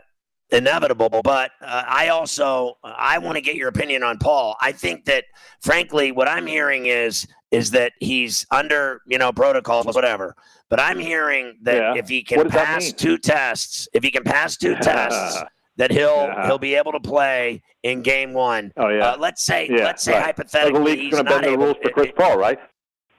inevitable. 0.51 1.23
But 1.25 1.53
uh, 1.63 1.85
I 1.87 2.09
also 2.09 2.77
I 2.85 3.19
want 3.19 3.37
to 3.37 3.41
get 3.41 3.57
your 3.57 3.69
opinion 3.69 4.03
on 4.03 4.19
Paul. 4.19 4.57
I 4.61 4.73
think 4.73 5.07
that, 5.07 5.25
frankly, 5.61 6.13
what 6.13 6.29
I'm 6.29 6.47
hearing 6.47 6.87
is 6.87 7.27
is 7.51 7.71
that 7.71 7.93
he's 8.01 8.47
under 8.51 9.01
you 9.07 9.19
know 9.19 9.33
protocols, 9.33 9.87
whatever. 9.87 10.37
But 10.69 10.81
I'm 10.81 10.99
hearing 10.99 11.59
that 11.63 11.77
yeah. 11.77 11.95
if 11.97 12.09
he 12.09 12.23
can 12.23 12.49
pass 12.49 12.93
two 12.93 13.19
tests, 13.19 13.89
if 13.93 14.03
he 14.03 14.11
can 14.11 14.25
pass 14.25 14.57
two 14.57 14.75
tests 14.77 15.43
that 15.83 15.91
he'll 15.91 16.31
he'll 16.47 16.59
be 16.59 16.77
able 16.77 16.93
to 16.93 17.01
play 17.01 17.61
in 17.83 18.03
game 18.03 18.33
one. 18.33 18.73
Oh 18.77 18.89
yeah. 18.89 19.11
Uh, 19.11 19.17
let's 19.19 19.45
say 19.45 19.69
yeah, 19.69 19.85
let's 19.85 20.05
say 20.05 20.13
right. 20.13 20.27
hypothetically 20.27 20.75
so 20.75 20.79
the 20.79 20.85
league's 20.85 21.15
going 21.17 21.25
to 21.25 21.31
bend 21.31 21.45
the 21.45 21.59
rules 21.59 21.77
for 21.83 21.91
Chris 21.91 22.13
Paul, 22.17 22.39
right? 22.39 22.59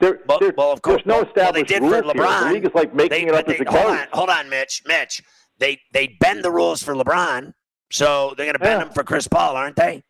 There, 0.00 0.20
well, 0.26 0.38
there, 0.40 0.54
well, 0.56 0.72
of 0.72 0.80
course, 0.80 1.02
there's 1.04 1.22
no 1.22 1.28
established 1.28 1.36
well, 1.36 1.52
they 1.52 1.62
did 1.62 1.82
rules 1.82 1.96
for 1.96 2.02
LeBron. 2.02 2.38
Here. 2.38 2.48
The 2.48 2.54
league 2.54 2.64
is 2.64 2.74
like 2.74 2.94
making 2.94 3.26
they, 3.26 3.32
it 3.32 3.34
up 3.34 3.46
they, 3.46 3.54
as 3.56 3.60
it 3.60 3.68
hold 3.68 3.82
goes. 3.82 3.98
On, 4.00 4.06
hold 4.12 4.30
on, 4.30 4.48
Mitch. 4.48 4.82
Mitch, 4.86 5.22
they 5.58 5.78
they 5.92 6.16
bend 6.20 6.42
the 6.42 6.50
rules 6.50 6.82
for 6.82 6.94
LeBron, 6.94 7.52
so 7.90 8.32
they're 8.34 8.46
going 8.46 8.54
to 8.54 8.58
bend 8.58 8.80
yeah. 8.80 8.84
them 8.84 8.94
for 8.94 9.04
Chris 9.04 9.28
Paul, 9.28 9.56
aren't 9.56 9.76
they? 9.76 10.02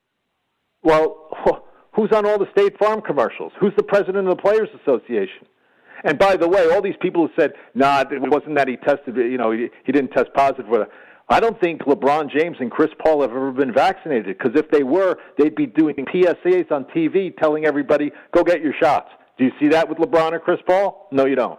Well, 0.85 1.29
who's 1.93 2.13
on 2.13 2.25
all 2.25 2.39
the 2.39 2.51
State 2.53 2.79
Farm 2.79 3.01
commercials? 3.01 3.53
Who's 3.59 3.73
the 3.77 3.83
president 3.83 4.29
of 4.29 4.37
the 4.37 4.43
Players 4.43 4.69
Association? 4.81 5.49
And 6.05 6.19
by 6.19 6.37
the 6.37 6.47
way, 6.47 6.71
all 6.71 6.83
these 6.83 6.95
people 7.01 7.27
who 7.27 7.33
said, 7.37 7.55
"Nah, 7.75 8.05
it 8.09 8.21
wasn't 8.31 8.55
that 8.55 8.69
he 8.69 8.77
tested. 8.77 9.17
You 9.17 9.39
know, 9.39 9.51
he, 9.51 9.71
he 9.85 9.91
didn't 9.91 10.13
test 10.13 10.33
positive 10.35 10.67
for 10.67 10.83
it." 10.83 10.89
I 11.29 11.41
don't 11.41 11.59
think 11.61 11.83
LeBron 11.83 12.31
James 12.31 12.57
and 12.61 12.71
Chris 12.71 12.91
Paul 12.99 13.23
have 13.23 13.31
ever 13.31 13.51
been 13.51 13.73
vaccinated 13.73 14.37
because 14.39 14.59
if 14.59 14.71
they 14.71 14.83
were, 14.83 15.17
they'd 15.39 15.55
be 15.55 15.67
doing 15.67 15.95
PSAs 15.95 16.71
on 16.71 16.85
TV 16.87 17.37
telling 17.39 17.65
everybody, 17.65 18.13
"Go 18.33 18.45
get 18.45 18.61
your 18.61 18.75
shots." 18.75 19.11
Do 19.39 19.45
you 19.45 19.53
see 19.59 19.69
that 19.69 19.89
with 19.89 19.99
LeBron 19.99 20.33
or 20.33 20.39
Chris 20.39 20.61
Paul? 20.67 21.09
No, 21.11 21.25
you 21.25 21.35
don't. 21.35 21.59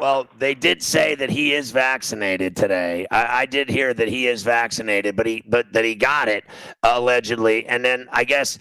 Well, 0.00 0.28
they 0.38 0.54
did 0.54 0.82
say 0.82 1.14
that 1.16 1.30
he 1.30 1.54
is 1.54 1.72
vaccinated 1.72 2.54
today. 2.54 3.06
I, 3.10 3.40
I, 3.40 3.46
did 3.46 3.68
hear 3.68 3.92
that 3.94 4.06
he 4.06 4.28
is 4.28 4.44
vaccinated, 4.44 5.16
but 5.16 5.26
he 5.26 5.42
but 5.48 5.72
that 5.72 5.84
he 5.84 5.96
got 5.96 6.28
it 6.28 6.44
allegedly. 6.84 7.66
And 7.66 7.84
then 7.84 8.06
I 8.12 8.22
guess, 8.24 8.60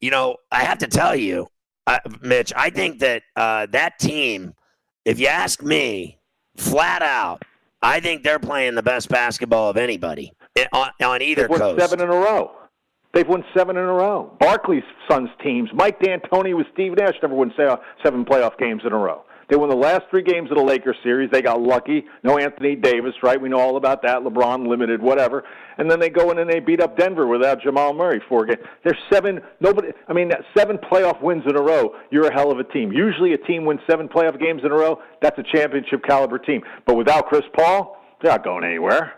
you 0.00 0.10
know, 0.10 0.36
I 0.50 0.64
have 0.64 0.78
to 0.78 0.86
tell 0.86 1.14
you, 1.14 1.48
uh, 1.86 1.98
Mitch, 2.22 2.52
I 2.56 2.70
think 2.70 3.00
that 3.00 3.22
uh, 3.36 3.66
that 3.72 3.98
team, 3.98 4.54
if 5.04 5.20
you 5.20 5.26
ask 5.26 5.62
me, 5.62 6.18
flat 6.56 7.02
out, 7.02 7.42
I 7.82 8.00
think 8.00 8.22
they're 8.22 8.38
playing 8.38 8.74
the 8.74 8.82
best 8.82 9.08
basketball 9.08 9.70
of 9.70 9.76
anybody 9.76 10.32
eh, 10.56 10.66
on, 10.72 10.90
on 11.04 11.22
either 11.22 11.48
They've 11.48 11.58
coast. 11.58 11.78
Won 11.78 11.80
seven 11.80 12.00
in 12.00 12.08
a 12.08 12.18
row. 12.18 12.52
They've 13.12 13.28
won 13.28 13.44
seven 13.54 13.76
in 13.76 13.82
a 13.82 13.92
row. 13.92 14.34
Barkley's 14.40 14.84
Suns 15.10 15.28
teams, 15.42 15.68
Mike 15.74 16.00
D'Antoni 16.00 16.56
with 16.56 16.66
Steve 16.72 16.94
Nash 16.96 17.14
never 17.20 17.34
won 17.34 17.52
seven 18.02 18.24
playoff 18.24 18.56
games 18.58 18.82
in 18.86 18.92
a 18.92 18.96
row. 18.96 19.24
They 19.52 19.58
won 19.58 19.68
the 19.68 19.76
last 19.76 20.04
three 20.08 20.22
games 20.22 20.50
of 20.50 20.56
the 20.56 20.62
Lakers 20.62 20.96
series. 21.02 21.30
They 21.30 21.42
got 21.42 21.60
lucky. 21.60 22.06
No 22.22 22.38
Anthony 22.38 22.74
Davis, 22.74 23.12
right? 23.22 23.38
We 23.38 23.50
know 23.50 23.58
all 23.58 23.76
about 23.76 24.00
that. 24.00 24.20
LeBron 24.20 24.66
limited, 24.66 25.02
whatever. 25.02 25.44
And 25.76 25.90
then 25.90 26.00
they 26.00 26.08
go 26.08 26.30
in 26.30 26.38
and 26.38 26.48
they 26.48 26.58
beat 26.58 26.80
up 26.80 26.96
Denver 26.96 27.26
without 27.26 27.60
Jamal 27.60 27.92
Murray 27.92 28.22
four 28.30 28.46
games. 28.46 28.60
There's 28.82 28.96
seven. 29.12 29.42
Nobody. 29.60 29.88
I 30.08 30.14
mean, 30.14 30.32
seven 30.56 30.78
playoff 30.78 31.20
wins 31.20 31.42
in 31.46 31.54
a 31.54 31.60
row. 31.60 31.94
You're 32.10 32.28
a 32.28 32.32
hell 32.32 32.50
of 32.50 32.60
a 32.60 32.64
team. 32.64 32.92
Usually, 32.92 33.34
a 33.34 33.36
team 33.36 33.66
wins 33.66 33.80
seven 33.86 34.08
playoff 34.08 34.40
games 34.40 34.62
in 34.64 34.72
a 34.72 34.74
row. 34.74 35.02
That's 35.20 35.38
a 35.38 35.42
championship 35.42 36.02
caliber 36.02 36.38
team. 36.38 36.62
But 36.86 36.94
without 36.94 37.26
Chris 37.26 37.44
Paul, 37.54 38.02
they're 38.22 38.32
not 38.32 38.44
going 38.44 38.64
anywhere. 38.64 39.12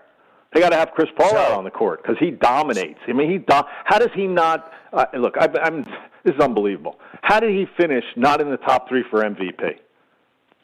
They 0.52 0.58
got 0.60 0.70
to 0.70 0.76
have 0.76 0.90
Chris 0.96 1.10
Paul 1.16 1.36
out 1.36 1.52
on 1.52 1.62
the 1.62 1.70
court 1.70 2.02
because 2.02 2.16
he 2.18 2.32
dominates. 2.32 2.98
I 3.06 3.12
mean, 3.12 3.30
he 3.30 3.38
do- 3.38 3.62
how 3.84 4.00
does 4.00 4.10
he 4.16 4.26
not? 4.26 4.72
Uh, 4.92 5.06
look, 5.16 5.36
I, 5.38 5.48
I'm. 5.62 5.84
This 6.24 6.34
is 6.34 6.40
unbelievable. 6.40 6.98
How 7.22 7.38
did 7.38 7.50
he 7.50 7.66
finish 7.76 8.02
not 8.16 8.40
in 8.40 8.50
the 8.50 8.56
top 8.56 8.88
three 8.88 9.04
for 9.12 9.22
MVP? 9.22 9.78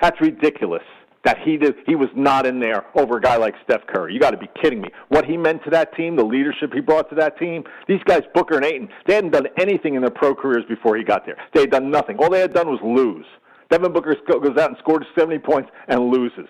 That's 0.01 0.21
ridiculous 0.21 0.83
that 1.25 1.39
he 1.45 1.57
did, 1.57 1.75
he 1.87 1.95
was 1.95 2.09
not 2.17 2.47
in 2.47 2.61
there 2.61 2.87
over 2.99 3.19
a 3.19 3.21
guy 3.21 3.37
like 3.37 3.55
Steph 3.65 3.87
Curry. 3.87 4.15
You 4.15 4.21
got 4.21 4.31
to 4.31 4.39
be 4.39 4.49
kidding 4.63 4.81
me. 4.81 4.89
What 5.09 5.27
he 5.27 5.37
meant 5.37 5.63
to 5.65 5.71
that 5.71 5.95
team, 5.95 6.17
the 6.17 6.25
leadership 6.25 6.73
he 6.73 6.81
brought 6.81 7.11
to 7.11 7.15
that 7.17 7.39
team. 7.39 7.65
These 7.87 8.03
guys, 8.05 8.23
Booker 8.35 8.57
and 8.57 8.65
Ayton, 8.65 8.89
they 9.07 9.15
hadn't 9.15 9.33
done 9.33 9.47
anything 9.59 9.95
in 9.95 10.01
their 10.01 10.11
pro 10.11 10.35
careers 10.35 10.65
before 10.69 10.97
he 10.97 11.05
got 11.05 11.27
there. 11.27 11.37
They 11.53 11.61
had 11.61 11.71
done 11.71 11.91
nothing. 11.91 12.17
All 12.19 12.31
they 12.31 12.41
had 12.41 12.55
done 12.55 12.69
was 12.69 12.81
lose. 12.83 13.27
Devin 13.71 13.93
Booker 13.93 14.17
goes 14.27 14.57
out 14.57 14.71
and 14.71 14.77
scores 14.79 15.07
70 15.17 15.39
points 15.41 15.71
and 15.89 16.11
loses. 16.11 16.49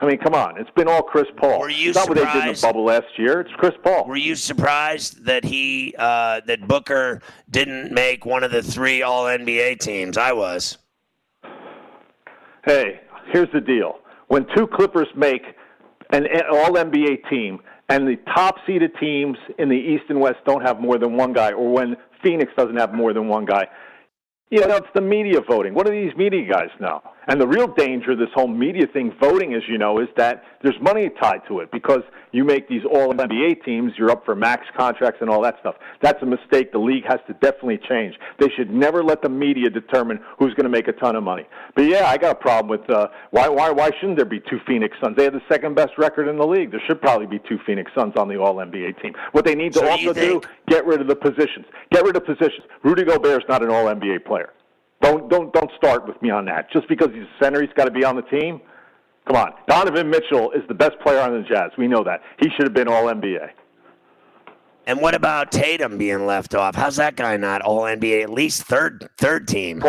I 0.00 0.06
mean, 0.06 0.18
come 0.18 0.34
on. 0.34 0.58
It's 0.58 0.70
been 0.70 0.88
all 0.88 1.02
Chris 1.02 1.26
Paul. 1.36 1.60
Were 1.60 1.68
you 1.68 1.90
it's 1.90 1.96
not 1.96 2.06
surprised? 2.06 2.26
what 2.26 2.34
they 2.34 2.40
did 2.40 2.48
in 2.48 2.54
the 2.54 2.60
bubble 2.60 2.84
last 2.84 3.18
year. 3.18 3.40
It's 3.40 3.52
Chris 3.56 3.74
Paul. 3.82 4.06
Were 4.06 4.16
you 4.16 4.34
surprised 4.34 5.24
that 5.24 5.44
he 5.44 5.94
uh, 5.98 6.40
that 6.46 6.66
Booker 6.66 7.20
didn't 7.50 7.92
make 7.92 8.26
one 8.26 8.44
of 8.44 8.50
the 8.50 8.62
three 8.62 9.02
All 9.02 9.24
NBA 9.24 9.78
teams? 9.80 10.16
I 10.16 10.32
was. 10.32 10.78
Hey, 12.64 13.00
here's 13.30 13.50
the 13.52 13.60
deal. 13.60 13.96
When 14.28 14.46
two 14.56 14.66
Clippers 14.66 15.08
make 15.14 15.42
an 16.10 16.26
all 16.50 16.72
NBA 16.72 17.28
team 17.28 17.58
and 17.90 18.08
the 18.08 18.16
top 18.34 18.56
seeded 18.66 18.92
teams 18.98 19.36
in 19.58 19.68
the 19.68 19.76
East 19.76 20.04
and 20.08 20.18
West 20.18 20.38
don't 20.46 20.62
have 20.62 20.80
more 20.80 20.98
than 20.98 21.14
one 21.16 21.34
guy, 21.34 21.52
or 21.52 21.70
when 21.70 21.96
Phoenix 22.22 22.50
doesn't 22.56 22.76
have 22.76 22.94
more 22.94 23.12
than 23.12 23.28
one 23.28 23.44
guy, 23.44 23.66
you 24.50 24.60
know, 24.66 24.76
it's 24.76 24.86
the 24.94 25.02
media 25.02 25.40
voting. 25.46 25.74
What 25.74 25.86
do 25.86 25.92
these 25.92 26.16
media 26.16 26.50
guys 26.50 26.70
know? 26.80 27.02
And 27.26 27.40
the 27.40 27.46
real 27.46 27.66
danger 27.66 28.12
of 28.12 28.18
this 28.18 28.28
whole 28.34 28.48
media 28.48 28.86
thing, 28.86 29.12
voting, 29.20 29.54
as 29.54 29.62
you 29.68 29.78
know, 29.78 29.98
is 29.98 30.08
that 30.16 30.44
there's 30.62 30.78
money 30.80 31.10
tied 31.20 31.40
to 31.48 31.60
it 31.60 31.70
because 31.70 32.02
you 32.32 32.44
make 32.44 32.68
these 32.68 32.82
all 32.90 33.14
NBA 33.14 33.64
teams, 33.64 33.92
you're 33.96 34.10
up 34.10 34.24
for 34.24 34.34
max 34.34 34.66
contracts 34.76 35.18
and 35.20 35.30
all 35.30 35.40
that 35.42 35.56
stuff. 35.60 35.76
That's 36.02 36.20
a 36.22 36.26
mistake. 36.26 36.72
The 36.72 36.78
league 36.78 37.04
has 37.06 37.20
to 37.28 37.34
definitely 37.34 37.78
change. 37.88 38.14
They 38.38 38.48
should 38.56 38.70
never 38.70 39.02
let 39.02 39.22
the 39.22 39.28
media 39.28 39.70
determine 39.70 40.20
who's 40.38 40.52
going 40.54 40.64
to 40.64 40.70
make 40.70 40.88
a 40.88 40.92
ton 40.92 41.16
of 41.16 41.22
money. 41.22 41.46
But 41.76 41.82
yeah, 41.82 42.06
I 42.06 42.16
got 42.16 42.32
a 42.32 42.40
problem 42.40 42.68
with 42.68 42.88
uh, 42.90 43.08
why 43.30 43.48
why 43.48 43.70
why 43.70 43.90
shouldn't 44.00 44.16
there 44.16 44.24
be 44.24 44.40
two 44.40 44.58
Phoenix 44.66 44.96
Suns? 45.02 45.16
They 45.16 45.24
have 45.24 45.32
the 45.32 45.42
second 45.48 45.74
best 45.74 45.92
record 45.98 46.28
in 46.28 46.36
the 46.36 46.46
league. 46.46 46.70
There 46.70 46.82
should 46.86 47.00
probably 47.00 47.26
be 47.26 47.40
two 47.48 47.58
Phoenix 47.66 47.90
Suns 47.94 48.14
on 48.16 48.28
the 48.28 48.36
All 48.36 48.56
NBA 48.56 49.00
team. 49.00 49.14
What 49.32 49.44
they 49.44 49.54
need 49.54 49.72
to 49.74 49.80
So 49.80 49.88
also 49.88 50.12
do, 50.12 50.40
get 50.66 50.84
rid 50.86 51.00
of 51.00 51.06
the 51.06 51.16
positions. 51.16 51.66
Get 51.90 52.04
rid 52.04 52.16
of 52.16 52.24
positions. 52.24 52.66
Rudy 52.82 53.04
Gobert's 53.04 53.46
not 53.48 53.62
an 53.62 53.70
All 53.70 53.84
NBA 53.84 54.24
player. 54.24 54.53
Don't 55.04 55.28
don't 55.28 55.52
don't 55.52 55.70
start 55.76 56.06
with 56.06 56.20
me 56.22 56.30
on 56.30 56.46
that. 56.46 56.72
Just 56.72 56.88
because 56.88 57.08
he's 57.12 57.24
a 57.24 57.44
center, 57.44 57.60
he's 57.60 57.72
got 57.76 57.84
to 57.84 57.90
be 57.90 58.04
on 58.04 58.16
the 58.16 58.22
team. 58.22 58.60
Come 59.26 59.36
on, 59.36 59.52
Donovan 59.68 60.08
Mitchell 60.08 60.50
is 60.52 60.62
the 60.66 60.74
best 60.74 60.98
player 61.02 61.20
on 61.20 61.32
the 61.32 61.46
Jazz. 61.46 61.70
We 61.76 61.88
know 61.88 62.02
that. 62.04 62.20
He 62.40 62.48
should 62.56 62.64
have 62.64 62.74
been 62.74 62.88
All 62.88 63.04
NBA. 63.04 63.50
And 64.86 65.00
what 65.00 65.14
about 65.14 65.52
Tatum 65.52 65.98
being 65.98 66.26
left 66.26 66.54
off? 66.54 66.74
How's 66.74 66.96
that 66.96 67.16
guy 67.16 67.36
not 67.36 67.62
all 67.62 67.82
NBA? 67.82 68.22
At 68.22 68.30
least 68.30 68.64
third 68.64 69.08
third 69.18 69.48
team. 69.48 69.82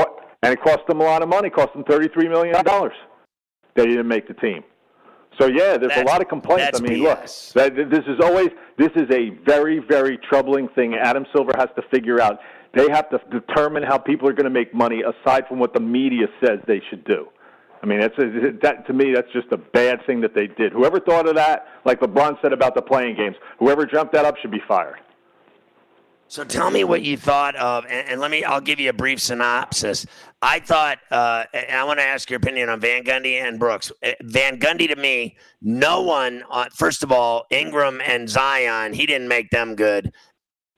And 0.43 0.53
it 0.53 0.61
cost 0.61 0.85
them 0.87 1.01
a 1.01 1.03
lot 1.03 1.21
of 1.21 1.29
money. 1.29 1.49
Cost 1.49 1.73
them 1.73 1.83
thirty-three 1.85 2.27
million 2.27 2.63
dollars. 2.63 2.93
They 3.75 3.85
didn't 3.85 4.07
make 4.07 4.27
the 4.27 4.33
team. 4.35 4.63
So 5.39 5.47
yeah, 5.47 5.77
there's 5.77 5.97
a 5.97 6.03
lot 6.03 6.21
of 6.21 6.29
complaints. 6.29 6.63
that's 6.63 6.81
I 6.81 6.83
mean, 6.83 7.03
BS. 7.03 7.55
look, 7.55 7.75
that, 7.75 7.89
this 7.89 8.05
is 8.07 8.19
always 8.21 8.49
this 8.77 8.91
is 8.95 9.09
a 9.11 9.31
very 9.45 9.79
very 9.79 10.17
troubling 10.29 10.69
thing. 10.75 10.95
Adam 10.95 11.25
Silver 11.33 11.51
has 11.57 11.69
to 11.75 11.81
figure 11.89 12.21
out. 12.21 12.39
They 12.75 12.89
have 12.89 13.09
to 13.09 13.19
determine 13.31 13.83
how 13.83 13.97
people 13.97 14.27
are 14.27 14.33
going 14.33 14.45
to 14.45 14.49
make 14.49 14.73
money 14.73 15.01
aside 15.01 15.47
from 15.47 15.59
what 15.59 15.73
the 15.73 15.79
media 15.79 16.27
says 16.43 16.59
they 16.67 16.81
should 16.89 17.05
do. 17.05 17.27
I 17.81 17.87
mean, 17.87 17.99
that's 17.99 18.17
a, 18.17 18.51
that 18.63 18.85
to 18.87 18.93
me. 18.93 19.13
That's 19.13 19.31
just 19.31 19.47
a 19.51 19.57
bad 19.57 20.05
thing 20.05 20.19
that 20.21 20.33
they 20.33 20.47
did. 20.47 20.73
Whoever 20.73 20.99
thought 20.99 21.27
of 21.27 21.35
that, 21.35 21.67
like 21.85 21.99
LeBron 21.99 22.41
said 22.41 22.51
about 22.51 22.75
the 22.75 22.81
playing 22.81 23.15
games, 23.15 23.35
whoever 23.59 23.85
jumped 23.85 24.13
that 24.13 24.25
up 24.25 24.37
should 24.37 24.51
be 24.51 24.61
fired. 24.67 24.99
So 26.27 26.43
tell 26.43 26.71
me 26.71 26.83
what 26.83 27.03
you 27.03 27.17
thought 27.17 27.55
of, 27.55 27.85
and, 27.85 28.09
and 28.09 28.19
let 28.19 28.31
me. 28.31 28.43
I'll 28.43 28.59
give 28.59 28.79
you 28.79 28.89
a 28.89 28.93
brief 28.93 29.19
synopsis. 29.19 30.07
I 30.41 30.59
thought, 30.59 30.97
uh, 31.11 31.45
I 31.53 31.83
want 31.83 31.99
to 31.99 32.03
ask 32.03 32.29
your 32.31 32.37
opinion 32.37 32.67
on 32.69 32.79
Van 32.79 33.03
Gundy 33.03 33.39
and 33.39 33.59
Brooks. 33.59 33.91
Uh, 34.03 34.13
Van 34.23 34.59
Gundy 34.59 34.87
to 34.87 34.95
me, 34.95 35.37
no 35.61 36.01
one. 36.01 36.43
Uh, 36.49 36.65
first 36.73 37.03
of 37.03 37.11
all, 37.11 37.45
Ingram 37.51 38.01
and 38.03 38.27
Zion, 38.27 38.93
he 38.93 39.05
didn't 39.05 39.27
make 39.27 39.51
them 39.51 39.75
good. 39.75 40.11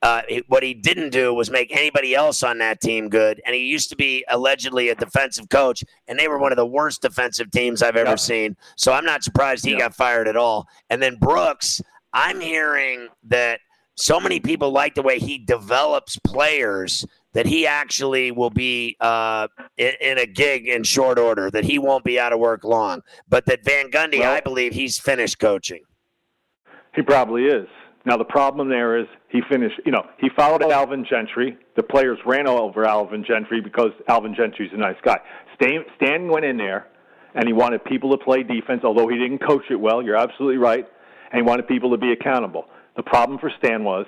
Uh, 0.01 0.21
it- 0.29 0.45
what 0.47 0.61
he 0.61 0.73
didn't 0.73 1.09
do 1.09 1.33
was 1.33 1.49
make 1.49 1.75
anybody 1.75 2.13
else 2.13 2.43
on 2.43 2.59
that 2.59 2.79
team 2.79 3.09
good. 3.09 3.41
And 3.45 3.55
he 3.55 3.61
used 3.63 3.89
to 3.89 3.95
be 3.95 4.23
allegedly 4.29 4.89
a 4.89 4.95
defensive 4.95 5.49
coach, 5.49 5.83
and 6.07 6.19
they 6.19 6.27
were 6.27 6.37
one 6.37 6.51
of 6.51 6.55
the 6.55 6.65
worst 6.65 7.01
defensive 7.01 7.49
teams 7.51 7.81
I've 7.81 7.95
ever 7.95 8.11
seen. 8.17 8.55
So 8.75 8.93
I'm 8.93 9.05
not 9.05 9.23
surprised 9.23 9.65
he 9.65 9.71
got 9.79 9.95
fired 9.95 10.27
at 10.27 10.37
all. 10.37 10.67
And 10.89 11.01
then 11.01 11.15
Brooks, 11.15 11.81
I'm 12.13 12.39
hearing 12.39 13.07
that 13.23 13.59
so 13.95 14.19
many 14.19 14.39
people 14.39 14.69
like 14.71 14.93
the 14.93 15.01
way 15.01 15.17
he 15.17 15.39
develops 15.39 16.17
players 16.19 17.03
that 17.33 17.47
he 17.47 17.65
actually 17.65 18.31
will 18.31 18.51
be 18.51 18.95
uh, 18.99 19.47
in, 19.77 19.93
in 19.99 20.17
a 20.19 20.25
gig 20.27 20.67
in 20.67 20.83
short 20.83 21.17
order, 21.19 21.49
that 21.51 21.63
he 21.63 21.79
won't 21.79 22.03
be 22.03 22.19
out 22.19 22.33
of 22.33 22.39
work 22.39 22.63
long. 22.63 23.01
But 23.27 23.47
that 23.47 23.63
Van 23.63 23.89
Gundy, 23.91 24.21
I 24.21 24.39
believe 24.41 24.73
he's 24.73 24.99
finished 24.99 25.39
coaching. 25.39 25.81
He 26.95 27.01
probably 27.01 27.45
is. 27.45 27.67
Now 28.07 28.15
the 28.15 28.23
problem 28.23 28.69
there 28.69 28.97
is 28.97 29.05
he 29.27 29.41
finished. 29.51 29.81
You 29.85 29.91
know, 29.91 30.03
he 30.17 30.29
followed 30.33 30.63
Alvin 30.63 31.05
Gentry. 31.07 31.57
The 31.75 31.83
players 31.83 32.17
ran 32.25 32.47
over 32.47 32.85
Alvin 32.85 33.25
Gentry 33.27 33.59
because 33.59 33.91
Alvin 34.07 34.33
Gentry's 34.33 34.71
a 34.73 34.77
nice 34.77 34.95
guy. 35.03 35.17
Stan, 35.55 35.83
Stan 35.97 36.29
went 36.29 36.45
in 36.45 36.55
there, 36.55 36.87
and 37.35 37.45
he 37.45 37.51
wanted 37.51 37.83
people 37.83 38.17
to 38.17 38.23
play 38.23 38.43
defense. 38.43 38.81
Although 38.85 39.09
he 39.09 39.17
didn't 39.17 39.39
coach 39.45 39.65
it 39.69 39.75
well, 39.75 40.01
you're 40.01 40.15
absolutely 40.15 40.55
right. 40.55 40.87
And 41.31 41.41
he 41.41 41.41
wanted 41.41 41.67
people 41.67 41.91
to 41.91 41.97
be 41.97 42.13
accountable. 42.13 42.67
The 42.95 43.03
problem 43.03 43.39
for 43.39 43.51
Stan 43.59 43.83
was 43.83 44.05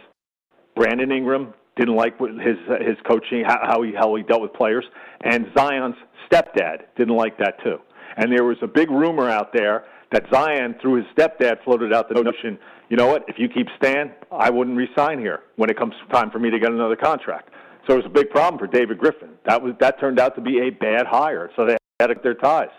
Brandon 0.78 1.12
Ingram 1.12 1.54
didn't 1.76 1.98
like 1.98 2.18
his 2.18 2.58
his 2.80 2.98
coaching, 3.06 3.44
how, 3.46 3.82
he 3.84 3.92
how 3.94 4.16
he 4.16 4.24
dealt 4.24 4.42
with 4.42 4.54
players, 4.54 4.86
and 5.26 5.48
Zion's 5.58 5.96
stepdad 6.32 6.84
didn't 6.96 7.18
like 7.18 7.38
that 7.40 7.62
too. 7.66 7.80
And 8.16 8.32
there 8.32 8.46
was 8.46 8.58
a 8.62 8.68
big 8.68 8.90
rumor 8.90 9.30
out 9.30 9.52
there 9.54 9.84
that 10.12 10.24
Zion, 10.34 10.76
through 10.82 10.96
his 10.96 11.06
stepdad, 11.16 11.64
floated 11.64 11.94
out 11.94 12.10
the 12.10 12.16
notion, 12.16 12.58
you 12.90 12.98
know 12.98 13.08
what? 13.08 13.26
If 13.28 13.38
you 13.38 13.48
keep 13.48 13.68
Stan, 13.78 14.12
I 14.32 14.50
wouldn't 14.50 14.76
resign 14.76 15.20
here 15.20 15.42
when 15.56 15.70
it 15.70 15.78
comes 15.78 15.94
time 16.12 16.32
for 16.32 16.40
me 16.40 16.50
to 16.50 16.60
get 16.60 16.72
another 16.72 16.96
contract. 16.96 17.50
So 17.88 17.94
it 17.94 17.98
was 17.98 18.06
a 18.06 18.10
big 18.10 18.30
problem 18.30 18.60
for 18.60 18.68
David 18.68 18.98
Griffin. 18.98 19.30
That 19.46 19.62
was 19.62 19.74
that 19.80 20.00
turned 20.00 20.20
out 20.20 20.36
to 20.36 20.42
be 20.42 20.60
a 20.68 20.70
bad 20.70 21.06
hire. 21.08 21.50
So 21.56 21.66
they 21.66 21.78
had 22.00 22.12
their 22.24 22.34
ties. 22.34 22.70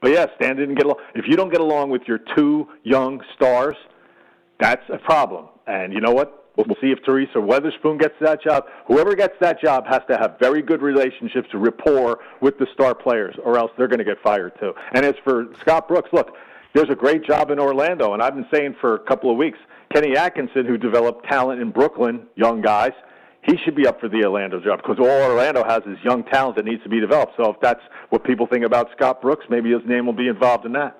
But 0.00 0.12
yeah, 0.12 0.26
Stan 0.36 0.56
didn't 0.56 0.76
get 0.76 0.86
along. 0.86 0.98
If 1.14 1.26
you 1.28 1.36
don't 1.36 1.50
get 1.50 1.60
along 1.60 1.90
with 1.90 2.02
your 2.06 2.18
two 2.36 2.68
young 2.82 3.20
stars, 3.34 3.76
that's 4.58 4.82
a 4.92 4.98
problem. 4.98 5.46
And 5.66 5.92
you 5.92 6.00
know 6.00 6.12
what? 6.12 6.36
We'll 6.56 6.76
see 6.80 6.90
if 6.90 7.02
Teresa 7.04 7.38
Weatherspoon 7.38 7.98
gets 7.98 8.14
that 8.20 8.42
job. 8.42 8.64
Whoever 8.86 9.14
gets 9.14 9.34
that 9.40 9.60
job 9.60 9.86
has 9.86 10.02
to 10.10 10.16
have 10.18 10.36
very 10.38 10.62
good 10.62 10.82
relationships, 10.82 11.48
rapport 11.54 12.18
with 12.40 12.58
the 12.58 12.66
star 12.74 12.94
players, 12.94 13.34
or 13.42 13.56
else 13.56 13.70
they're 13.78 13.88
going 13.88 14.00
to 14.00 14.04
get 14.04 14.20
fired 14.22 14.52
too. 14.60 14.72
And 14.92 15.06
as 15.06 15.14
for 15.24 15.46
Scott 15.60 15.88
Brooks, 15.88 16.10
look, 16.12 16.36
there's 16.74 16.90
a 16.90 16.94
great 16.94 17.24
job 17.24 17.50
in 17.50 17.58
Orlando, 17.58 18.14
and 18.14 18.22
I've 18.22 18.34
been 18.34 18.46
saying 18.52 18.76
for 18.80 18.94
a 18.94 18.98
couple 19.00 19.30
of 19.30 19.36
weeks, 19.36 19.58
Kenny 19.92 20.16
Atkinson, 20.16 20.66
who 20.66 20.78
developed 20.78 21.26
talent 21.26 21.60
in 21.60 21.70
Brooklyn, 21.70 22.26
young 22.36 22.60
guys, 22.62 22.92
he 23.42 23.56
should 23.64 23.74
be 23.74 23.86
up 23.86 24.00
for 24.00 24.08
the 24.08 24.22
Orlando 24.24 24.60
job 24.60 24.80
because 24.82 24.98
all 24.98 25.30
Orlando 25.30 25.64
has 25.64 25.82
is 25.86 25.96
young 26.04 26.22
talent 26.24 26.56
that 26.56 26.64
needs 26.64 26.82
to 26.82 26.88
be 26.88 27.00
developed. 27.00 27.32
So 27.36 27.50
if 27.50 27.56
that's 27.60 27.80
what 28.10 28.22
people 28.22 28.46
think 28.46 28.64
about 28.64 28.90
Scott 28.94 29.22
Brooks, 29.22 29.46
maybe 29.48 29.70
his 29.70 29.80
name 29.86 30.06
will 30.06 30.12
be 30.12 30.28
involved 30.28 30.66
in 30.66 30.72
that. 30.72 30.96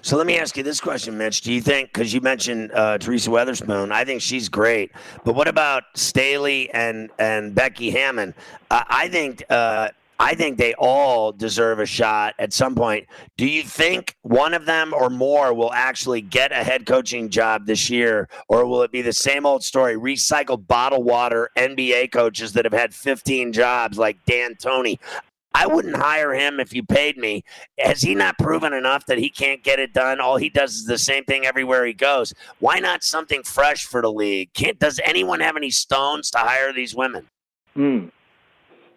So 0.00 0.16
let 0.16 0.26
me 0.26 0.38
ask 0.38 0.56
you 0.56 0.62
this 0.62 0.80
question, 0.80 1.18
Mitch. 1.18 1.42
Do 1.42 1.52
you 1.52 1.60
think, 1.60 1.92
because 1.92 2.14
you 2.14 2.22
mentioned 2.22 2.72
uh, 2.72 2.96
Teresa 2.96 3.28
Weatherspoon, 3.28 3.92
I 3.92 4.04
think 4.04 4.22
she's 4.22 4.48
great. 4.48 4.92
But 5.24 5.34
what 5.34 5.46
about 5.46 5.82
Staley 5.94 6.72
and, 6.72 7.10
and 7.18 7.54
Becky 7.54 7.90
Hammon? 7.90 8.34
I 8.70 9.08
think. 9.08 9.44
Uh, 9.48 9.88
I 10.18 10.34
think 10.34 10.58
they 10.58 10.74
all 10.74 11.32
deserve 11.32 11.80
a 11.80 11.86
shot 11.86 12.34
at 12.38 12.52
some 12.52 12.74
point. 12.74 13.06
Do 13.36 13.46
you 13.46 13.62
think 13.62 14.14
one 14.22 14.54
of 14.54 14.64
them 14.64 14.94
or 14.94 15.10
more 15.10 15.52
will 15.52 15.72
actually 15.72 16.20
get 16.20 16.52
a 16.52 16.62
head 16.62 16.86
coaching 16.86 17.28
job 17.28 17.66
this 17.66 17.90
year, 17.90 18.28
or 18.48 18.64
will 18.66 18.82
it 18.82 18.92
be 18.92 19.02
the 19.02 19.12
same 19.12 19.44
old 19.44 19.64
story? 19.64 19.96
Recycled 19.96 20.66
bottled 20.66 21.04
water 21.04 21.50
NBA 21.56 22.12
coaches 22.12 22.52
that 22.52 22.64
have 22.64 22.72
had 22.72 22.94
15 22.94 23.52
jobs, 23.52 23.98
like 23.98 24.16
D'Antoni. 24.24 24.98
I 25.56 25.66
wouldn't 25.68 25.96
hire 25.96 26.34
him 26.34 26.58
if 26.58 26.72
you 26.72 26.82
paid 26.82 27.16
me. 27.16 27.44
Has 27.78 28.02
he 28.02 28.14
not 28.14 28.36
proven 28.38 28.72
enough 28.72 29.06
that 29.06 29.18
he 29.18 29.30
can't 29.30 29.62
get 29.62 29.78
it 29.78 29.92
done? 29.92 30.20
All 30.20 30.36
he 30.36 30.48
does 30.48 30.74
is 30.74 30.84
the 30.84 30.98
same 30.98 31.24
thing 31.24 31.46
everywhere 31.46 31.86
he 31.86 31.92
goes. 31.92 32.34
Why 32.58 32.80
not 32.80 33.04
something 33.04 33.44
fresh 33.44 33.84
for 33.84 34.02
the 34.02 34.10
league? 34.10 34.52
Can't 34.52 34.78
does 34.80 35.00
anyone 35.04 35.38
have 35.40 35.56
any 35.56 35.70
stones 35.70 36.30
to 36.32 36.38
hire 36.38 36.72
these 36.72 36.94
women? 36.94 37.28
Hmm. 37.74 38.06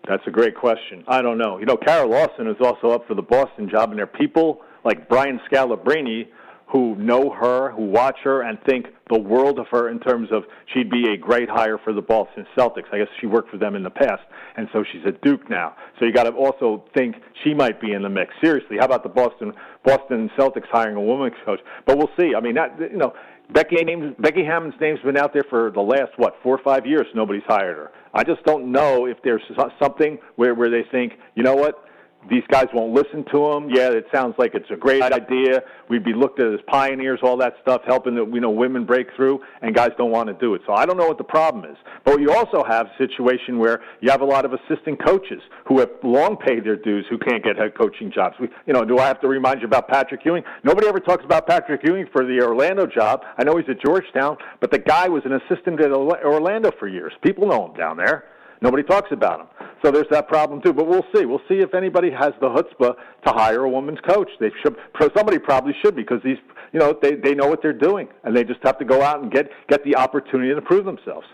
That's 0.07 0.23
a 0.25 0.31
great 0.31 0.55
question. 0.55 1.03
I 1.07 1.21
don't 1.21 1.37
know. 1.37 1.57
You 1.57 1.65
know, 1.65 1.77
Kara 1.77 2.07
Lawson 2.07 2.47
is 2.47 2.57
also 2.61 2.91
up 2.91 3.07
for 3.07 3.15
the 3.15 3.21
Boston 3.21 3.69
job, 3.69 3.89
and 3.89 3.99
there 3.99 4.05
are 4.05 4.07
people 4.07 4.61
like 4.85 5.09
Brian 5.09 5.39
Scalabrine 5.51 6.27
who 6.69 6.95
know 6.95 7.29
her, 7.29 7.71
who 7.71 7.85
watch 7.85 8.17
her, 8.23 8.41
and 8.41 8.57
think 8.67 8.87
the 9.09 9.17
world 9.17 9.57
of 9.57 9.67
her 9.71 9.89
in 9.89 9.99
terms 9.99 10.29
of 10.31 10.43
she'd 10.73 10.89
be 10.89 11.13
a 11.13 11.17
great 11.17 11.49
hire 11.49 11.77
for 11.77 11.93
the 11.93 12.01
Boston 12.01 12.45
Celtics. 12.57 12.91
I 12.91 12.97
guess 12.99 13.07
she 13.21 13.25
worked 13.25 13.49
for 13.49 13.57
them 13.57 13.75
in 13.75 13.83
the 13.83 13.89
past, 13.89 14.23
and 14.57 14.67
so 14.73 14.83
she's 14.91 15.01
at 15.05 15.21
Duke 15.21 15.49
now. 15.49 15.75
So 15.97 16.05
you 16.05 16.11
got 16.11 16.23
to 16.23 16.31
also 16.31 16.83
think 16.93 17.15
she 17.43 17.53
might 17.53 17.79
be 17.79 17.93
in 17.93 18.01
the 18.01 18.09
mix. 18.09 18.33
Seriously, 18.43 18.77
how 18.77 18.85
about 18.85 19.03
the 19.03 19.09
Boston 19.09 19.53
Boston 19.85 20.29
Celtics 20.37 20.67
hiring 20.69 20.97
a 20.97 21.01
women's 21.01 21.35
coach? 21.45 21.61
But 21.85 21.97
we'll 21.97 22.11
see. 22.19 22.33
I 22.35 22.41
mean, 22.41 22.55
that 22.55 22.77
you 22.79 22.97
know. 22.97 23.13
Becky 23.49 23.77
Becky 24.19 24.43
Hammon's 24.43 24.73
name's 24.81 24.99
been 24.99 25.15
out 25.15 25.31
there 25.31 25.45
for 25.49 25.71
the 25.71 25.79
last 25.79 26.11
what 26.17 26.35
four 26.43 26.53
or 26.53 26.63
five 26.65 26.85
years. 26.85 27.05
Nobody's 27.15 27.45
hired 27.47 27.77
her. 27.77 27.91
I 28.17 28.23
just 28.23 28.43
don't 28.45 28.71
know 28.71 29.05
if 29.05 29.17
there's 29.23 29.43
something 29.79 30.17
where 30.37 30.55
where 30.55 30.71
they 30.71 30.83
think, 30.91 31.13
you 31.35 31.43
know 31.43 31.53
what, 31.53 31.85
these 32.29 32.43
guys 32.49 32.67
won't 32.73 32.93
listen 32.93 33.25
to 33.31 33.51
them. 33.51 33.69
Yeah, 33.69 33.89
it 33.89 34.05
sounds 34.13 34.35
like 34.37 34.53
it's 34.53 34.69
a 34.71 34.75
great 34.75 35.01
idea. 35.01 35.61
We'd 35.89 36.03
be 36.03 36.13
looked 36.13 36.39
at 36.39 36.53
as 36.53 36.59
pioneers, 36.67 37.19
all 37.23 37.37
that 37.37 37.53
stuff, 37.61 37.81
helping 37.85 38.15
the, 38.15 38.25
you 38.25 38.41
know 38.41 38.51
women 38.51 38.85
break 38.85 39.07
through, 39.15 39.39
and 39.61 39.75
guys 39.75 39.91
don't 39.97 40.11
want 40.11 40.27
to 40.27 40.33
do 40.33 40.53
it. 40.55 40.61
So 40.65 40.73
I 40.73 40.85
don't 40.85 40.97
know 40.97 41.07
what 41.07 41.17
the 41.17 41.23
problem 41.23 41.69
is. 41.69 41.77
But 42.03 42.19
you 42.19 42.31
also 42.31 42.63
have 42.67 42.87
a 42.87 42.97
situation 42.97 43.59
where 43.59 43.81
you 44.01 44.11
have 44.11 44.21
a 44.21 44.25
lot 44.25 44.45
of 44.45 44.53
assistant 44.53 45.03
coaches 45.05 45.41
who 45.67 45.79
have 45.79 45.89
long 46.03 46.37
paid 46.37 46.63
their 46.63 46.75
dues 46.75 47.05
who 47.09 47.17
can't 47.17 47.43
get 47.43 47.57
head 47.57 47.77
coaching 47.77 48.11
jobs. 48.11 48.35
We, 48.39 48.49
you 48.65 48.73
know, 48.73 48.83
do 48.83 48.97
I 48.97 49.07
have 49.07 49.21
to 49.21 49.27
remind 49.27 49.61
you 49.61 49.67
about 49.67 49.87
Patrick 49.87 50.21
Ewing? 50.25 50.43
Nobody 50.63 50.87
ever 50.87 50.99
talks 50.99 51.23
about 51.23 51.47
Patrick 51.47 51.81
Ewing 51.83 52.07
for 52.11 52.25
the 52.25 52.41
Orlando 52.41 52.85
job. 52.85 53.21
I 53.37 53.43
know 53.43 53.57
he's 53.57 53.69
at 53.69 53.81
Georgetown, 53.83 54.37
but 54.59 54.71
the 54.71 54.79
guy 54.79 55.07
was 55.07 55.23
an 55.25 55.33
assistant 55.33 55.81
at 55.81 55.91
Orlando 55.91 56.71
for 56.79 56.87
years. 56.87 57.13
People 57.21 57.47
know 57.47 57.67
him 57.67 57.73
down 57.73 57.97
there. 57.97 58.25
Nobody 58.61 58.83
talks 58.83 59.11
about 59.11 59.41
him. 59.41 59.47
So 59.83 59.91
there's 59.91 60.07
that 60.09 60.27
problem 60.27 60.61
too. 60.61 60.73
But 60.73 60.87
we'll 60.87 61.05
see. 61.15 61.25
We'll 61.25 61.41
see 61.47 61.59
if 61.59 61.73
anybody 61.73 62.09
has 62.11 62.33
the 62.41 62.47
chutzpah 62.47 62.95
to 63.25 63.33
hire 63.33 63.63
a 63.63 63.69
woman's 63.69 63.99
coach. 64.07 64.29
They 64.39 64.51
should. 64.63 64.75
Somebody 65.15 65.39
probably 65.39 65.73
should 65.83 65.95
because 65.95 66.21
these, 66.23 66.37
you 66.73 66.79
know, 66.79 66.97
they 67.01 67.15
they 67.15 67.35
know 67.35 67.47
what 67.47 67.61
they're 67.61 67.73
doing, 67.73 68.07
and 68.23 68.35
they 68.35 68.43
just 68.43 68.59
have 68.63 68.79
to 68.79 68.85
go 68.85 69.01
out 69.01 69.21
and 69.21 69.31
get 69.31 69.49
get 69.69 69.83
the 69.83 69.95
opportunity 69.95 70.53
to 70.53 70.61
prove 70.61 70.85
themselves. 70.85 71.27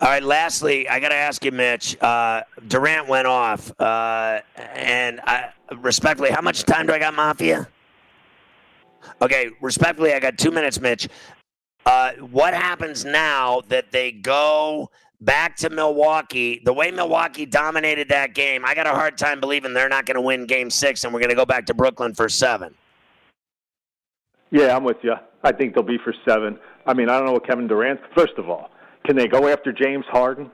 All 0.00 0.08
right. 0.08 0.22
Lastly, 0.22 0.88
I 0.88 1.00
got 1.00 1.10
to 1.10 1.14
ask 1.14 1.44
you, 1.44 1.52
Mitch. 1.52 1.96
Uh, 2.02 2.42
Durant 2.66 3.08
went 3.08 3.26
off, 3.26 3.72
uh, 3.80 4.40
and 4.56 5.20
I, 5.24 5.50
respectfully, 5.78 6.30
how 6.30 6.42
much 6.42 6.64
time 6.64 6.86
do 6.86 6.92
I 6.92 6.98
got, 6.98 7.14
Mafia? 7.14 7.68
Okay, 9.22 9.50
respectfully, 9.60 10.12
I 10.12 10.20
got 10.20 10.36
two 10.36 10.50
minutes, 10.50 10.80
Mitch. 10.80 11.08
Uh, 11.86 12.12
what 12.30 12.52
happens 12.52 13.04
now 13.04 13.62
that 13.68 13.90
they 13.90 14.12
go 14.12 14.90
back 15.20 15.56
to 15.56 15.70
Milwaukee? 15.70 16.60
The 16.64 16.72
way 16.72 16.90
Milwaukee 16.90 17.46
dominated 17.46 18.08
that 18.08 18.34
game, 18.34 18.64
I 18.64 18.74
got 18.74 18.86
a 18.86 18.90
hard 18.90 19.18
time 19.18 19.40
believing 19.40 19.74
they're 19.74 19.88
not 19.88 20.06
going 20.06 20.16
to 20.16 20.20
win 20.20 20.46
Game 20.46 20.70
Six, 20.70 21.04
and 21.04 21.12
we're 21.12 21.20
going 21.20 21.30
to 21.30 21.36
go 21.36 21.46
back 21.46 21.66
to 21.66 21.74
Brooklyn 21.74 22.14
for 22.14 22.28
seven. 22.28 22.74
Yeah, 24.50 24.76
I'm 24.76 24.84
with 24.84 24.98
you. 25.02 25.14
I 25.42 25.52
think 25.52 25.74
they'll 25.74 25.84
be 25.84 25.98
for 26.02 26.14
seven. 26.26 26.58
I 26.86 26.94
mean, 26.94 27.08
I 27.08 27.16
don't 27.16 27.26
know 27.26 27.32
what 27.32 27.46
Kevin 27.46 27.68
Durant. 27.68 28.00
First 28.16 28.34
of 28.36 28.48
all, 28.48 28.70
can 29.04 29.16
they 29.16 29.28
go 29.28 29.48
after 29.48 29.72
James 29.72 30.04
Harden? 30.08 30.50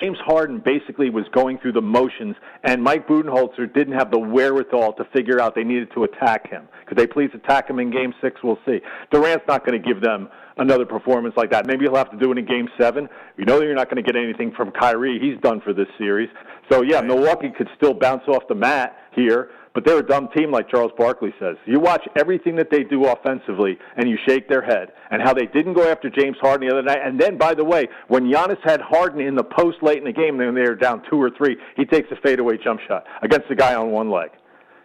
James 0.00 0.16
Harden 0.24 0.62
basically 0.64 1.10
was 1.10 1.24
going 1.32 1.58
through 1.58 1.72
the 1.72 1.82
motions, 1.82 2.36
and 2.62 2.82
Mike 2.82 3.06
Budenholzer 3.06 3.72
didn't 3.74 3.92
have 3.92 4.10
the 4.10 4.18
wherewithal 4.18 4.94
to 4.94 5.04
figure 5.12 5.40
out 5.40 5.54
they 5.54 5.64
needed 5.64 5.88
to 5.94 6.04
attack 6.04 6.48
him. 6.48 6.68
Could 6.86 6.96
they 6.96 7.06
please 7.06 7.30
attack 7.34 7.68
him 7.68 7.78
in 7.78 7.90
Game 7.90 8.14
Six? 8.22 8.40
We'll 8.42 8.58
see. 8.66 8.80
Durant's 9.10 9.44
not 9.46 9.66
going 9.66 9.80
to 9.80 9.86
give 9.86 10.02
them 10.02 10.30
another 10.56 10.86
performance 10.86 11.34
like 11.36 11.50
that. 11.50 11.66
Maybe 11.66 11.84
he'll 11.84 11.96
have 11.96 12.10
to 12.12 12.16
do 12.16 12.32
it 12.32 12.38
in 12.38 12.46
Game 12.46 12.68
Seven. 12.80 13.08
You 13.36 13.44
know 13.44 13.58
that 13.58 13.66
you're 13.66 13.74
not 13.74 13.90
going 13.90 14.02
to 14.02 14.12
get 14.12 14.18
anything 14.18 14.52
from 14.56 14.70
Kyrie. 14.70 15.18
He's 15.20 15.40
done 15.42 15.60
for 15.60 15.74
this 15.74 15.88
series. 15.98 16.30
So 16.70 16.82
yeah, 16.82 17.02
Milwaukee 17.02 17.52
could 17.56 17.68
still 17.76 17.92
bounce 17.92 18.22
off 18.28 18.44
the 18.48 18.54
mat 18.54 18.96
here 19.14 19.50
but 19.74 19.84
they're 19.84 19.98
a 19.98 20.06
dumb 20.06 20.28
team, 20.34 20.52
like 20.52 20.68
Charles 20.68 20.92
Barkley 20.96 21.34
says. 21.40 21.56
You 21.66 21.80
watch 21.80 22.06
everything 22.16 22.54
that 22.56 22.70
they 22.70 22.84
do 22.84 23.06
offensively, 23.06 23.76
and 23.96 24.08
you 24.08 24.16
shake 24.26 24.48
their 24.48 24.62
head. 24.62 24.92
And 25.10 25.20
how 25.20 25.34
they 25.34 25.46
didn't 25.46 25.74
go 25.74 25.90
after 25.90 26.08
James 26.08 26.36
Harden 26.40 26.68
the 26.68 26.72
other 26.72 26.82
night. 26.82 27.00
And 27.04 27.20
then, 27.20 27.36
by 27.36 27.54
the 27.54 27.64
way, 27.64 27.88
when 28.08 28.24
Giannis 28.24 28.60
had 28.62 28.80
Harden 28.80 29.20
in 29.20 29.34
the 29.34 29.42
post 29.42 29.78
late 29.82 29.98
in 29.98 30.04
the 30.04 30.12
game, 30.12 30.38
when 30.38 30.54
they 30.54 30.62
were 30.62 30.76
down 30.76 31.02
two 31.10 31.20
or 31.20 31.30
three, 31.36 31.56
he 31.76 31.84
takes 31.84 32.08
a 32.12 32.16
fadeaway 32.22 32.56
jump 32.56 32.80
shot 32.86 33.04
against 33.22 33.48
the 33.48 33.56
guy 33.56 33.74
on 33.74 33.90
one 33.90 34.10
leg. 34.10 34.30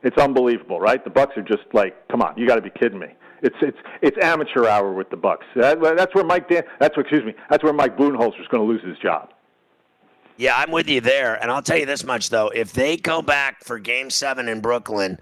It's 0.02 0.18
unbelievable, 0.18 0.80
right? 0.80 1.04
The 1.04 1.10
Bucks 1.10 1.38
are 1.38 1.44
just 1.44 1.64
like, 1.74 2.08
come 2.10 2.22
on, 2.22 2.38
you 2.38 2.48
got 2.48 2.56
to 2.56 2.62
be 2.62 2.72
kidding 2.72 3.00
me. 3.00 3.08
It's 3.42 3.56
it's 3.62 3.78
it's 4.02 4.18
amateur 4.22 4.68
hour 4.68 4.92
with 4.92 5.10
the 5.10 5.18
Bucks. 5.18 5.46
That, 5.56 5.80
that's 5.96 6.14
where 6.14 6.26
Mike 6.26 6.50
Dan. 6.50 6.64
That's 6.80 6.96
what, 6.98 7.06
excuse 7.06 7.24
me. 7.24 7.34
That's 7.50 7.64
where 7.64 7.74
Mike 7.74 7.98
Budenholzer 7.98 8.42
is 8.42 8.48
going 8.50 8.66
to 8.66 8.70
lose 8.70 8.84
his 8.84 8.98
job. 8.98 9.30
Yeah, 10.40 10.56
I'm 10.56 10.72
with 10.72 10.88
you 10.88 11.02
there. 11.02 11.36
And 11.36 11.52
I'll 11.52 11.62
tell 11.62 11.78
you 11.78 11.86
this 11.86 12.06
much 12.06 12.30
though: 12.30 12.48
if 12.48 12.72
they 12.72 12.96
go 12.96 13.22
back 13.22 13.62
for 13.66 13.78
Game 13.78 14.10
Seven 14.10 14.48
in 14.48 14.62
Brooklyn, 14.62 15.20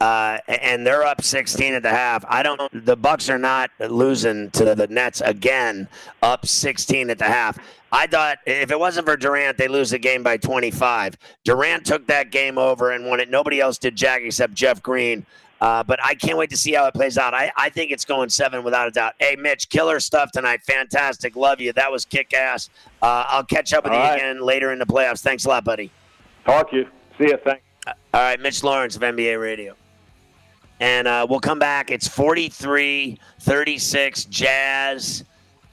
uh, 0.00 0.38
and 0.48 0.86
they're 0.86 1.04
up 1.04 1.22
16 1.22 1.74
at 1.74 1.82
the 1.82 1.90
half. 1.90 2.24
I 2.26 2.42
don't. 2.42 2.86
The 2.86 2.96
Bucks 2.96 3.28
are 3.28 3.38
not 3.38 3.70
losing 3.78 4.50
to 4.52 4.74
the 4.74 4.86
Nets 4.88 5.20
again, 5.20 5.86
up 6.22 6.46
16 6.46 7.10
at 7.10 7.18
the 7.18 7.26
half. 7.26 7.58
I 7.92 8.06
thought 8.06 8.38
if 8.46 8.70
it 8.70 8.80
wasn't 8.80 9.06
for 9.06 9.18
Durant, 9.18 9.58
they 9.58 9.68
lose 9.68 9.90
the 9.90 9.98
game 9.98 10.22
by 10.22 10.38
25. 10.38 11.18
Durant 11.44 11.84
took 11.84 12.06
that 12.06 12.30
game 12.30 12.56
over 12.56 12.90
and 12.90 13.06
won 13.06 13.20
it. 13.20 13.28
Nobody 13.28 13.60
else 13.60 13.76
did 13.76 13.94
jack 13.94 14.22
except 14.22 14.54
Jeff 14.54 14.82
Green. 14.82 15.26
Uh, 15.62 15.80
but 15.80 16.04
I 16.04 16.16
can't 16.16 16.36
wait 16.36 16.50
to 16.50 16.56
see 16.56 16.72
how 16.72 16.86
it 16.86 16.94
plays 16.94 17.16
out. 17.16 17.34
I, 17.34 17.52
I 17.56 17.68
think 17.70 17.92
it's 17.92 18.04
going 18.04 18.30
seven 18.30 18.64
without 18.64 18.88
a 18.88 18.90
doubt. 18.90 19.14
Hey, 19.20 19.36
Mitch, 19.36 19.68
killer 19.68 20.00
stuff 20.00 20.32
tonight. 20.32 20.60
Fantastic. 20.64 21.36
Love 21.36 21.60
you. 21.60 21.72
That 21.72 21.92
was 21.92 22.04
kick 22.04 22.34
ass. 22.34 22.68
Uh, 23.00 23.24
I'll 23.28 23.44
catch 23.44 23.72
up 23.72 23.84
with 23.84 23.92
All 23.92 23.98
you 24.00 24.04
right. 24.04 24.16
again 24.16 24.40
later 24.40 24.72
in 24.72 24.80
the 24.80 24.86
playoffs. 24.86 25.20
Thanks 25.20 25.44
a 25.44 25.48
lot, 25.48 25.62
buddy. 25.62 25.92
Talk 26.44 26.70
to 26.72 26.78
you. 26.78 26.88
See 27.16 27.28
you. 27.28 27.38
Thanks. 27.44 27.62
Uh, 27.86 27.92
all 28.12 28.22
right, 28.22 28.40
Mitch 28.40 28.64
Lawrence 28.64 28.96
of 28.96 29.02
NBA 29.02 29.40
Radio. 29.40 29.76
And 30.80 31.06
uh, 31.06 31.28
we'll 31.30 31.38
come 31.38 31.60
back. 31.60 31.92
It's 31.92 32.08
43 32.08 33.20
36 33.38 34.24
Jazz 34.24 35.22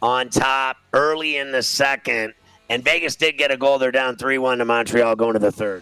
on 0.04 0.30
top 0.30 0.78
early 0.94 1.38
in 1.38 1.52
the 1.52 1.64
second. 1.64 2.36
And 2.70 2.84
Vegas 2.84 3.16
did 3.16 3.40
get 3.40 3.50
a 3.50 3.58
goal. 3.58 3.80
They're 3.80 3.90
down 3.90 4.18
3 4.18 4.38
1 4.38 4.60
to 4.60 4.66
Montreal 4.66 5.16
going 5.16 5.34
to 5.34 5.40
the 5.40 5.52
third. 5.52 5.82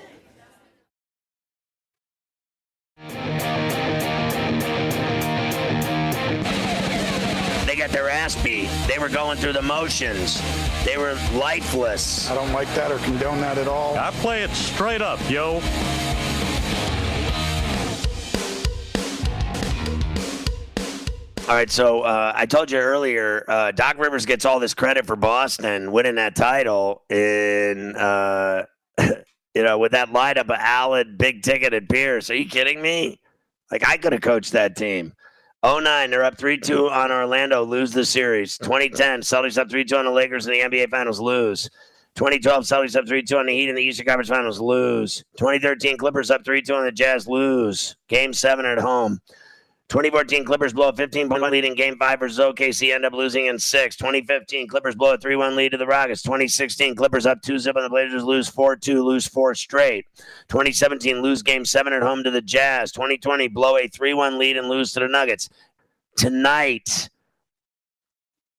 Their 8.29 8.43
beat. 8.43 8.69
They 8.87 8.99
were 8.99 9.09
going 9.09 9.37
through 9.37 9.53
the 9.53 9.61
motions. 9.61 10.41
They 10.85 10.97
were 10.97 11.13
lifeless. 11.33 12.29
I 12.29 12.35
don't 12.35 12.51
like 12.53 12.67
that 12.75 12.91
or 12.91 12.99
condone 12.99 13.41
that 13.41 13.57
at 13.57 13.67
all. 13.67 13.97
I 13.97 14.11
play 14.11 14.43
it 14.43 14.51
straight 14.51 15.01
up, 15.01 15.19
yo. 15.29 15.61
All 21.49 21.57
right, 21.57 21.69
so 21.69 22.01
uh, 22.01 22.31
I 22.35 22.45
told 22.45 22.71
you 22.71 22.77
earlier, 22.77 23.43
uh, 23.47 23.71
Doc 23.71 23.97
Rivers 23.97 24.25
gets 24.25 24.45
all 24.45 24.59
this 24.59 24.73
credit 24.73 25.05
for 25.05 25.15
Boston 25.15 25.91
winning 25.91 26.15
that 26.15 26.35
title 26.35 27.03
in, 27.09 27.95
uh, 27.97 28.65
you 29.53 29.63
know, 29.63 29.77
with 29.79 29.91
that 29.93 30.09
lineup 30.09 30.43
of 30.43 30.51
Allen, 30.51 31.15
Big 31.17 31.41
Ticket, 31.41 31.73
and 31.73 31.89
Pierce. 31.89 32.29
Are 32.29 32.35
you 32.35 32.47
kidding 32.47 32.81
me? 32.81 33.19
Like 33.71 33.85
I 33.87 33.97
could 33.97 34.13
have 34.13 34.21
coached 34.21 34.51
that 34.51 34.75
team. 34.77 35.13
09, 35.63 36.09
they're 36.09 36.23
up 36.23 36.39
3 36.39 36.57
2 36.57 36.89
on 36.89 37.11
Orlando, 37.11 37.63
lose 37.63 37.91
the 37.91 38.03
series. 38.03 38.57
2010, 38.57 39.21
Celtics 39.21 39.59
up 39.59 39.69
3 39.69 39.85
2 39.85 39.95
on 39.95 40.05
the 40.05 40.11
Lakers 40.11 40.47
in 40.47 40.53
the 40.53 40.59
NBA 40.59 40.89
Finals, 40.89 41.19
lose. 41.19 41.69
2012, 42.15 42.63
Celtics 42.63 42.95
up 42.95 43.07
3 43.07 43.21
2 43.21 43.37
on 43.37 43.45
the 43.45 43.53
Heat 43.53 43.69
in 43.69 43.75
the 43.75 43.83
Eastern 43.83 44.07
Conference 44.07 44.29
Finals, 44.29 44.59
lose. 44.59 45.23
2013, 45.37 45.97
Clippers 45.97 46.31
up 46.31 46.43
3 46.43 46.63
2 46.63 46.73
on 46.73 46.85
the 46.85 46.91
Jazz, 46.91 47.27
lose. 47.27 47.95
Game 48.07 48.33
7 48.33 48.65
at 48.65 48.79
home. 48.79 49.19
2014 49.91 50.45
Clippers 50.45 50.71
blow 50.71 50.87
a 50.87 50.93
15 50.93 51.27
point 51.27 51.43
lead 51.43 51.65
in 51.65 51.75
game 51.75 51.97
five 51.97 52.17
versus 52.17 52.39
OKC, 52.39 52.95
end 52.95 53.03
up 53.03 53.11
losing 53.11 53.47
in 53.47 53.59
six. 53.59 53.97
2015 53.97 54.69
Clippers 54.69 54.95
blow 54.95 55.15
a 55.15 55.17
3 55.17 55.35
1 55.35 55.53
lead 55.53 55.73
to 55.73 55.77
the 55.77 55.85
Rockets. 55.85 56.21
2016 56.21 56.95
Clippers 56.95 57.25
up 57.25 57.41
2 57.41 57.59
zip 57.59 57.75
on 57.75 57.83
the 57.83 57.89
Blazers, 57.89 58.23
lose 58.23 58.47
4 58.47 58.77
2, 58.77 59.03
lose 59.03 59.27
four 59.27 59.53
straight. 59.53 60.05
2017 60.47 61.21
lose 61.21 61.43
game 61.43 61.65
seven 61.65 61.91
at 61.91 62.01
home 62.01 62.23
to 62.23 62.31
the 62.31 62.41
Jazz. 62.41 62.93
2020 62.93 63.49
blow 63.49 63.75
a 63.75 63.89
3 63.89 64.13
1 64.13 64.39
lead 64.39 64.55
and 64.55 64.69
lose 64.69 64.93
to 64.93 65.01
the 65.01 65.09
Nuggets. 65.09 65.49
Tonight, 66.15 67.09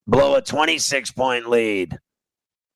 blow 0.05 0.35
a 0.35 0.41
26 0.43 1.13
point 1.13 1.49
lead. 1.49 1.97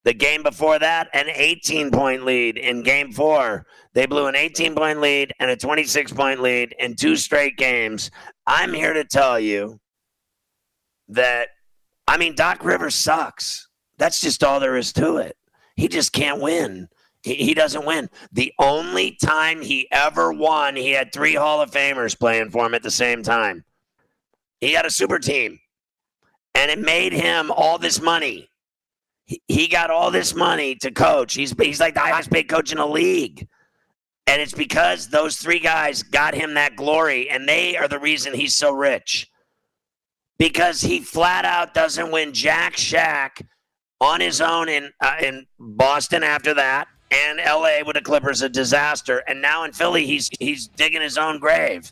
The 0.03 0.13
game 0.13 0.41
before 0.41 0.79
that, 0.79 1.09
an 1.13 1.27
18 1.27 1.91
point 1.91 2.25
lead 2.25 2.57
in 2.57 2.81
game 2.81 3.11
four. 3.11 3.67
They 3.93 4.05
blew 4.05 4.27
an 4.27 4.35
18 4.35 4.73
point 4.73 4.99
lead 4.99 5.33
and 5.39 5.51
a 5.51 5.57
26 5.57 6.13
point 6.13 6.41
lead 6.41 6.73
in 6.79 6.95
two 6.95 7.17
straight 7.17 7.57
games. 7.57 8.09
I'm 8.47 8.73
here 8.73 8.93
to 8.93 9.03
tell 9.03 9.39
you 9.39 9.79
that, 11.09 11.49
I 12.07 12.17
mean, 12.17 12.33
Doc 12.33 12.63
Rivers 12.63 12.95
sucks. 12.95 13.67
That's 13.97 14.21
just 14.21 14.43
all 14.43 14.61
there 14.61 14.77
is 14.77 14.93
to 14.93 15.17
it. 15.17 15.35
He 15.75 15.89
just 15.89 16.13
can't 16.13 16.41
win. 16.41 16.87
He, 17.23 17.35
he 17.35 17.53
doesn't 17.53 17.85
win. 17.85 18.09
The 18.31 18.53
only 18.57 19.17
time 19.21 19.61
he 19.61 19.87
ever 19.91 20.31
won, 20.31 20.75
he 20.77 20.91
had 20.91 21.11
three 21.11 21.35
Hall 21.35 21.61
of 21.61 21.71
Famers 21.71 22.17
playing 22.17 22.51
for 22.51 22.65
him 22.65 22.73
at 22.73 22.83
the 22.83 22.91
same 22.91 23.21
time. 23.21 23.65
He 24.61 24.71
had 24.71 24.85
a 24.85 24.91
super 24.91 25.19
team, 25.19 25.59
and 26.55 26.71
it 26.71 26.79
made 26.79 27.13
him 27.13 27.51
all 27.51 27.77
this 27.77 28.01
money. 28.01 28.49
He, 29.25 29.41
he 29.47 29.67
got 29.67 29.91
all 29.91 30.09
this 30.09 30.33
money 30.33 30.75
to 30.75 30.89
coach. 30.89 31.33
He's, 31.33 31.53
he's 31.59 31.81
like 31.81 31.95
the 31.95 31.99
highest 31.99 32.31
paid 32.31 32.47
coach 32.47 32.71
in 32.71 32.77
the 32.77 32.87
league. 32.87 33.47
And 34.28 34.41
it's 34.41 34.53
because 34.53 35.07
those 35.07 35.38
three 35.38 35.59
guys 35.59 36.03
got 36.03 36.34
him 36.34 36.53
that 36.55 36.75
glory, 36.75 37.30
and 37.30 37.47
they 37.47 37.78
are 37.78 37.88
the 37.88 37.99
reason 37.99 38.34
he's 38.34 38.55
so 38.55 38.71
rich. 38.73 39.30
Because 40.38 40.82
he 40.82 40.99
flat 40.99 41.45
out 41.45 41.73
doesn't 41.73 42.11
win 42.11 42.34
Jack 42.34 42.78
Shack 42.78 43.41
on 43.99 44.19
his 44.19 44.41
own 44.41 44.69
in 44.69 44.91
uh, 45.01 45.15
in 45.21 45.47
Boston 45.57 46.23
after 46.23 46.53
that, 46.53 46.88
and 47.09 47.39
LA 47.39 47.80
with 47.86 47.95
the 47.95 48.01
Clippers 48.01 48.41
a 48.41 48.49
disaster, 48.49 49.23
and 49.28 49.41
now 49.41 49.63
in 49.63 49.71
Philly 49.71 50.05
he's 50.05 50.30
he's 50.39 50.67
digging 50.67 51.01
his 51.01 51.17
own 51.17 51.39
grave. 51.39 51.91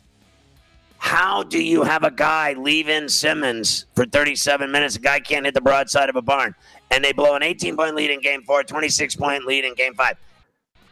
How 0.98 1.42
do 1.42 1.62
you 1.62 1.82
have 1.82 2.04
a 2.04 2.10
guy 2.10 2.54
leave 2.54 2.88
in 2.88 3.08
Simmons 3.08 3.86
for 3.94 4.06
37 4.06 4.70
minutes? 4.70 4.96
A 4.96 5.00
guy 5.00 5.20
can't 5.20 5.44
hit 5.44 5.54
the 5.54 5.60
broadside 5.60 6.08
of 6.08 6.16
a 6.16 6.22
barn, 6.22 6.54
and 6.90 7.04
they 7.04 7.12
blow 7.12 7.34
an 7.34 7.42
18 7.42 7.76
point 7.76 7.94
lead 7.94 8.10
in 8.10 8.20
Game 8.20 8.42
Four, 8.42 8.62
26 8.62 9.16
point 9.16 9.44
lead 9.44 9.64
in 9.64 9.74
Game 9.74 9.94
Five. 9.94 10.16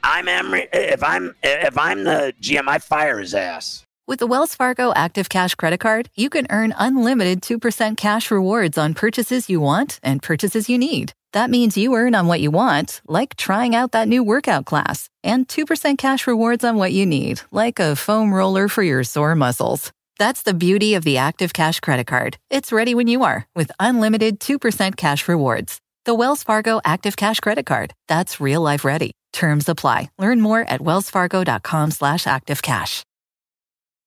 I'm 0.07 0.28
Emery. 0.28 0.68
If 0.70 1.02
I'm 1.02 1.34
if 1.42 1.78
I'm 1.78 2.05
the 2.05 2.34
GM, 2.38 2.68
I 2.68 2.78
fire 2.78 3.18
his 3.20 3.34
ass. 3.34 3.84
With 4.07 4.18
the 4.18 4.26
Wells 4.26 4.55
Fargo 4.55 4.92
Active 4.94 5.30
Cash 5.30 5.55
Credit 5.55 5.80
Card, 5.80 6.11
you 6.14 6.28
can 6.28 6.46
earn 6.50 6.74
unlimited 6.76 7.40
2% 7.40 7.96
cash 7.96 8.30
rewards 8.30 8.76
on 8.76 8.92
purchases 8.92 9.48
you 9.48 9.62
want 9.62 9.98
and 10.02 10.22
purchases 10.22 10.68
you 10.68 10.76
need. 10.76 11.14
That 11.32 11.48
means 11.48 11.78
you 11.78 11.94
earn 11.94 12.14
on 12.14 12.26
what 12.26 12.42
you 12.42 12.50
want, 12.50 13.00
like 13.09 13.34
trying 13.36 13.74
out 13.74 13.92
that 13.92 14.07
new 14.07 14.22
workout 14.22 14.66
class, 14.66 15.09
and 15.22 15.48
2% 15.48 15.96
cash 15.96 16.26
rewards 16.26 16.64
on 16.64 16.76
what 16.76 16.92
you 16.92 17.07
need, 17.07 17.40
like 17.50 17.78
a 17.78 17.96
foam 17.96 18.34
roller 18.34 18.68
for 18.68 18.82
your 18.82 19.05
sore 19.05 19.34
muscles. 19.34 19.90
That's 20.18 20.42
the 20.42 20.52
beauty 20.52 20.92
of 20.92 21.05
the 21.05 21.16
Active 21.16 21.55
Cash 21.55 21.80
Credit 21.80 22.07
Card. 22.07 22.36
It's 22.50 22.72
ready 22.72 22.94
when 22.94 23.09
you 23.09 23.24
are 23.24 23.46
with 23.57 23.72
unlimited 23.80 24.38
2% 24.38 24.96
cash 24.98 25.26
rewards. 25.28 25.80
The 26.05 26.14
Wells 26.14 26.42
Fargo 26.42 26.82
Active 26.84 27.16
Cash 27.16 27.40
Credit 27.40 27.64
Card. 27.64 27.94
That's 28.07 28.38
real 28.38 28.61
life 28.61 28.84
ready. 28.84 29.12
Terms 29.35 29.68
apply. 29.68 30.11
Learn 30.18 30.41
more 30.41 30.61
at 30.61 30.80
wellsfargo.com 30.80 31.91
slash 31.91 32.24
activecash. 32.24 33.03